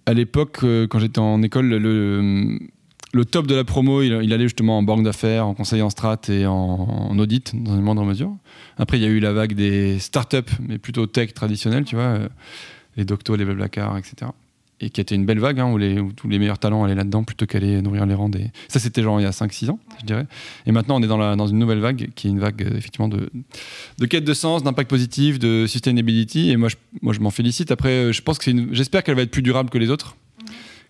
à 0.05 0.13
l'époque, 0.13 0.59
euh, 0.63 0.87
quand 0.87 0.99
j'étais 0.99 1.19
en 1.19 1.41
école, 1.41 1.67
le, 1.67 2.59
le, 3.13 3.25
top 3.25 3.47
de 3.47 3.55
la 3.55 3.63
promo, 3.63 4.01
il, 4.01 4.33
allait 4.33 4.45
justement 4.45 4.77
en 4.77 4.83
banque 4.83 5.03
d'affaires, 5.03 5.47
en 5.47 5.53
conseil 5.53 5.81
en 5.81 5.89
strat 5.89 6.19
et 6.29 6.45
en, 6.45 7.17
audit, 7.17 7.55
dans 7.55 7.75
une 7.75 7.81
moindre 7.81 8.03
mesure. 8.03 8.35
Après, 8.77 8.97
il 8.97 9.03
y 9.03 9.05
a 9.05 9.09
eu 9.09 9.19
la 9.19 9.31
vague 9.31 9.53
des 9.53 9.99
startups, 9.99 10.51
mais 10.59 10.77
plutôt 10.77 11.07
tech 11.07 11.33
traditionnels, 11.33 11.85
tu 11.85 11.95
vois, 11.95 12.05
euh, 12.05 12.29
les 12.97 13.05
Docto, 13.05 13.35
les 13.35 13.45
Blablacar, 13.45 13.97
etc 13.97 14.31
et 14.79 14.89
qui 14.89 15.01
était 15.01 15.15
une 15.15 15.25
belle 15.25 15.39
vague 15.39 15.59
hein, 15.59 15.71
où, 15.71 15.77
les, 15.77 15.99
tous 16.15 16.27
les 16.27 16.37
meilleurs 16.37 16.59
talents 16.59 16.83
allaient 16.83 16.95
là-dedans 16.95 17.23
plutôt 17.23 17.47
qu'aller 17.47 17.81
nourrir 17.81 18.05
les 18.05 18.13
rangs 18.13 18.29
des. 18.29 18.51
Ça, 18.67 18.79
c'était 18.79 19.01
genre 19.01 19.19
il 19.19 19.23
y 19.23 19.25
a 19.25 19.31
5-6 19.31 19.71
ans, 19.71 19.79
je 19.99 20.05
dirais. 20.05 20.27
Et 20.67 20.71
maintenant, 20.71 20.97
on 20.97 21.03
est 21.03 21.07
dans, 21.07 21.17
la, 21.17 21.35
dans 21.35 21.47
une 21.47 21.57
nouvelle 21.57 21.79
vague 21.79 22.09
qui 22.15 22.27
est 22.27 22.29
une 22.29 22.39
vague 22.39 22.61
euh, 22.61 22.77
effectivement 22.77 23.07
de, 23.07 23.29
de 23.97 24.05
quête 24.05 24.23
de 24.23 24.33
sens, 24.33 24.63
d'impact 24.63 24.89
positif, 24.89 25.39
de 25.39 25.65
sustainability. 25.65 26.51
Et 26.51 26.57
moi, 26.57 26.69
je, 26.69 26.75
moi, 27.01 27.13
je 27.13 27.19
m'en 27.19 27.31
félicite. 27.31 27.71
Après, 27.71 27.89
euh, 27.89 28.11
je 28.11 28.21
pense 28.21 28.37
que 28.37 28.51
j'espère 28.71 29.03
qu'elle 29.03 29.15
va 29.15 29.23
être 29.23 29.31
plus 29.31 29.41
durable 29.41 29.71
que 29.71 29.79
les 29.79 29.89
autres, 29.89 30.15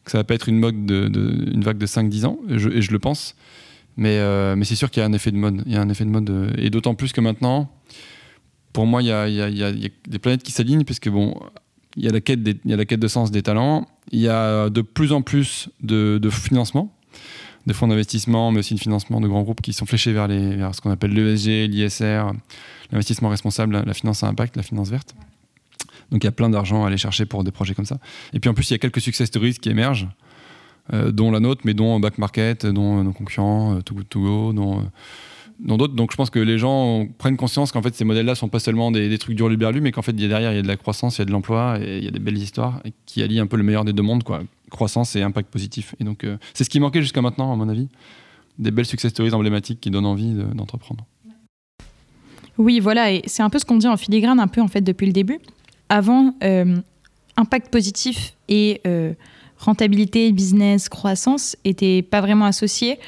que 0.03 0.11
ça 0.11 0.17
va 0.17 0.25
pas 0.25 0.35
être 0.35 0.49
une, 0.49 0.59
mode 0.59 0.85
de, 0.85 1.09
une 1.53 1.63
vague 1.63 1.77
de 1.77 1.85
5-10 1.85 2.25
ans, 2.25 2.39
et 2.49 2.59
je, 2.59 2.69
et 2.69 2.81
je, 2.81 2.91
le 2.91 2.99
pense. 2.99 3.35
Mais, 3.95 4.17
euh, 4.19 4.57
mais 4.57 4.65
c'est 4.65 4.75
sûr 4.75 4.91
qu'il 4.91 4.99
y 4.99 5.03
a 5.03 5.07
un 5.07 5.13
effet 5.13 5.31
de 5.31 5.37
mode. 5.37 5.63
Il 5.65 5.71
y 5.71 5.77
a 5.77 5.81
un 5.81 5.89
effet 5.89 6.03
de 6.03 6.09
mode. 6.09 6.53
Et 6.57 6.69
d'autant 6.69 6.93
plus 6.93 7.13
que 7.13 7.21
maintenant, 7.21 7.71
pour 8.73 8.85
moi, 8.85 9.01
il 9.01 9.07
y 9.07 9.11
a, 9.11 9.29
y 9.29 9.63
a 9.63 9.71
des 9.71 10.19
planètes 10.19 10.43
qui 10.43 10.51
s'alignent, 10.51 10.83
puisque 10.83 11.07
bon 11.07 11.39
il 11.97 12.05
y, 12.05 12.07
a 12.07 12.11
la 12.11 12.21
quête 12.21 12.39
il 12.45 12.71
y 12.71 12.73
a 12.73 12.77
la 12.77 12.85
quête 12.85 12.99
de 12.99 13.07
sens 13.07 13.31
des 13.31 13.41
talents, 13.41 13.87
il 14.11 14.19
y 14.19 14.29
a 14.29 14.69
de 14.69 14.81
plus 14.81 15.11
en 15.11 15.21
plus 15.21 15.69
de, 15.81 16.19
de 16.21 16.29
financement, 16.29 16.93
de 17.65 17.73
fonds 17.73 17.87
d'investissement, 17.87 18.51
mais 18.51 18.59
aussi 18.59 18.75
de 18.75 18.79
financement 18.79 19.19
de 19.19 19.27
grands 19.27 19.41
groupes 19.41 19.61
qui 19.61 19.73
sont 19.73 19.85
fléchés 19.85 20.13
vers, 20.13 20.27
les, 20.27 20.55
vers 20.55 20.73
ce 20.73 20.81
qu'on 20.81 20.91
appelle 20.91 21.11
l'ESG, 21.11 21.67
l'ISR, 21.67 22.31
l'investissement 22.91 23.29
responsable, 23.29 23.83
la 23.85 23.93
finance 23.93 24.23
à 24.23 24.27
impact, 24.27 24.55
la 24.55 24.63
finance 24.63 24.89
verte. 24.89 25.15
Donc 26.11 26.23
il 26.23 26.27
y 26.27 26.29
a 26.29 26.31
plein 26.31 26.49
d'argent 26.49 26.83
à 26.83 26.87
aller 26.87 26.97
chercher 26.97 27.25
pour 27.25 27.43
des 27.43 27.51
projets 27.51 27.73
comme 27.73 27.85
ça. 27.85 27.97
Et 28.33 28.39
puis 28.39 28.49
en 28.49 28.53
plus, 28.53 28.69
il 28.69 28.73
y 28.73 28.75
a 28.75 28.79
quelques 28.79 29.01
success 29.01 29.27
stories 29.27 29.55
qui 29.55 29.69
émergent, 29.69 30.07
euh, 30.93 31.11
dont 31.11 31.31
la 31.31 31.39
nôtre, 31.39 31.61
mais 31.65 31.73
dont 31.73 31.99
Back 31.99 32.17
Market, 32.17 32.65
dont 32.65 33.03
nos 33.03 33.11
concurrents, 33.11 33.75
euh, 33.75 33.81
Too 33.81 33.95
Good 33.95 34.09
To 34.09 34.21
Go, 34.21 34.53
dont 34.53 34.89
dans 35.59 35.77
d'autres. 35.77 35.93
Donc 35.93 36.11
je 36.11 36.17
pense 36.17 36.29
que 36.29 36.39
les 36.39 36.57
gens 36.57 37.07
prennent 37.17 37.37
conscience 37.37 37.71
qu'en 37.71 37.81
fait 37.81 37.95
ces 37.95 38.05
modèles-là 38.05 38.35
sont 38.35 38.49
pas 38.49 38.59
seulement 38.59 38.91
des, 38.91 39.17
trucs 39.17 39.35
durs 39.35 39.49
luberlus, 39.49 39.81
mais 39.81 39.91
qu'en 39.91 40.01
fait 40.01 40.13
derrière 40.13 40.51
il 40.51 40.55
y 40.55 40.59
a 40.59 40.61
de 40.61 40.67
la 40.67 40.77
croissance, 40.77 41.17
il 41.17 41.19
y 41.19 41.21
a 41.23 41.25
de 41.25 41.31
l'emploi 41.31 41.79
et 41.81 41.97
il 41.97 42.03
y 42.03 42.07
a 42.07 42.11
des 42.11 42.19
belles 42.19 42.37
histoires 42.37 42.81
qui 43.05 43.21
allient 43.23 43.39
un 43.39 43.47
peu 43.47 43.57
le 43.57 43.63
meilleur 43.63 43.85
des 43.85 43.93
deux 43.93 44.03
mondes, 44.03 44.23
quoi. 44.23 44.41
Croissance 44.69 45.15
et 45.15 45.21
impact 45.21 45.49
positif. 45.49 45.95
Et 45.99 46.03
donc 46.03 46.23
euh, 46.23 46.37
c'est 46.53 46.63
ce 46.63 46.69
qui 46.69 46.79
manquait 46.79 47.01
jusqu'à 47.01 47.21
maintenant, 47.21 47.51
à 47.51 47.55
mon 47.55 47.69
avis, 47.69 47.87
des 48.59 48.71
belles 48.71 48.85
success 48.85 49.11
stories 49.11 49.33
emblématiques 49.33 49.79
qui 49.79 49.91
donnent 49.91 50.05
envie 50.05 50.33
d'entreprendre. 50.53 51.05
oui, 52.57 52.79
voilà, 52.79 53.11
et 53.11 53.21
c'est 53.25 53.43
un 53.43 53.49
peu 53.49 53.59
ce 53.59 53.65
qu'on 53.65 53.77
dit 53.77 53.87
en 53.87 53.97
filigrane 53.97 54.39
un 54.39 54.47
peu 54.47 54.61
en 54.61 54.67
fait 54.67 54.81
depuis 54.81 55.07
le 55.07 55.13
début. 55.13 55.39
Avant, 55.89 56.35
euh, 56.43 56.75
impact 57.37 57.71
positif 57.71 58.33
et 58.49 58.81
euh, 58.85 59.13
rentabilité, 59.57 60.31
business, 60.31 60.89
croissance 60.89 61.55
étaient 61.63 62.01
pas 62.01 62.19
vraiment 62.19 62.45
associés 62.45 62.99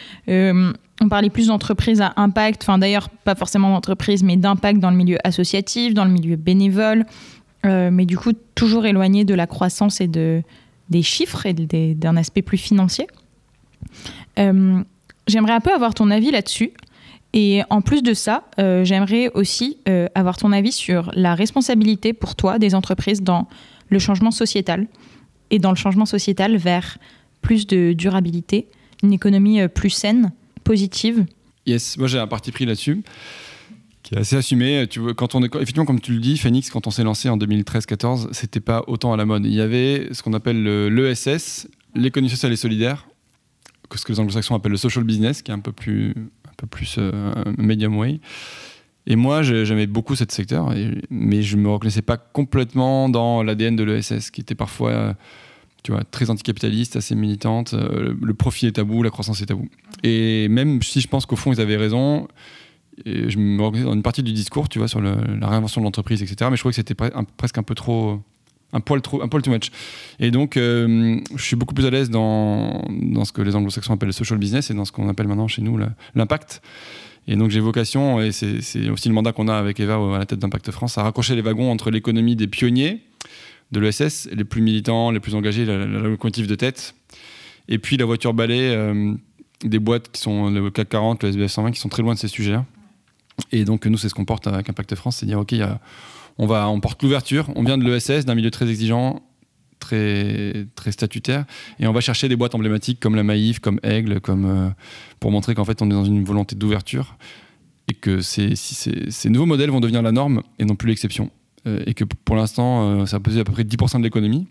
on 1.02 1.08
parlait 1.08 1.30
plus 1.30 1.48
d'entreprises 1.48 2.02
à 2.02 2.14
impact, 2.18 2.64
enfin 2.64 2.78
d'ailleurs 2.78 3.10
pas 3.10 3.36
forcément 3.36 3.70
d'entreprise, 3.72 4.24
mais 4.24 4.36
d'impact 4.36 4.80
dans 4.80 4.92
le 4.92 4.98
milieu 4.98 5.18
associatif, 5.24 5.94
dans 5.94 6.06
le 6.06 6.12
milieu 6.12 6.36
bénévole, 6.36 7.06
euh, 7.66 7.90
mais 7.92 8.06
du 8.06 8.18
coup 8.18 8.34
toujours 8.56 8.86
éloigné 8.86 9.26
de 9.26 9.34
la 9.34 9.48
croissance 9.48 10.02
et 10.02 10.08
de, 10.08 10.42
des 10.90 11.02
chiffres 11.02 11.46
et 11.46 11.54
d'un 11.54 12.18
aspect 12.18 12.42
plus 12.42 12.58
financier. 12.58 13.08
Euh, 14.38 14.82
j'aimerais 15.28 15.54
un 15.54 15.62
peu 15.62 15.74
avoir 15.74 15.94
ton 15.94 16.12
avis 16.12 16.32
là-dessus. 16.32 16.72
Et 17.32 17.62
en 17.70 17.82
plus 17.82 18.02
de 18.02 18.16
ça, 18.16 18.46
euh, 18.58 18.84
j'aimerais 18.84 19.30
aussi 19.36 19.78
avoir 20.16 20.38
ton 20.38 20.52
avis 20.52 20.72
sur 20.72 21.12
la 21.14 21.36
responsabilité 21.36 22.12
pour 22.12 22.36
toi 22.36 22.58
des 22.58 22.74
entreprises 22.74 23.22
dans 23.22 23.48
le 23.90 24.00
changement 24.00 24.32
sociétal 24.32 24.88
et 25.52 25.60
dans 25.60 25.70
le 25.70 25.76
changement 25.76 26.08
sociétal 26.08 26.58
vers 26.58 26.98
plus 27.42 27.68
de 27.68 27.94
durabilité, 27.94 28.68
une 29.04 29.14
économie 29.14 29.68
plus 29.68 29.92
saine 29.92 30.32
positive 30.70 31.26
Yes, 31.66 31.98
moi 31.98 32.08
j'ai 32.08 32.20
un 32.20 32.28
parti 32.28 32.52
pris 32.52 32.68
là-dessus 32.68 33.02
qui 34.04 34.14
est 34.14 34.20
assez 34.20 34.36
assumé. 34.36 34.86
Tu 34.88 35.00
vois, 35.00 35.16
quand 35.16 35.34
on 35.34 35.42
est, 35.42 35.54
effectivement, 35.56 35.86
comme 35.86 36.00
tu 36.00 36.14
le 36.14 36.20
dis, 36.20 36.38
Phoenix, 36.38 36.70
quand 36.70 36.86
on 36.86 36.92
s'est 36.92 37.04
lancé 37.04 37.28
en 37.28 37.38
2013-14, 37.38 38.30
c'était 38.34 38.60
pas 38.60 38.84
autant 38.88 39.12
à 39.12 39.18
la 39.18 39.26
mode. 39.26 39.46
Il 39.46 39.54
y 39.54 39.62
avait 39.62 40.10
ce 40.12 40.22
qu'on 40.22 40.34
appelle 40.34 40.64
l'ESS, 40.64 41.68
l'économie 41.96 42.30
sociale 42.30 42.54
et 42.54 42.56
solidaire, 42.56 43.08
ce 43.94 44.06
que 44.06 44.14
les 44.14 44.20
anglo-saxons 44.20 44.56
appellent 44.56 44.72
le 44.72 44.78
social 44.78 45.04
business, 45.04 45.42
qui 45.42 45.52
est 45.52 45.54
un 45.54 45.60
peu 45.60 45.72
plus, 45.72 46.12
un 46.48 46.54
peu 46.56 46.68
plus 46.68 46.96
euh, 46.98 47.34
medium 47.58 47.98
way. 47.98 48.20
Et 49.08 49.16
moi, 49.16 49.42
j'aimais 49.42 49.88
beaucoup 49.88 50.16
ce 50.16 50.24
secteur, 50.30 50.74
mais 51.10 51.42
je 51.42 51.58
me 51.58 51.70
reconnaissais 51.70 52.04
pas 52.04 52.18
complètement 52.18 53.10
dans 53.10 53.42
l'ADN 53.42 53.76
de 53.76 53.84
l'ESS, 53.84 54.30
qui 54.30 54.42
était 54.42 54.56
parfois 54.56 55.16
tu 55.84 55.92
vois, 55.92 56.04
très 56.04 56.30
anticapitaliste, 56.30 56.96
assez 56.96 57.16
militante. 57.16 57.74
Euh, 57.74 58.14
le 58.22 58.34
profit 58.34 58.68
est 58.68 58.74
tabou, 58.74 59.04
la 59.04 59.10
croissance 59.10 59.42
est 59.42 59.46
tabou. 59.46 59.70
Et 60.04 60.48
même 60.50 60.82
si 60.82 61.02
je 61.02 61.08
pense 61.08 61.26
qu'au 61.26 61.36
fond, 61.36 61.54
ils 61.54 61.62
avaient 61.62 61.78
raison, 61.78 62.28
je 63.06 63.38
me 63.38 63.62
reconnais 63.62 63.84
dans 63.84 63.94
une 63.94 64.04
partie 64.04 64.24
du 64.24 64.34
discours, 64.34 64.70
tu 64.70 64.80
vois, 64.80 64.88
sur 64.88 65.02
la 65.02 65.48
réinvention 65.48 65.82
de 65.82 65.86
l'entreprise, 65.86 66.22
etc. 66.22 66.50
Mais 66.50 66.58
je 66.58 66.62
trouvais 66.62 66.72
que 66.72 66.78
c'était 66.78 66.96
presque 67.38 67.58
un 67.58 67.64
peu 67.64 67.76
trop. 67.76 68.22
Un 68.72 68.82
poil, 68.82 69.02
trop, 69.02 69.24
un 69.24 69.28
poil 69.28 69.42
too 69.42 69.50
much. 69.50 69.72
Et 70.20 70.30
donc, 70.30 70.56
euh, 70.56 71.20
je 71.36 71.44
suis 71.44 71.56
beaucoup 71.56 71.74
plus 71.74 71.88
à 71.88 71.90
l'aise 71.90 72.12
dans, 72.12 72.86
dans 72.88 73.26
ce 73.26 73.32
que 73.32 73.42
les 73.42 73.56
anglo-saxons 73.56 73.94
appellent 73.94 74.10
le 74.10 74.14
social 74.14 74.38
business 74.38 74.70
et 74.70 74.76
dans 74.76 74.86
ce 74.86 74.92
qu'on 74.92 75.10
appelle 75.10 75.28
maintenant 75.28 75.48
chez 75.48 75.64
nous 75.64 75.80
l'impact. 76.14 76.62
Et 77.28 77.36
donc 77.36 77.50
j'ai 77.50 77.60
vocation, 77.60 78.22
et 78.22 78.32
c'est 78.32 78.90
aussi 78.90 79.08
le 79.08 79.16
mandat 79.16 79.32
qu'on 79.32 79.48
a 79.48 79.56
avec 79.56 79.80
Eva 79.80 79.96
à 79.96 80.20
la 80.20 80.26
tête 80.28 80.38
d'Impact 80.38 80.70
France, 80.70 81.00
à 81.00 81.04
raccrocher 81.04 81.36
les 81.36 81.42
wagons 81.42 81.72
entre 81.72 81.90
l'économie 81.90 82.36
des 82.36 82.48
pionniers 82.48 83.02
de 83.72 83.80
l'ESS, 83.80 84.30
les 84.32 84.44
plus 84.44 84.62
militants, 84.62 85.12
les 85.12 85.20
plus 85.20 85.36
engagés, 85.36 85.66
la, 85.66 85.86
locomotive 85.86 86.48
de 86.48 86.56
tête. 86.56 86.96
Et 87.68 87.78
puis 87.78 87.98
la 87.98 88.06
voiture 88.06 88.34
balai, 88.34 88.72
euh, 88.72 89.14
des 89.64 89.80
boîtes 89.80 90.12
qui 90.12 90.22
sont 90.22 90.50
le 90.50 90.70
CAC 90.72 90.90
40, 90.90 91.24
le 91.24 91.30
SBF 91.30 91.52
120, 91.52 91.72
qui 91.72 91.80
sont 91.80 91.90
très 91.90 92.02
loin 92.02 92.14
de 92.14 92.20
ces 92.20 92.28
sujets-là. 92.28 92.66
Et 93.52 93.66
donc 93.66 93.86
nous, 93.86 93.98
c'est 93.98 94.10
ce 94.10 94.16
qu'on 94.16 94.26
porte 94.26 94.48
avec 94.48 94.70
Impact 94.70 94.96
France, 94.96 95.18
c'est 95.18 95.26
dire, 95.26 95.40
OK, 95.40 95.54
on, 96.38 96.48
va, 96.48 96.70
on 96.70 96.80
porte 96.80 97.02
l'ouverture, 97.04 97.50
on 97.56 97.64
vient 97.64 97.78
de 97.78 97.84
l'ESS, 97.84 98.26
d'un 98.26 98.36
milieu 98.36 98.52
très 98.52 98.70
exigeant, 98.70 99.22
très, 99.80 100.66
très 100.76 100.92
statutaire, 100.92 101.46
et 101.80 101.88
on 101.88 101.94
va 101.94 102.02
chercher 102.02 102.28
des 102.28 102.36
boîtes 102.36 102.56
emblématiques 102.56 103.00
comme 103.00 103.16
la 103.16 103.24
Maïf, 103.24 103.60
comme 103.60 103.80
Aigle, 103.84 104.20
comme, 104.20 104.46
euh, 104.46 104.70
pour 105.20 105.32
montrer 105.32 105.56
qu'en 105.56 105.66
fait 105.66 105.82
on 105.82 105.86
est 105.88 105.94
dans 105.94 106.06
une 106.06 106.24
volonté 106.24 106.56
d'ouverture, 106.56 107.18
et 107.88 107.94
que 107.94 108.22
ces 108.22 109.30
nouveaux 109.30 109.46
modèles 109.46 109.72
vont 109.72 109.80
devenir 109.80 110.02
la 110.02 110.12
norme 110.12 110.44
et 110.60 110.66
non 110.66 110.76
plus 110.76 110.90
l'exception. 110.90 111.32
Euh, 111.68 111.84
et 111.86 111.94
que 111.94 112.04
pour 112.04 112.36
l'instant, 112.36 113.02
euh, 113.02 113.06
ça 113.06 113.20
pesé 113.20 113.42
à 113.42 113.44
peu 113.44 113.52
près 113.52 113.64
10% 113.64 114.00
de 114.00 114.04
l'économie, 114.04 114.48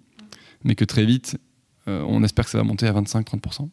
mais 0.64 0.74
que 0.74 0.84
très 0.84 1.04
vite, 1.04 1.38
euh, 1.86 2.04
on 2.06 2.22
espère 2.22 2.44
que 2.44 2.50
ça 2.50 2.58
va 2.58 2.64
monter 2.64 2.86
à 2.86 2.92
25-30%. 2.92 3.68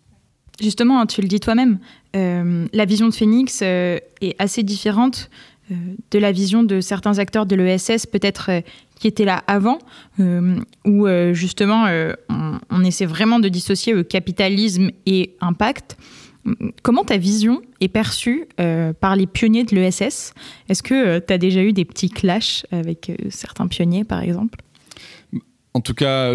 Justement, 0.62 1.02
hein, 1.02 1.06
tu 1.06 1.22
le 1.22 1.28
dis 1.28 1.40
toi-même, 1.40 1.80
la 2.14 2.86
vision 2.86 3.10
de 3.10 3.14
Phoenix 3.14 3.62
est 3.62 4.36
assez 4.40 4.64
différente 4.64 5.30
de 5.70 6.20
la 6.20 6.32
vision 6.32 6.64
de 6.64 6.80
certains 6.80 7.20
acteurs 7.20 7.46
de 7.46 7.58
l'ESS, 7.58 8.06
peut-être 8.06 8.64
qui 8.98 9.08
étaient 9.08 9.26
là 9.26 9.44
avant, 9.48 9.80
où 10.18 11.08
justement 11.34 11.88
on, 12.30 12.60
on, 12.70 12.84
essaie 12.86 13.06
vraiment 13.06 13.40
de 13.40 13.50
dissocier 13.50 14.02
capitalisme 14.06 14.92
et 15.06 15.36
impact. 15.42 15.98
Comment 16.84 17.04
ta 17.04 17.18
vision 17.18 17.62
est 17.82 17.88
perçue 17.88 18.48
euh, 18.60 18.94
par 18.94 19.16
les 19.16 19.26
pionniers 19.26 19.64
de 19.64 19.74
l'ESS 19.76 20.34
Est-ce 20.70 20.84
que 20.84 20.94
euh, 20.94 21.20
tu 21.26 21.34
as 21.34 21.40
déjà 21.40 21.64
eu 21.64 21.74
des 21.74 21.86
petits 21.86 22.10
clashs 22.10 22.66
avec 22.72 23.10
euh, 23.10 23.16
certains 23.30 23.68
pionniers, 23.68 24.04
par 24.04 24.22
exemple? 24.22 24.60
En 25.74 25.82
tout 25.82 25.96
cas, 25.96 26.34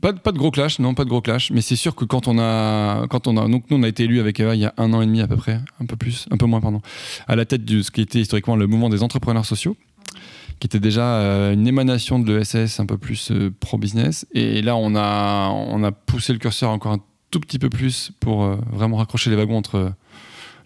pas, 0.00 0.12
de 0.12 0.38
gros 0.38 0.50
clash, 0.50 0.78
non, 0.78 0.94
pas 0.94 1.04
de 1.04 1.10
gros 1.10 1.20
clash. 1.20 1.50
Mais 1.50 1.60
c'est 1.60 1.76
sûr 1.76 1.94
que 1.94 2.04
quand 2.04 2.28
on 2.28 2.38
a, 2.38 3.06
quand 3.08 3.26
on 3.26 3.36
a, 3.36 3.46
donc 3.48 3.64
nous 3.68 3.76
on 3.76 3.82
a 3.82 3.88
été 3.88 4.04
élus 4.04 4.18
avec 4.18 4.40
Eva 4.40 4.54
il 4.54 4.62
y 4.62 4.64
a 4.64 4.72
un 4.78 4.94
an 4.94 5.02
et 5.02 5.06
demi 5.06 5.20
à 5.20 5.28
peu 5.28 5.36
près, 5.36 5.60
un 5.78 5.84
peu 5.84 5.96
plus, 5.96 6.26
un 6.30 6.38
peu 6.38 6.46
moins 6.46 6.62
pardon, 6.62 6.80
à 7.26 7.36
la 7.36 7.44
tête 7.44 7.66
de 7.66 7.82
ce 7.82 7.90
qui 7.90 8.00
était 8.00 8.20
historiquement 8.20 8.56
le 8.56 8.66
mouvement 8.66 8.88
des 8.88 9.02
entrepreneurs 9.02 9.44
sociaux, 9.44 9.76
qui 10.58 10.68
était 10.68 10.80
déjà 10.80 11.04
une 11.52 11.66
émanation 11.66 12.18
de 12.18 12.34
l'ESS 12.34 12.80
un 12.80 12.86
peu 12.86 12.96
plus 12.96 13.30
pro-business. 13.60 14.26
Et 14.32 14.62
là, 14.62 14.74
on 14.76 14.94
a, 14.96 15.50
on 15.50 15.84
a 15.84 15.92
poussé 15.92 16.32
le 16.32 16.38
curseur 16.38 16.70
encore 16.70 16.92
un 16.92 17.00
tout 17.30 17.40
petit 17.40 17.58
peu 17.58 17.68
plus 17.68 18.12
pour 18.20 18.44
euh, 18.44 18.56
vraiment 18.70 18.96
raccrocher 18.96 19.30
les 19.30 19.36
wagons 19.36 19.56
entre 19.56 19.92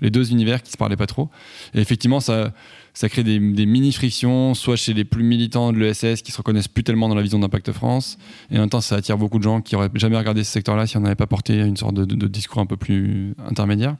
les 0.00 0.10
deux 0.10 0.30
univers 0.30 0.62
qui 0.62 0.72
se 0.72 0.76
parlaient 0.76 0.96
pas 0.96 1.06
trop. 1.06 1.28
Et 1.74 1.80
effectivement, 1.80 2.20
ça, 2.20 2.52
ça 2.94 3.08
crée 3.08 3.22
des, 3.22 3.38
mini-frictions, 3.38 4.54
soit 4.54 4.76
chez 4.76 4.94
les 4.94 5.04
plus 5.04 5.22
militants 5.22 5.72
de 5.72 5.78
l'ESS 5.78 6.22
qui 6.22 6.32
se 6.32 6.38
reconnaissent 6.38 6.68
plus 6.68 6.84
tellement 6.84 7.08
dans 7.08 7.14
la 7.14 7.22
vision 7.22 7.38
d'Impact 7.38 7.72
France, 7.72 8.18
et 8.50 8.56
en 8.56 8.60
même 8.60 8.70
temps, 8.70 8.80
ça 8.80 8.96
attire 8.96 9.18
beaucoup 9.18 9.38
de 9.38 9.44
gens 9.44 9.60
qui 9.60 9.76
auraient 9.76 9.90
jamais 9.94 10.16
regardé 10.16 10.44
ce 10.44 10.52
secteur-là 10.52 10.86
si 10.86 10.96
on 10.96 11.00
n'avait 11.00 11.14
pas 11.14 11.26
porté 11.26 11.58
une 11.58 11.76
sorte 11.76 11.94
de, 11.94 12.26
discours 12.26 12.60
un 12.60 12.66
peu 12.66 12.76
plus 12.76 13.34
intermédiaire. 13.46 13.96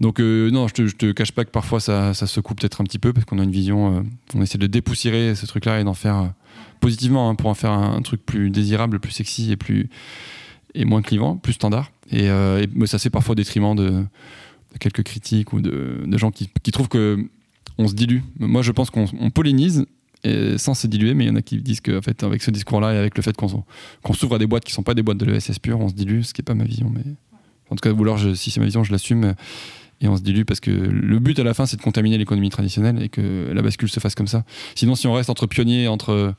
Donc 0.00 0.20
euh, 0.20 0.50
non, 0.50 0.66
je 0.66 0.74
te, 0.74 0.90
te 0.90 1.12
cache 1.12 1.30
pas 1.30 1.44
que 1.44 1.50
parfois 1.50 1.78
ça, 1.78 2.14
ça 2.14 2.26
se 2.26 2.40
coupe 2.40 2.60
peut-être 2.60 2.80
un 2.80 2.84
petit 2.84 2.98
peu 2.98 3.12
parce 3.12 3.24
qu'on 3.26 3.38
a 3.38 3.44
une 3.44 3.52
vision, 3.52 3.98
euh, 3.98 4.00
on 4.34 4.42
essaie 4.42 4.58
de 4.58 4.66
dépoussiérer 4.66 5.36
ce 5.36 5.46
truc-là 5.46 5.80
et 5.80 5.84
d'en 5.84 5.94
faire 5.94 6.32
positivement 6.80 7.30
hein, 7.30 7.36
pour 7.36 7.48
en 7.48 7.54
faire 7.54 7.70
un, 7.70 8.02
truc 8.02 8.26
plus 8.26 8.50
désirable, 8.50 8.98
plus 8.98 9.12
sexy 9.12 9.52
et 9.52 9.56
plus 9.56 9.88
et 10.74 10.84
moins 10.84 11.02
clivant, 11.02 11.36
plus 11.36 11.54
standard. 11.54 11.90
Et, 12.10 12.28
euh, 12.28 12.64
ça 12.86 12.98
c'est 12.98 13.10
parfois 13.10 13.32
au 13.32 13.36
détriment 13.36 13.74
de, 13.74 14.04
quelques 14.80 15.02
critiques 15.02 15.52
ou 15.52 15.60
de, 15.60 16.18
gens 16.18 16.30
qui, 16.30 16.48
trouvent 16.72 16.88
que 16.88 17.18
on 17.78 17.88
se 17.88 17.94
dilue. 17.94 18.20
Moi 18.38 18.62
je 18.62 18.72
pense 18.72 18.90
qu'on 18.90 19.30
pollinise 19.30 19.86
et 20.22 20.56
sans 20.56 20.74
se 20.74 20.86
diluer, 20.86 21.14
mais 21.14 21.24
il 21.24 21.28
y 21.28 21.30
en 21.30 21.36
a 21.36 21.42
qui 21.42 21.58
disent 21.58 21.80
qu'en 21.80 22.00
fait, 22.00 22.22
avec 22.22 22.42
ce 22.42 22.50
discours-là 22.50 22.94
et 22.94 22.96
avec 22.96 23.16
le 23.16 23.22
fait 23.22 23.36
qu'on 23.36 23.48
s'ouvre 24.14 24.36
à 24.36 24.38
des 24.38 24.46
boîtes 24.46 24.64
qui 24.64 24.72
ne 24.72 24.76
sont 24.76 24.82
pas 24.82 24.94
des 24.94 25.02
boîtes 25.02 25.18
de 25.18 25.26
l'ESS 25.26 25.58
pure, 25.58 25.78
on 25.80 25.88
se 25.88 25.94
dilue, 25.94 26.22
ce 26.22 26.32
qui 26.32 26.40
n'est 26.40 26.44
pas 26.44 26.54
ma 26.54 26.64
vision. 26.64 26.90
Mais 26.90 27.02
en 27.70 27.76
tout 27.76 27.82
cas, 27.82 27.92
vouloir, 27.92 28.18
si 28.34 28.50
c'est 28.50 28.60
ma 28.60 28.66
vision, 28.66 28.84
je 28.84 28.92
l'assume 28.92 29.34
et 30.00 30.08
on 30.08 30.16
se 30.16 30.22
dilue 30.22 30.44
parce 30.44 30.60
que 30.60 30.70
le 30.70 31.18
but 31.18 31.38
à 31.38 31.44
la 31.44 31.54
fin, 31.54 31.66
c'est 31.66 31.76
de 31.76 31.82
contaminer 31.82 32.18
l'économie 32.18 32.50
traditionnelle 32.50 33.02
et 33.02 33.08
que 33.08 33.50
la 33.52 33.62
bascule 33.62 33.88
se 33.88 34.00
fasse 34.00 34.14
comme 34.14 34.26
ça. 34.26 34.44
Sinon, 34.74 34.94
si 34.94 35.06
on 35.06 35.12
reste 35.12 35.30
entre 35.30 35.46
pionniers, 35.46 35.88
entre 35.88 36.34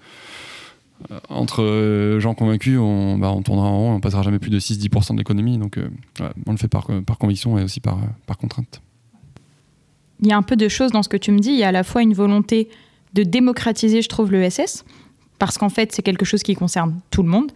entre 1.30 1.62
euh, 1.62 2.20
gens 2.20 2.34
convaincus, 2.34 2.80
on, 2.80 3.18
bah, 3.18 3.32
on 3.32 3.42
tournera 3.42 3.68
en 3.68 3.78
rond, 3.78 3.94
on 3.96 4.00
passera 4.00 4.22
jamais 4.22 4.40
plus 4.40 4.50
de 4.50 4.60
6-10% 4.60 5.14
de 5.14 5.18
l'économie. 5.18 5.58
Donc, 5.58 5.78
euh, 5.78 5.90
on 6.48 6.52
le 6.52 6.58
fait 6.58 6.68
par, 6.68 6.88
par 7.06 7.18
conviction 7.18 7.58
et 7.58 7.64
aussi 7.64 7.80
par, 7.80 8.00
par 8.26 8.38
contrainte. 8.38 8.82
Il 10.22 10.28
y 10.28 10.32
a 10.32 10.38
un 10.38 10.42
peu 10.42 10.56
de 10.56 10.68
choses 10.70 10.92
dans 10.92 11.04
ce 11.04 11.10
que 11.10 11.18
tu 11.18 11.32
me 11.32 11.40
dis. 11.40 11.50
Il 11.50 11.58
y 11.58 11.64
a 11.64 11.70
à 11.70 11.74
la 11.74 11.84
fois 11.84 12.02
une 12.02 12.14
volonté 12.14 12.70
de 13.14 13.24
démocratiser, 13.24 14.02
je 14.02 14.10
trouve, 14.10 14.32
l'ESS, 14.32 14.86
parce 15.40 15.58
qu'en 15.58 15.70
fait, 15.70 15.92
c'est 15.92 16.02
quelque 16.02 16.26
chose 16.26 16.44
qui 16.44 16.56
concerne 16.56 17.00
tout 17.12 17.24
le 17.24 17.30
monde. 17.30 17.52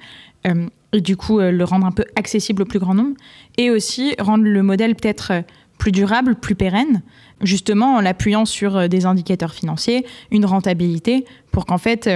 et 0.93 1.01
du 1.01 1.15
coup, 1.15 1.39
le 1.39 1.63
rendre 1.63 1.85
un 1.85 1.91
peu 1.91 2.05
accessible 2.15 2.63
au 2.63 2.65
plus 2.65 2.79
grand 2.79 2.93
nombre. 2.93 3.15
Et 3.57 3.71
aussi 3.71 4.13
rendre 4.19 4.43
le 4.43 4.63
modèle 4.63 4.95
peut-être 4.95 5.43
plus 5.77 5.93
durable, 5.93 6.35
plus 6.35 6.55
pérenne, 6.55 7.01
justement 7.41 7.95
en 7.95 8.01
l'appuyant 8.01 8.45
sur 8.45 8.89
des 8.89 9.05
indicateurs 9.05 9.53
financiers, 9.53 10.05
une 10.31 10.45
rentabilité, 10.45 11.25
pour 11.51 11.65
qu'en 11.65 11.77
fait, 11.77 12.09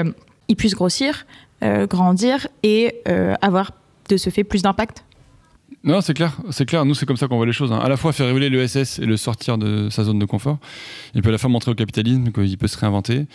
il 0.47 0.55
puisse 0.55 0.75
grossir 0.75 1.25
grandir 1.89 2.47
et 2.63 3.01
avoir 3.41 3.71
de 4.09 4.17
ce 4.17 4.29
fait 4.29 4.43
plus 4.43 4.61
d'impact 4.61 5.05
non, 5.83 5.99
c'est 5.99 6.13
clair, 6.13 6.37
c'est 6.49 6.65
clair. 6.65 6.85
Nous, 6.85 6.93
c'est 6.93 7.05
comme 7.05 7.17
ça 7.17 7.27
qu'on 7.27 7.35
voit 7.35 7.45
les 7.45 7.51
choses. 7.51 7.73
Hein. 7.73 7.79
À 7.79 7.89
la 7.89 7.97
fois 7.97 8.13
faire 8.13 8.27
révéler 8.27 8.49
l'ESS 8.49 8.99
et 8.99 9.05
le 9.05 9.17
sortir 9.17 9.57
de 9.57 9.89
sa 9.89 10.05
zone 10.05 10.17
de 10.17 10.25
confort, 10.25 10.57
et 11.13 11.19
puis 11.19 11.27
à 11.27 11.31
la 11.31 11.37
fois 11.37 11.49
montrer 11.49 11.71
au 11.71 11.75
capitalisme 11.75 12.31
qu'il 12.31 12.57
peut 12.57 12.67
se 12.67 12.77
réinventer 12.77 13.25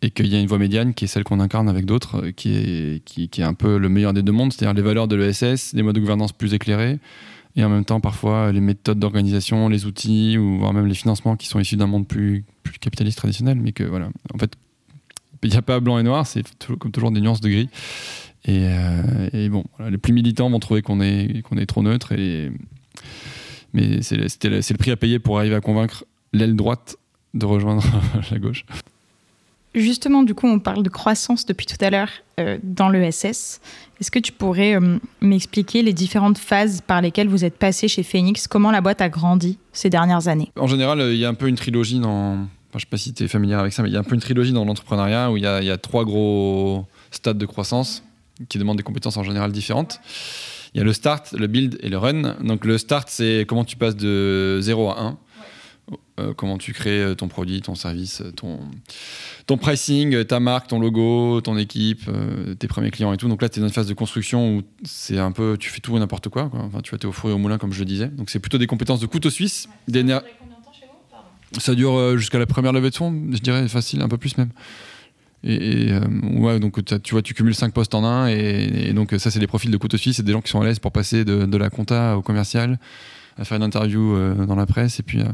et 0.00 0.10
qu'il 0.10 0.26
y 0.26 0.36
a 0.36 0.40
une 0.40 0.46
voie 0.46 0.58
médiane 0.58 0.94
qui 0.94 1.04
est 1.04 1.08
celle 1.08 1.24
qu'on 1.24 1.40
incarne 1.40 1.68
avec 1.68 1.84
d'autres, 1.84 2.28
qui 2.30 2.54
est, 2.56 3.04
qui, 3.04 3.28
est 3.38 3.42
un 3.42 3.54
peu 3.54 3.76
le 3.76 3.88
meilleur 3.90 4.14
des 4.14 4.22
deux 4.22 4.32
mondes, 4.32 4.52
c'est-à-dire 4.52 4.74
les 4.74 4.82
valeurs 4.82 5.08
de 5.08 5.16
l'ESS, 5.16 5.74
des 5.74 5.82
modes 5.82 5.94
de 5.94 6.00
gouvernance 6.00 6.32
plus 6.32 6.54
éclairés, 6.54 6.98
et 7.56 7.64
en 7.64 7.68
même 7.68 7.84
temps 7.84 8.00
parfois 8.00 8.50
les 8.50 8.60
méthodes 8.60 8.98
d'organisation, 8.98 9.68
les 9.68 9.84
outils, 9.84 10.38
ou 10.38 10.58
voire 10.58 10.72
même 10.72 10.86
les 10.86 10.94
financements 10.94 11.36
qui 11.36 11.48
sont 11.48 11.60
issus 11.60 11.76
d'un 11.76 11.86
monde 11.86 12.06
plus, 12.06 12.44
plus 12.62 12.78
capitaliste 12.78 13.18
traditionnel, 13.18 13.58
mais 13.60 13.72
que 13.72 13.84
voilà, 13.84 14.08
en 14.34 14.38
fait, 14.38 14.52
n'y 15.50 15.56
a 15.56 15.62
pas 15.62 15.80
blanc 15.80 15.98
et 15.98 16.02
noir, 16.02 16.26
c'est 16.26 16.44
comme 16.78 16.92
toujours 16.92 17.10
des 17.10 17.20
nuances 17.20 17.40
de 17.40 17.48
gris. 17.48 17.68
Euh, 18.48 19.28
et, 19.32 19.48
bon, 19.48 19.64
les 19.88 19.98
plus 19.98 20.12
militants 20.12 20.50
vont 20.50 20.58
trouver 20.58 20.82
qu'on 20.82 21.00
est, 21.00 21.42
qu'on 21.42 21.56
est 21.56 21.66
trop 21.66 21.82
neutre. 21.82 22.12
Et, 22.12 22.50
mais 23.72 24.02
c'est 24.02 24.16
le, 24.16 24.76
prix 24.76 24.90
à 24.90 24.96
payer 24.96 25.18
pour 25.18 25.38
arriver 25.38 25.54
à 25.54 25.60
convaincre 25.60 26.04
l'aile 26.32 26.56
droite 26.56 26.96
de 27.32 27.46
rejoindre 27.46 27.84
la 28.30 28.38
gauche. 28.38 28.64
Justement, 29.74 30.22
du 30.22 30.34
coup, 30.34 30.46
on 30.46 30.60
parle 30.60 30.84
de 30.84 30.88
croissance 30.88 31.46
depuis 31.46 31.66
tout 31.66 31.76
à 31.80 31.90
l'heure 31.90 32.10
euh, 32.38 32.58
dans 32.62 32.88
l'ESS. 32.88 33.60
Est-ce 34.00 34.10
que 34.12 34.20
tu 34.20 34.30
pourrais 34.30 34.76
euh, 34.76 34.98
m'expliquer 35.20 35.82
les 35.82 35.92
différentes 35.92 36.38
phases 36.38 36.80
par 36.80 37.00
lesquelles 37.00 37.26
vous 37.26 37.44
êtes 37.44 37.58
passé 37.58 37.88
chez 37.88 38.04
Phoenix? 38.04 38.46
Comment 38.46 38.70
la 38.70 38.80
boîte 38.80 39.00
a 39.00 39.08
grandi 39.08 39.58
ces 39.72 39.90
dernières 39.90 40.28
années? 40.28 40.52
En 40.56 40.68
général, 40.68 41.00
il 41.10 41.16
y 41.16 41.24
a 41.24 41.28
un 41.28 41.34
peu 41.34 41.48
une 41.48 41.56
trilogie 41.56 41.98
dans. 41.98 42.46
Enfin, 42.74 42.80
je 42.80 42.86
ne 42.86 42.88
sais 42.88 42.90
pas 42.90 42.96
si 42.96 43.14
tu 43.14 43.22
es 43.22 43.28
familier 43.28 43.54
avec 43.54 43.72
ça, 43.72 43.84
mais 43.84 43.88
il 43.88 43.92
y 43.92 43.96
a 43.96 44.00
un 44.00 44.02
peu 44.02 44.16
une 44.16 44.20
trilogie 44.20 44.50
dans 44.50 44.64
l'entrepreneuriat 44.64 45.30
où 45.30 45.36
il 45.36 45.44
y, 45.44 45.46
a, 45.46 45.60
il 45.62 45.66
y 45.66 45.70
a 45.70 45.78
trois 45.78 46.04
gros 46.04 46.84
stades 47.12 47.38
de 47.38 47.46
croissance 47.46 48.02
qui 48.48 48.58
demandent 48.58 48.78
des 48.78 48.82
compétences 48.82 49.16
en 49.16 49.22
général 49.22 49.52
différentes. 49.52 50.00
Il 50.74 50.78
y 50.78 50.80
a 50.80 50.84
le 50.84 50.92
start, 50.92 51.34
le 51.38 51.46
build 51.46 51.78
et 51.82 51.88
le 51.88 51.98
run. 51.98 52.34
Donc 52.42 52.64
le 52.64 52.76
start, 52.76 53.08
c'est 53.08 53.44
comment 53.46 53.64
tu 53.64 53.76
passes 53.76 53.94
de 53.94 54.58
0 54.60 54.90
à 54.90 55.00
1. 55.00 55.18
Euh, 56.18 56.32
comment 56.32 56.58
tu 56.58 56.72
crées 56.72 57.02
euh, 57.02 57.14
ton 57.14 57.28
produit, 57.28 57.60
ton 57.60 57.74
service, 57.74 58.22
euh, 58.22 58.30
ton, 58.30 58.60
ton 59.46 59.56
pricing, 59.56 60.24
ta 60.24 60.40
marque, 60.40 60.68
ton 60.68 60.80
logo, 60.80 61.40
ton 61.42 61.56
équipe, 61.56 62.10
tes 62.58 62.66
premiers 62.66 62.90
clients 62.90 63.12
et 63.12 63.16
tout. 63.16 63.28
Donc 63.28 63.40
là, 63.40 63.48
tu 63.48 63.58
es 63.58 63.60
dans 63.60 63.68
une 63.68 63.72
phase 63.72 63.86
de 63.86 63.94
construction 63.94 64.56
où 64.56 64.62
c'est 64.82 65.18
un 65.18 65.30
peu, 65.30 65.56
tu 65.58 65.70
fais 65.70 65.80
tout 65.80 65.96
et 65.96 66.00
n'importe 66.00 66.28
quoi, 66.28 66.50
Enfin, 66.52 66.80
tu 66.82 66.90
vas 66.90 66.98
t'es 66.98 67.06
au 67.06 67.12
four 67.12 67.30
et 67.30 67.32
au 67.32 67.38
moulin, 67.38 67.58
comme 67.58 67.72
je 67.72 67.78
le 67.78 67.84
disais. 67.84 68.08
Donc 68.08 68.30
c'est 68.30 68.40
plutôt 68.40 68.58
des 68.58 68.66
compétences 68.66 69.00
de 69.00 69.06
couteau 69.06 69.30
suisse. 69.30 69.68
Ça 71.58 71.74
dure 71.74 72.16
jusqu'à 72.18 72.38
la 72.38 72.46
première 72.46 72.72
levée 72.72 72.90
de 72.90 72.94
fonds, 72.94 73.14
je 73.32 73.38
dirais, 73.38 73.66
facile, 73.68 74.02
un 74.02 74.08
peu 74.08 74.18
plus 74.18 74.36
même. 74.38 74.50
Et, 75.46 75.92
euh, 75.92 76.00
ouais, 76.38 76.58
donc 76.58 76.82
tu 77.02 77.12
vois, 77.12 77.20
tu 77.20 77.34
cumules 77.34 77.54
5 77.54 77.74
postes 77.74 77.94
en 77.94 78.02
un, 78.04 78.28
et, 78.28 78.92
donc 78.94 79.14
ça, 79.18 79.30
c'est 79.30 79.38
des 79.38 79.46
profils 79.46 79.70
de 79.70 79.76
couteau 79.76 79.98
suisse, 79.98 80.16
c'est 80.16 80.22
des 80.22 80.32
gens 80.32 80.40
qui 80.40 80.50
sont 80.50 80.60
à 80.60 80.64
l'aise 80.64 80.78
pour 80.78 80.90
passer 80.90 81.24
de, 81.24 81.56
la 81.56 81.68
compta 81.68 82.16
au 82.16 82.22
commercial, 82.22 82.78
à 83.36 83.44
faire 83.44 83.58
une 83.58 83.62
interview 83.62 84.16
euh, 84.16 84.46
dans 84.46 84.56
la 84.56 84.66
presse, 84.66 85.00
et 85.00 85.02
puis. 85.02 85.20
Euh, 85.20 85.28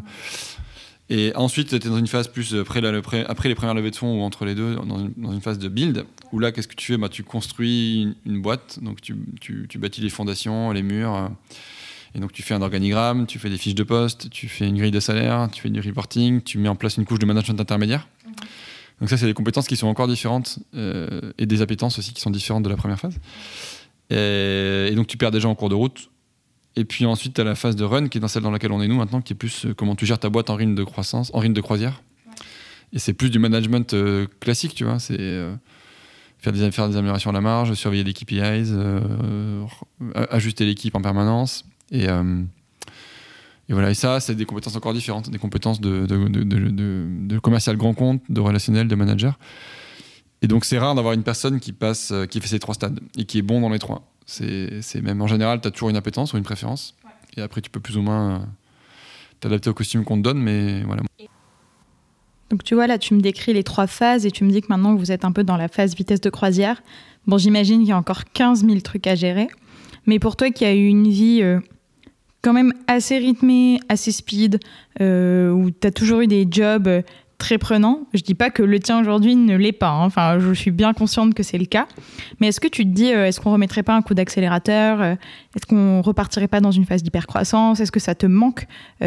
et 1.13 1.33
ensuite, 1.35 1.69
tu 1.69 1.75
es 1.75 1.79
dans 1.91 1.99
une 1.99 2.07
phase 2.07 2.29
plus 2.29 2.55
après, 2.55 2.81
les 2.81 3.55
premières 3.55 3.75
levées 3.75 3.91
de 3.91 3.97
fonds 3.97 4.21
ou 4.21 4.23
entre 4.23 4.45
les 4.45 4.55
deux, 4.55 4.77
dans 4.77 4.99
une, 4.99 5.41
phase 5.41 5.59
de 5.59 5.69
build, 5.69 6.05
où 6.33 6.39
là, 6.39 6.53
qu'est-ce 6.53 6.69
que 6.69 6.77
tu 6.77 6.93
fais? 6.93 6.97
Bah, 6.97 7.09
Tu 7.09 7.25
construis 7.25 8.15
une, 8.27 8.41
boîte, 8.41 8.79
donc 8.81 9.01
tu, 9.01 9.17
tu, 9.41 9.67
tu, 9.69 9.79
bâtis 9.79 10.01
les 10.01 10.09
fondations, 10.09 10.71
les 10.71 10.83
murs, 10.83 11.31
et 12.15 12.19
donc 12.19 12.33
tu 12.33 12.43
fais 12.43 12.55
un 12.55 12.63
organigramme, 12.63 13.27
tu 13.27 13.39
fais 13.39 13.51
des 13.51 13.59
fiches 13.59 13.75
de 13.75 13.85
poste, 13.85 14.31
tu 14.31 14.49
fais 14.49 14.67
une 14.67 14.77
grille 14.77 14.91
de 14.91 15.01
salaire, 15.01 15.49
tu 15.53 15.63
fais 15.63 15.71
du 15.71 15.81
reporting, 15.81 16.43
tu 16.43 16.59
mets 16.59 16.69
en 16.69 16.77
place 16.77 16.97
une 16.97 17.05
couche 17.05 17.21
de 17.21 17.27
management 17.27 17.61
intermédiaire. 17.61 18.09
Donc 19.01 19.09
ça, 19.09 19.17
c'est 19.17 19.27
des 19.27 19.35
compétences 19.35 19.67
qui 19.67 19.77
sont 19.77 19.87
encore 19.87 20.09
différentes 20.09 20.59
euh, 20.75 21.33
et 21.39 21.47
des 21.47 21.63
appétences 21.63 21.99
aussi 21.99 22.13
qui 22.13 22.21
sont 22.21 22.31
différentes 22.31 22.65
de 22.65 22.69
la 22.69 22.77
première 22.77 22.99
phase. 22.99 23.19
Et, 24.11 24.93
donc 24.95 25.07
tu 25.07 25.17
perds 25.17 25.31
des 25.31 25.41
gens 25.41 25.51
en 25.51 25.55
cours 25.55 25.69
de 25.69 25.75
route. 25.75 26.11
Et 26.77 26.85
puis 26.85 27.07
ensuite, 27.07 27.35
tu 27.35 27.41
as 27.41 27.45
la 27.45 27.55
phase 27.55 27.77
de 27.77 27.85
run 27.85 28.09
qui 28.09 28.19
est 28.19 28.21
dans 28.21 28.29
celle 28.29 28.43
dans 28.43 28.51
laquelle 28.51 28.73
on 28.73 28.83
est 28.83 28.89
nous 28.89 28.97
maintenant, 28.97 29.21
qui 29.21 29.33
est 29.33 29.37
plus 29.37 29.67
euh, 29.67 29.75
comment 29.75 29.95
tu 29.95 30.05
gères 30.05 30.19
ta 30.19 30.29
boîte 30.29 30.51
en 30.51 30.57
rythme 30.57 30.75
de 30.75 30.85
croissance, 30.85 31.31
en 31.33 31.39
rythme 31.39 31.55
de 31.55 31.61
croisière. 31.61 32.03
Et 32.93 32.99
c'est 32.99 33.13
plus 33.13 33.31
du 33.31 33.39
management 33.39 33.95
euh, 33.95 34.27
classique, 34.41 34.75
tu 34.75 34.85
vois. 34.85 34.99
C'est 34.99 35.17
faire, 36.39 36.53
des, 36.53 36.71
faire 36.73 36.89
des 36.89 36.97
améliorations 36.97 37.31
à 37.31 37.33
la 37.33 37.41
marge, 37.41 37.73
surveiller 37.75 38.03
les 38.03 38.13
KPIs, 38.13 38.75
ajuster 40.31 40.67
l'équipe 40.67 40.95
en 40.97 41.03
permanence. 41.03 41.65
Et, 41.91 42.07
et 43.71 43.73
voilà, 43.73 43.91
et 43.91 43.95
ça, 43.95 44.19
c'est 44.19 44.35
des 44.35 44.47
compétences 44.47 44.75
encore 44.75 44.93
différentes, 44.93 45.31
des 45.31 45.39
compétences 45.39 45.81
de, 45.81 46.05
de, 46.05 47.39
commercial 47.39 47.77
grand 47.77 47.95
compte, 47.95 48.21
de 48.29 48.41
relationnel, 48.41 48.89
de 48.89 48.95
manager. 48.97 49.39
Et 50.43 50.49
donc, 50.49 50.65
c'est 50.65 50.77
rare 50.77 50.97
d'avoir 50.97 51.15
une 51.15 51.23
personne 51.23 51.61
qui 51.61 51.73
passe, 51.73 52.11
euh, 52.11 52.27
qui 52.27 52.41
fait 52.41 52.49
ces 52.49 52.59
trois 52.59 52.75
stades 52.75 52.99
et 53.17 53.27
qui 53.27 53.39
est 53.39 53.43
bon 53.43 53.61
dans 53.61 53.69
les 53.69 53.79
trois. 53.79 54.11
C'est 54.27 54.81
même 55.03 55.23
en 55.23 55.29
général, 55.29 55.61
tu 55.61 55.69
as 55.69 55.71
toujours 55.71 55.91
une 55.91 55.97
appétence 55.97 56.33
ou 56.33 56.37
une 56.37 56.43
préférence. 56.43 56.97
Et 57.37 57.43
après, 57.43 57.61
tu 57.61 57.71
peux 57.71 57.79
plus 57.79 57.97
ou 57.97 58.03
moins 58.03 58.31
euh, 58.31 58.39
t'adapter 59.39 59.71
au 59.71 59.75
costume 59.75 60.05
qu'on 60.05 60.17
te 60.17 60.23
donne, 60.23 60.39
mais 60.39 60.83
voilà. 60.83 61.03
Donc, 62.49 62.65
tu 62.65 62.75
vois, 62.75 62.89
là, 62.89 62.99
tu 62.99 63.15
me 63.15 63.21
décris 63.21 63.53
les 63.53 63.63
trois 63.63 63.87
phases 63.87 64.27
et 64.27 64.33
tu 64.33 64.43
me 64.43 64.51
dis 64.51 64.63
que 64.63 64.69
maintenant, 64.69 64.97
vous 64.97 65.13
êtes 65.13 65.25
un 65.25 65.31
peu 65.31 65.45
dans 65.45 65.57
la 65.57 65.69
phase 65.69 65.95
vitesse 65.95 66.21
de 66.21 66.31
croisière. 66.31 66.83
Bon, 67.29 67.39
j'imagine 67.39 67.81
qu'il 67.81 67.91
y 67.91 67.93
a 67.93 67.97
encore 67.97 68.25
15 68.33 68.65
000 68.67 68.81
trucs 68.81 69.07
à 69.07 69.15
gérer. 69.15 69.47
Mais 70.07 70.19
pour 70.19 70.35
toi 70.35 70.51
qui 70.51 70.65
as 70.65 70.75
eu 70.75 70.87
une 70.87 71.09
vie. 71.09 71.41
Euh, 71.43 71.61
quand 72.43 72.53
même 72.53 72.73
assez 72.87 73.19
rythmé, 73.19 73.81
assez 73.89 74.13
speed, 74.13 74.61
euh, 75.01 75.51
où 75.51 75.71
tu 75.71 75.87
as 75.87 75.91
toujours 75.91 76.21
eu 76.21 76.27
des 76.27 76.47
jobs 76.51 76.89
euh, 76.89 77.03
très 77.39 77.59
prenants. 77.59 78.01
Je 78.15 78.23
dis 78.23 78.35
pas 78.35 78.51
que 78.51 78.63
le 78.63 78.79
tien 78.81 79.01
aujourd'hui 79.01 79.37
ne 79.37 79.57
l'est 79.57 79.73
pas, 79.73 79.91
hein. 79.91 80.05
enfin 80.05 80.39
je 80.39 80.53
suis 80.53 80.71
bien 80.71 80.93
consciente 80.93 81.35
que 81.35 81.43
c'est 81.43 81.59
le 81.59 81.65
cas. 81.65 81.87
Mais 82.39 82.49
est-ce 82.49 82.61
que 82.61 82.69
tu 82.69 82.85
te 82.85 82.91
dis, 82.91 83.13
euh, 83.13 83.27
est-ce 83.27 83.41
qu'on 83.41 83.53
remettrait 83.53 83.83
pas 83.83 83.95
un 83.95 84.03
coup 84.03 84.15
d'accélérateur 84.15 85.03
Est-ce 85.03 85.67
qu'on 85.67 86.03
repartirait 86.03 86.49
pas 86.49 86.61
dans 86.61 86.71
une 86.71 86.85
phase 86.85 87.03
d'hypercroissance? 87.03 87.81
Est-ce 87.81 87.93
que 87.93 88.01
ça 88.01 88.15
te 88.15 88.27
manque 88.27 88.67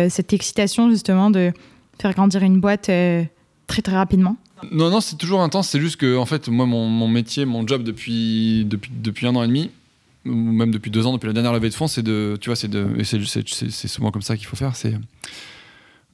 cette 0.09 0.33
excitation 0.33 0.89
justement 0.89 1.29
de 1.29 1.51
faire 1.99 2.13
grandir 2.13 2.41
une 2.41 2.59
boîte 2.59 2.83
très 2.85 3.81
très 3.83 3.95
rapidement? 3.95 4.35
Non, 4.71 4.89
non, 4.89 5.01
c'est 5.01 5.17
toujours 5.17 5.41
intense. 5.41 5.69
C'est 5.69 5.79
juste 5.79 5.97
que 5.97 6.17
en 6.17 6.25
fait, 6.25 6.47
moi, 6.47 6.65
mon, 6.65 7.07
métier, 7.07 7.45
mon 7.45 7.67
job 7.67 7.83
depuis, 7.83 8.65
depuis 8.65 9.27
un 9.27 9.35
an 9.35 9.43
et 9.43 9.47
demi, 9.47 9.69
ou 10.25 10.33
même 10.33 10.71
depuis 10.71 10.91
deux 10.91 11.05
ans, 11.05 11.13
depuis 11.13 11.27
la 11.27 11.33
dernière 11.33 11.53
levée 11.53 11.69
de 11.69 11.73
fonds, 11.73 11.87
c'est 11.87 12.03
de, 12.03 12.37
tu 12.39 12.49
vois, 12.49 12.55
c'est 12.55 12.69
de, 12.69 12.87
c'est 13.03 13.87
souvent 13.87 14.11
comme 14.11 14.21
ça 14.21 14.37
qu'il 14.37 14.47
faut 14.47 14.55
faire, 14.55 14.75
c'est 14.75 14.93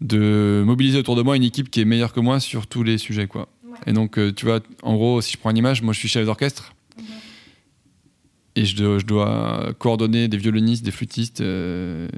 de 0.01 0.63
mobiliser 0.65 0.97
autour 0.97 1.15
de 1.15 1.21
moi 1.21 1.35
une 1.35 1.43
équipe 1.43 1.69
qui 1.69 1.81
est 1.81 1.85
meilleure 1.85 2.13
que 2.13 2.19
moi 2.19 2.39
sur 2.39 2.67
tous 2.67 2.83
les 2.83 2.97
sujets, 2.97 3.27
quoi. 3.27 3.49
Et 3.85 3.93
donc, 3.93 4.17
euh, 4.17 4.31
tu 4.33 4.45
vois, 4.45 4.59
en 4.83 4.95
gros, 4.95 5.21
si 5.21 5.33
je 5.33 5.37
prends 5.37 5.51
une 5.51 5.57
image, 5.57 5.81
moi, 5.81 5.93
je 5.93 5.99
suis 5.99 6.09
chef 6.09 6.25
d'orchestre. 6.25 6.73
Et 8.55 8.65
je 8.65 8.75
dois, 8.75 8.99
je 8.99 9.05
dois, 9.05 9.73
coordonner 9.77 10.27
des 10.27 10.35
violonistes, 10.35 10.83
des 10.83 10.91
flûtistes, 10.91 11.39
euh, 11.39 12.09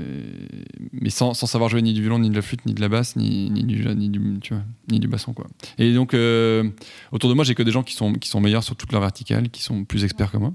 mais 0.92 1.12
sans, 1.12 1.36
sans, 1.36 1.46
savoir 1.46 1.70
jouer 1.70 1.84
ni 1.84 1.94
du 1.94 2.02
violon, 2.02 2.18
ni 2.18 2.30
de 2.30 2.36
la 2.36 2.42
flûte, 2.42 2.66
ni 2.66 2.74
de 2.74 2.82
la 2.82 2.88
basse, 2.88 3.16
ni, 3.16 3.52
ni, 3.52 3.64
du, 3.64 3.86
ni, 3.96 4.10
du, 4.10 4.40
tu 4.40 4.54
vois, 4.54 4.64
ni 4.90 5.00
du 5.00 5.08
basson. 5.08 5.34
Quoi. 5.34 5.46
Et 5.78 5.94
donc, 5.94 6.14
euh, 6.14 6.68
autour 7.12 7.30
de 7.30 7.36
moi, 7.36 7.44
j'ai 7.44 7.54
que 7.54 7.62
des 7.62 7.72
gens 7.72 7.84
qui 7.84 7.94
sont, 7.94 8.14
qui 8.14 8.28
sont 8.28 8.40
meilleurs 8.40 8.64
sur 8.64 8.76
toute 8.76 8.92
leur 8.92 9.02
verticale, 9.02 9.50
qui 9.50 9.62
sont 9.62 9.84
plus 9.84 10.04
experts 10.04 10.32
que 10.32 10.38
moi. 10.38 10.54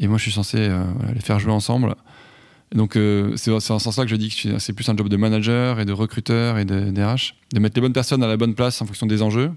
Et 0.00 0.08
moi, 0.08 0.16
je 0.16 0.22
suis 0.22 0.32
censé 0.32 0.56
euh, 0.58 0.82
les 1.14 1.20
faire 1.20 1.38
jouer 1.38 1.52
ensemble. 1.52 1.94
donc, 2.74 2.96
euh, 2.96 3.36
c'est 3.36 3.50
en 3.50 3.60
ce 3.60 3.78
sens-là 3.78 4.04
que 4.04 4.10
je 4.10 4.16
dis 4.16 4.30
que 4.30 4.58
c'est 4.58 4.72
plus 4.72 4.88
un 4.88 4.96
job 4.96 5.10
de 5.10 5.16
manager 5.16 5.78
et 5.78 5.84
de 5.84 5.92
recruteur 5.92 6.56
et 6.58 6.64
de 6.64 6.90
DRH, 6.90 7.36
de 7.52 7.60
mettre 7.60 7.76
les 7.76 7.82
bonnes 7.82 7.92
personnes 7.92 8.22
à 8.22 8.26
la 8.26 8.38
bonne 8.38 8.54
place 8.54 8.80
en 8.80 8.86
fonction 8.86 9.06
des 9.06 9.20
enjeux, 9.20 9.52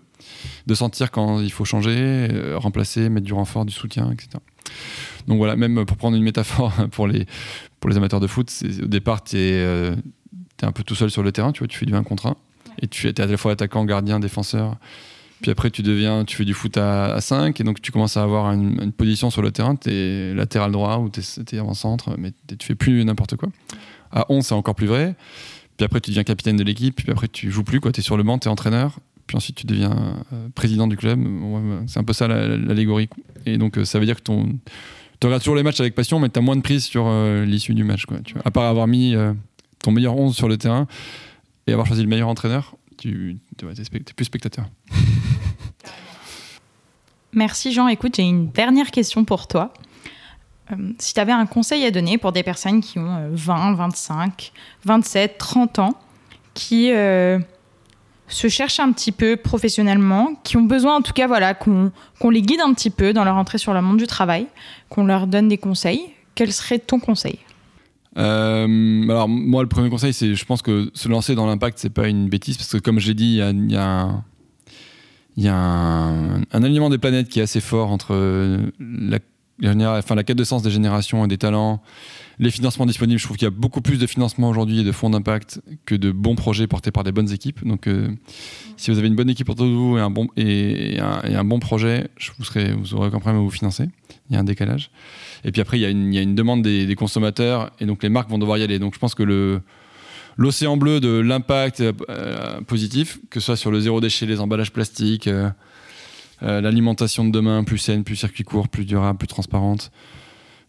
de 0.67 0.75
sentir 0.75 1.11
quand 1.11 1.39
il 1.39 1.51
faut 1.51 1.63
changer, 1.63 1.95
euh, 1.97 2.57
remplacer, 2.57 3.07
mettre 3.07 3.25
du 3.25 3.33
renfort, 3.33 3.65
du 3.65 3.73
soutien, 3.73 4.11
etc. 4.11 4.31
Donc 5.27 5.37
voilà, 5.37 5.55
même 5.55 5.85
pour 5.85 5.95
prendre 5.95 6.17
une 6.17 6.23
métaphore 6.23 6.73
pour 6.91 7.07
les, 7.07 7.25
pour 7.79 7.89
les 7.89 7.95
amateurs 7.95 8.19
de 8.19 8.27
foot, 8.27 8.51
au 8.83 8.87
départ, 8.87 9.23
tu 9.23 9.37
es, 9.37 9.95
un 10.61 10.71
peu 10.71 10.83
tout 10.83 10.95
seul 10.95 11.09
sur 11.09 11.23
le 11.23 11.31
terrain, 11.31 11.53
tu 11.53 11.59
vois, 11.59 11.67
tu 11.67 11.77
fais 11.77 11.85
du 11.85 11.95
1 11.95 12.03
contre 12.03 12.27
1, 12.27 12.35
et 12.81 12.87
tu 12.87 13.07
es 13.07 13.21
à 13.21 13.25
la 13.25 13.37
fois 13.37 13.53
attaquant, 13.53 13.85
gardien, 13.85 14.19
défenseur, 14.19 14.77
puis 15.43 15.51
après, 15.51 15.69
tu 15.69 15.81
deviens, 15.81 16.23
tu 16.23 16.37
fais 16.37 16.45
du 16.45 16.53
foot 16.53 16.77
à, 16.77 17.19
5 17.19 17.59
et 17.59 17.65
donc 17.65 17.81
tu 17.81 17.91
commences 17.91 18.15
à 18.15 18.23
avoir 18.23 18.49
une, 18.53 18.93
position 18.93 19.29
sur 19.29 19.41
le 19.41 19.51
terrain. 19.51 19.75
Tu 19.75 19.91
es 19.91 20.33
latéral 20.33 20.71
droit 20.71 20.99
ou 20.99 21.09
tu 21.09 21.19
es, 21.19 21.59
avant-centre, 21.59 22.15
mais 22.17 22.31
tu 22.47 22.65
fais 22.65 22.75
plus 22.75 23.03
n'importe 23.03 23.35
quoi. 23.35 23.49
À 24.13 24.25
11, 24.29 24.45
c'est 24.45 24.55
encore 24.55 24.73
plus 24.73 24.87
vrai. 24.87 25.15
Puis 25.75 25.83
après, 25.83 25.99
tu 25.99 26.11
deviens 26.11 26.23
capitaine 26.23 26.55
de 26.55 26.63
l'équipe. 26.63 26.95
Puis 26.95 27.11
après, 27.11 27.27
tu 27.27 27.51
joues 27.51 27.65
plus. 27.65 27.81
Tu 27.81 27.99
es 27.99 28.01
sur 28.01 28.15
le 28.15 28.23
banc, 28.23 28.39
tu 28.39 28.47
es 28.47 28.51
entraîneur. 28.51 28.99
Puis 29.27 29.35
ensuite, 29.35 29.57
tu 29.57 29.65
deviens 29.65 30.23
euh, 30.31 30.47
président 30.55 30.87
du 30.87 30.95
club. 30.95 31.19
c'est 31.87 31.99
un 31.99 32.05
peu 32.05 32.13
ça 32.13 32.29
l'allégorie. 32.29 33.09
Et 33.45 33.57
donc, 33.57 33.77
euh, 33.77 33.83
ça 33.83 33.99
veut 33.99 34.05
dire 34.05 34.15
que 34.15 34.23
tu 34.23 34.31
regardes 35.25 35.41
toujours 35.41 35.57
les 35.57 35.63
matchs 35.63 35.81
avec 35.81 35.93
passion, 35.93 36.19
mais 36.19 36.29
tu 36.29 36.39
as 36.39 36.41
moins 36.41 36.55
de 36.55 36.61
prise 36.61 36.85
sur 36.85 37.03
euh, 37.07 37.43
l'issue 37.43 37.73
du 37.73 37.83
match. 37.83 38.05
Quoi. 38.05 38.19
À 38.45 38.51
part 38.51 38.63
avoir 38.63 38.87
mis 38.87 39.13
ton 39.79 39.91
meilleur 39.91 40.15
11 40.15 40.33
sur 40.33 40.47
le 40.47 40.55
terrain 40.55 40.87
et 41.67 41.73
avoir 41.73 41.85
choisi 41.85 42.01
le 42.01 42.07
meilleur 42.07 42.29
entraîneur, 42.29 42.77
tu 42.97 43.39
plus 44.15 44.25
spectateur. 44.25 44.65
Merci 47.33 47.71
Jean. 47.71 47.87
Écoute, 47.87 48.15
j'ai 48.15 48.23
une 48.23 48.49
dernière 48.51 48.91
question 48.91 49.25
pour 49.25 49.47
toi. 49.47 49.73
Euh, 50.71 50.75
si 50.99 51.13
tu 51.13 51.19
avais 51.19 51.31
un 51.31 51.45
conseil 51.45 51.83
à 51.85 51.91
donner 51.91 52.17
pour 52.17 52.31
des 52.31 52.43
personnes 52.43 52.81
qui 52.81 52.99
ont 52.99 53.29
20, 53.31 53.73
25, 53.75 54.51
27, 54.85 55.37
30 55.37 55.79
ans, 55.79 55.93
qui, 56.53 56.91
euh, 56.91 57.39
se 58.27 58.47
cherchent 58.47 58.79
un 58.79 58.91
petit 58.91 59.11
peu 59.11 59.37
professionnellement, 59.37 60.33
qui 60.43 60.57
ont 60.57 60.63
besoin 60.63 60.97
en 60.97 61.01
tout 61.01 61.13
cas 61.13 61.27
voilà, 61.27 61.53
qu'on 61.53 61.91
les 62.29 62.41
guide 62.41 62.61
un 62.61 62.73
petit 62.73 62.89
peu 62.89 63.13
dans 63.13 63.23
leur 63.23 63.35
entrée 63.35 63.57
sur 63.57 63.73
le 63.73 63.81
monde 63.81 63.97
du 63.97 64.07
travail, 64.07 64.47
qu'on 64.89 65.05
leur 65.05 65.27
donne 65.27 65.47
des 65.47 65.57
conseils. 65.57 66.13
Quel 66.35 66.51
serait 66.51 66.79
ton 66.79 66.99
conseil? 66.99 67.39
Euh, 68.17 69.03
alors 69.09 69.27
moi 69.27 69.63
le 69.63 69.69
premier 69.69 69.89
conseil 69.89 70.13
c'est 70.13 70.35
je 70.35 70.45
pense 70.45 70.61
que 70.61 70.91
se 70.93 71.09
lancer 71.09 71.33
dans 71.33 71.47
l'impact 71.47 71.79
c'est 71.79 71.89
pas 71.89 72.07
une 72.07 72.29
bêtise 72.29 72.57
parce 72.57 72.71
que 72.71 72.77
comme 72.77 72.99
j'ai 72.99 73.15
dit 73.15 73.39
il 73.41 73.71
y 73.71 73.75
a, 73.75 74.07
un, 75.51 76.41
un, 76.51 76.63
alignement 76.63 76.91
des 76.91 76.99
planètes 76.99 77.27
qui 77.27 77.39
est 77.39 77.43
assez 77.43 77.61
fort 77.61 77.91
entre 77.91 78.15
la, 78.79 79.19
la 79.63 80.23
quête 80.23 80.37
de 80.37 80.43
sens 80.43 80.61
des 80.61 80.71
générations 80.71 81.25
et 81.25 81.27
des 81.27 81.37
talents 81.37 81.81
les 82.39 82.51
financements 82.51 82.85
disponibles, 82.85 83.19
je 83.19 83.25
trouve 83.25 83.37
qu'il 83.37 83.45
y 83.45 83.47
a 83.47 83.51
beaucoup 83.51 83.81
plus 83.81 83.97
de 83.97 84.07
financements 84.07 84.49
aujourd'hui 84.49 84.79
et 84.79 84.83
de 84.83 84.91
fonds 84.91 85.09
d'impact 85.09 85.61
que 85.85 85.95
de 85.95 86.11
bons 86.11 86.35
projets 86.35 86.67
portés 86.67 86.91
par 86.91 87.03
des 87.03 87.11
bonnes 87.11 87.31
équipes. 87.31 87.65
Donc, 87.65 87.87
euh, 87.87 88.09
si 88.77 88.91
vous 88.91 88.97
avez 88.97 89.07
une 89.07 89.15
bonne 89.15 89.29
équipe 89.29 89.49
autour 89.49 89.65
de 89.67 89.71
vous 89.71 89.97
et 89.97 90.01
un 90.01 90.09
bon, 90.09 90.27
et, 90.35 90.99
un, 90.99 91.43
bon 91.43 91.59
projet, 91.59 92.07
je 92.17 92.31
vous, 92.37 92.43
serez, 92.43 92.73
vous 92.73 92.93
aurez 92.95 93.07
aucun 93.07 93.19
problème 93.19 93.41
à 93.41 93.43
vous 93.43 93.51
financer. 93.51 93.87
Il 94.29 94.33
y 94.33 94.37
a 94.37 94.39
un 94.39 94.43
décalage. 94.43 94.89
Et 95.43 95.51
puis 95.51 95.61
après, 95.61 95.77
il 95.77 95.81
y 95.81 95.85
a 95.85 95.89
une, 95.89 96.13
il 96.13 96.15
y 96.15 96.19
a 96.19 96.21
une 96.21 96.35
demande 96.35 96.63
des, 96.63 96.93
consommateurs 96.95 97.71
et 97.79 97.85
donc 97.85 98.03
les 98.03 98.09
marques 98.09 98.29
vont 98.29 98.39
devoir 98.39 98.57
y 98.57 98.63
aller. 98.63 98.79
Donc, 98.79 98.93
je 98.93 98.99
pense 98.99 99.15
que 99.15 99.23
le 99.23 99.61
l'océan 100.35 100.77
bleu 100.77 100.99
de 100.99 101.19
l'impact 101.19 101.81
euh, 101.81 102.61
positif, 102.61 103.19
que 103.29 103.39
ce 103.39 103.45
soit 103.45 103.55
sur 103.55 103.69
le 103.69 103.79
zéro 103.79 104.01
déchet, 104.01 104.25
les 104.25 104.39
emballages 104.39 104.71
plastiques, 104.71 105.27
euh, 105.27 105.51
l'alimentation 106.43 107.25
de 107.25 107.31
demain 107.31 107.63
plus 107.63 107.77
saine, 107.77 108.03
plus 108.03 108.15
circuit 108.15 108.43
court, 108.43 108.67
plus 108.67 108.85
durable, 108.85 109.17
plus 109.17 109.27
transparente, 109.27 109.91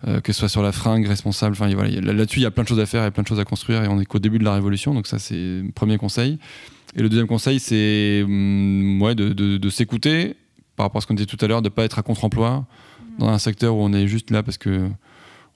euh, 0.06 0.20
que 0.20 0.32
ce 0.32 0.40
soit 0.40 0.48
sur 0.48 0.62
la 0.62 0.72
fringue 0.72 1.06
responsable. 1.06 1.52
Enfin, 1.58 1.72
voilà, 1.74 1.88
là-dessus, 2.00 2.40
il 2.40 2.42
y 2.42 2.46
a 2.46 2.50
plein 2.50 2.62
de 2.62 2.68
choses 2.68 2.80
à 2.80 2.86
faire 2.86 3.06
et 3.06 3.10
plein 3.10 3.22
de 3.22 3.28
choses 3.28 3.40
à 3.40 3.44
construire 3.44 3.82
et 3.84 3.88
on 3.88 3.98
est 4.00 4.04
qu'au 4.04 4.18
début 4.18 4.38
de 4.38 4.44
la 4.44 4.52
révolution. 4.52 4.92
Donc 4.92 5.06
ça, 5.06 5.18
c'est 5.18 5.34
le 5.34 5.70
premier 5.74 5.96
conseil. 5.96 6.38
Et 6.94 7.02
le 7.02 7.08
deuxième 7.08 7.26
conseil, 7.26 7.58
c'est 7.58 8.22
hum, 8.22 9.00
ouais, 9.00 9.14
de, 9.14 9.32
de, 9.32 9.70
s'écouter 9.70 10.36
par 10.76 10.86
rapport 10.86 10.98
à 10.98 11.00
ce 11.00 11.06
qu'on 11.06 11.14
disait 11.14 11.26
tout 11.26 11.42
à 11.42 11.48
l'heure, 11.48 11.62
de 11.62 11.68
ne 11.68 11.74
pas 11.74 11.84
être 11.84 11.98
à 11.98 12.02
contre-emploi 12.02 12.66
dans 13.18 13.28
un 13.28 13.38
secteur 13.38 13.76
où 13.76 13.82
on 13.82 13.92
est 13.92 14.06
juste 14.06 14.30
là 14.30 14.42
parce 14.42 14.58
que 14.58 14.88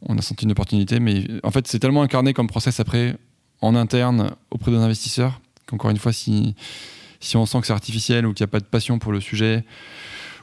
on 0.03 0.17
a 0.17 0.23
senti 0.23 0.45
une 0.45 0.53
opportunité. 0.53 0.99
Mais 0.99 1.27
en 1.43 1.51
fait, 1.51 1.67
c'est 1.67 1.79
tellement 1.79 2.03
incarné 2.03 2.33
comme 2.33 2.47
process 2.47 2.81
après 2.81 3.17
en 3.61 3.75
interne 3.75 4.31
auprès 4.51 4.71
des 4.71 4.79
investisseurs 4.79 5.41
qu'encore 5.67 5.91
une 5.91 5.99
fois, 5.99 6.13
si, 6.13 6.55
si 7.21 7.37
on 7.37 7.47
sent 7.47 7.61
que 7.61 7.67
c'est 7.67 7.73
artificiel 7.73 8.27
ou 8.27 8.33
qu'il 8.33 8.45
n'y 8.45 8.49
a 8.49 8.53
pas 8.53 8.61
de 8.61 8.65
passion 8.65 8.99
pour 8.99 9.13
le 9.13 9.21
sujet, 9.21 9.65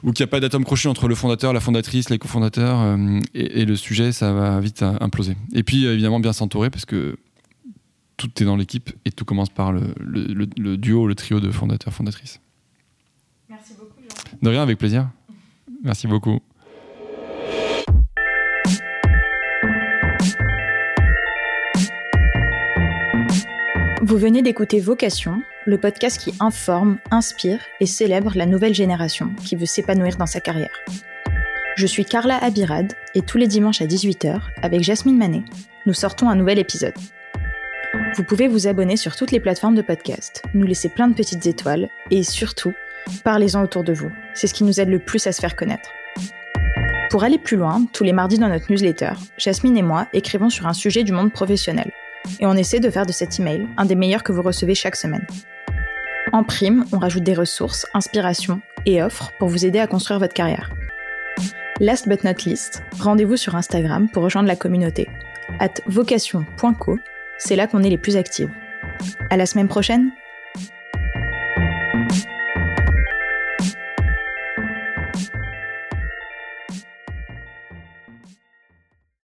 ou 0.02 0.12
qu'il 0.12 0.24
n'y 0.24 0.28
a 0.28 0.30
pas 0.30 0.40
d'atome 0.40 0.64
crochu 0.64 0.88
entre 0.88 1.08
le 1.08 1.14
fondateur, 1.14 1.52
la 1.52 1.60
fondatrice, 1.60 2.10
les 2.10 2.18
cofondateurs, 2.18 2.80
euh, 2.80 3.20
et, 3.34 3.64
le 3.64 3.76
sujet, 3.76 4.12
ça 4.12 4.32
va 4.32 4.60
vite 4.60 4.82
imploser. 4.82 5.36
Et 5.54 5.62
puis, 5.62 5.86
évidemment, 5.86 6.20
bien 6.20 6.32
s'entourer, 6.32 6.70
parce 6.70 6.84
que 6.84 7.16
tout 8.16 8.30
est 8.42 8.44
dans 8.44 8.56
l'équipe 8.56 8.90
et 9.04 9.10
tout 9.10 9.24
commence 9.24 9.50
par 9.50 9.72
le, 9.72 9.94
le 9.98 10.76
duo, 10.76 11.06
le 11.06 11.14
trio 11.14 11.40
de 11.40 11.50
fondateurs, 11.50 11.92
fondatrices. 11.92 12.40
Merci 13.48 13.74
beaucoup, 13.78 14.00
Jean. 14.00 14.38
De 14.40 14.48
rien, 14.48 14.62
avec 14.62 14.78
plaisir. 14.78 15.08
Merci 15.82 16.06
beaucoup. 16.06 16.40
Vous 24.06 24.18
venez 24.18 24.40
d'écouter 24.40 24.78
Vocation, 24.78 25.42
le 25.64 25.78
podcast 25.78 26.20
qui 26.20 26.32
informe, 26.38 26.98
inspire 27.10 27.58
et 27.80 27.86
célèbre 27.86 28.34
la 28.36 28.46
nouvelle 28.46 28.72
génération 28.72 29.34
qui 29.44 29.56
veut 29.56 29.66
s'épanouir 29.66 30.16
dans 30.16 30.26
sa 30.26 30.38
carrière. 30.38 30.84
Je 31.74 31.88
suis 31.88 32.04
Carla 32.04 32.36
Abirad 32.36 32.92
et 33.16 33.22
tous 33.22 33.36
les 33.36 33.48
dimanches 33.48 33.82
à 33.82 33.86
18h, 33.86 34.42
avec 34.62 34.84
Jasmine 34.84 35.18
Manet, 35.18 35.42
nous 35.86 35.92
sortons 35.92 36.28
un 36.28 36.36
nouvel 36.36 36.60
épisode. 36.60 36.94
Vous 38.14 38.22
pouvez 38.22 38.46
vous 38.46 38.68
abonner 38.68 38.96
sur 38.96 39.16
toutes 39.16 39.32
les 39.32 39.40
plateformes 39.40 39.74
de 39.74 39.82
podcast, 39.82 40.44
nous 40.54 40.66
laisser 40.68 40.88
plein 40.88 41.08
de 41.08 41.14
petites 41.14 41.44
étoiles 41.44 41.88
et 42.12 42.22
surtout, 42.22 42.74
parlez-en 43.24 43.64
autour 43.64 43.82
de 43.82 43.92
vous. 43.92 44.12
C'est 44.34 44.46
ce 44.46 44.54
qui 44.54 44.62
nous 44.62 44.78
aide 44.78 44.88
le 44.88 45.00
plus 45.00 45.26
à 45.26 45.32
se 45.32 45.40
faire 45.40 45.56
connaître. 45.56 45.90
Pour 47.10 47.24
aller 47.24 47.38
plus 47.38 47.56
loin, 47.56 47.84
tous 47.92 48.04
les 48.04 48.12
mardis 48.12 48.38
dans 48.38 48.50
notre 48.50 48.70
newsletter, 48.70 49.14
Jasmine 49.36 49.76
et 49.76 49.82
moi 49.82 50.06
écrivons 50.12 50.48
sur 50.48 50.68
un 50.68 50.74
sujet 50.74 51.02
du 51.02 51.10
monde 51.10 51.32
professionnel 51.32 51.90
et 52.40 52.46
on 52.46 52.54
essaie 52.54 52.80
de 52.80 52.90
faire 52.90 53.06
de 53.06 53.12
cet 53.12 53.38
email 53.38 53.66
un 53.76 53.84
des 53.84 53.94
meilleurs 53.94 54.22
que 54.22 54.32
vous 54.32 54.42
recevez 54.42 54.74
chaque 54.74 54.96
semaine. 54.96 55.26
En 56.32 56.42
prime, 56.44 56.84
on 56.92 56.98
rajoute 56.98 57.22
des 57.22 57.34
ressources, 57.34 57.86
inspirations 57.94 58.60
et 58.84 59.02
offres 59.02 59.32
pour 59.38 59.48
vous 59.48 59.64
aider 59.64 59.78
à 59.78 59.86
construire 59.86 60.18
votre 60.18 60.34
carrière. 60.34 60.70
Last 61.80 62.08
but 62.08 62.24
not 62.24 62.44
least, 62.46 62.82
rendez-vous 62.98 63.36
sur 63.36 63.54
Instagram 63.54 64.08
pour 64.08 64.22
rejoindre 64.22 64.48
la 64.48 64.56
communauté. 64.56 65.08
At 65.60 65.74
vocation.co, 65.86 66.98
c'est 67.38 67.56
là 67.56 67.66
qu'on 67.66 67.82
est 67.82 67.90
les 67.90 67.98
plus 67.98 68.16
actifs. 68.16 68.48
À 69.30 69.36
la 69.36 69.46
semaine 69.46 69.68
prochaine! 69.68 70.10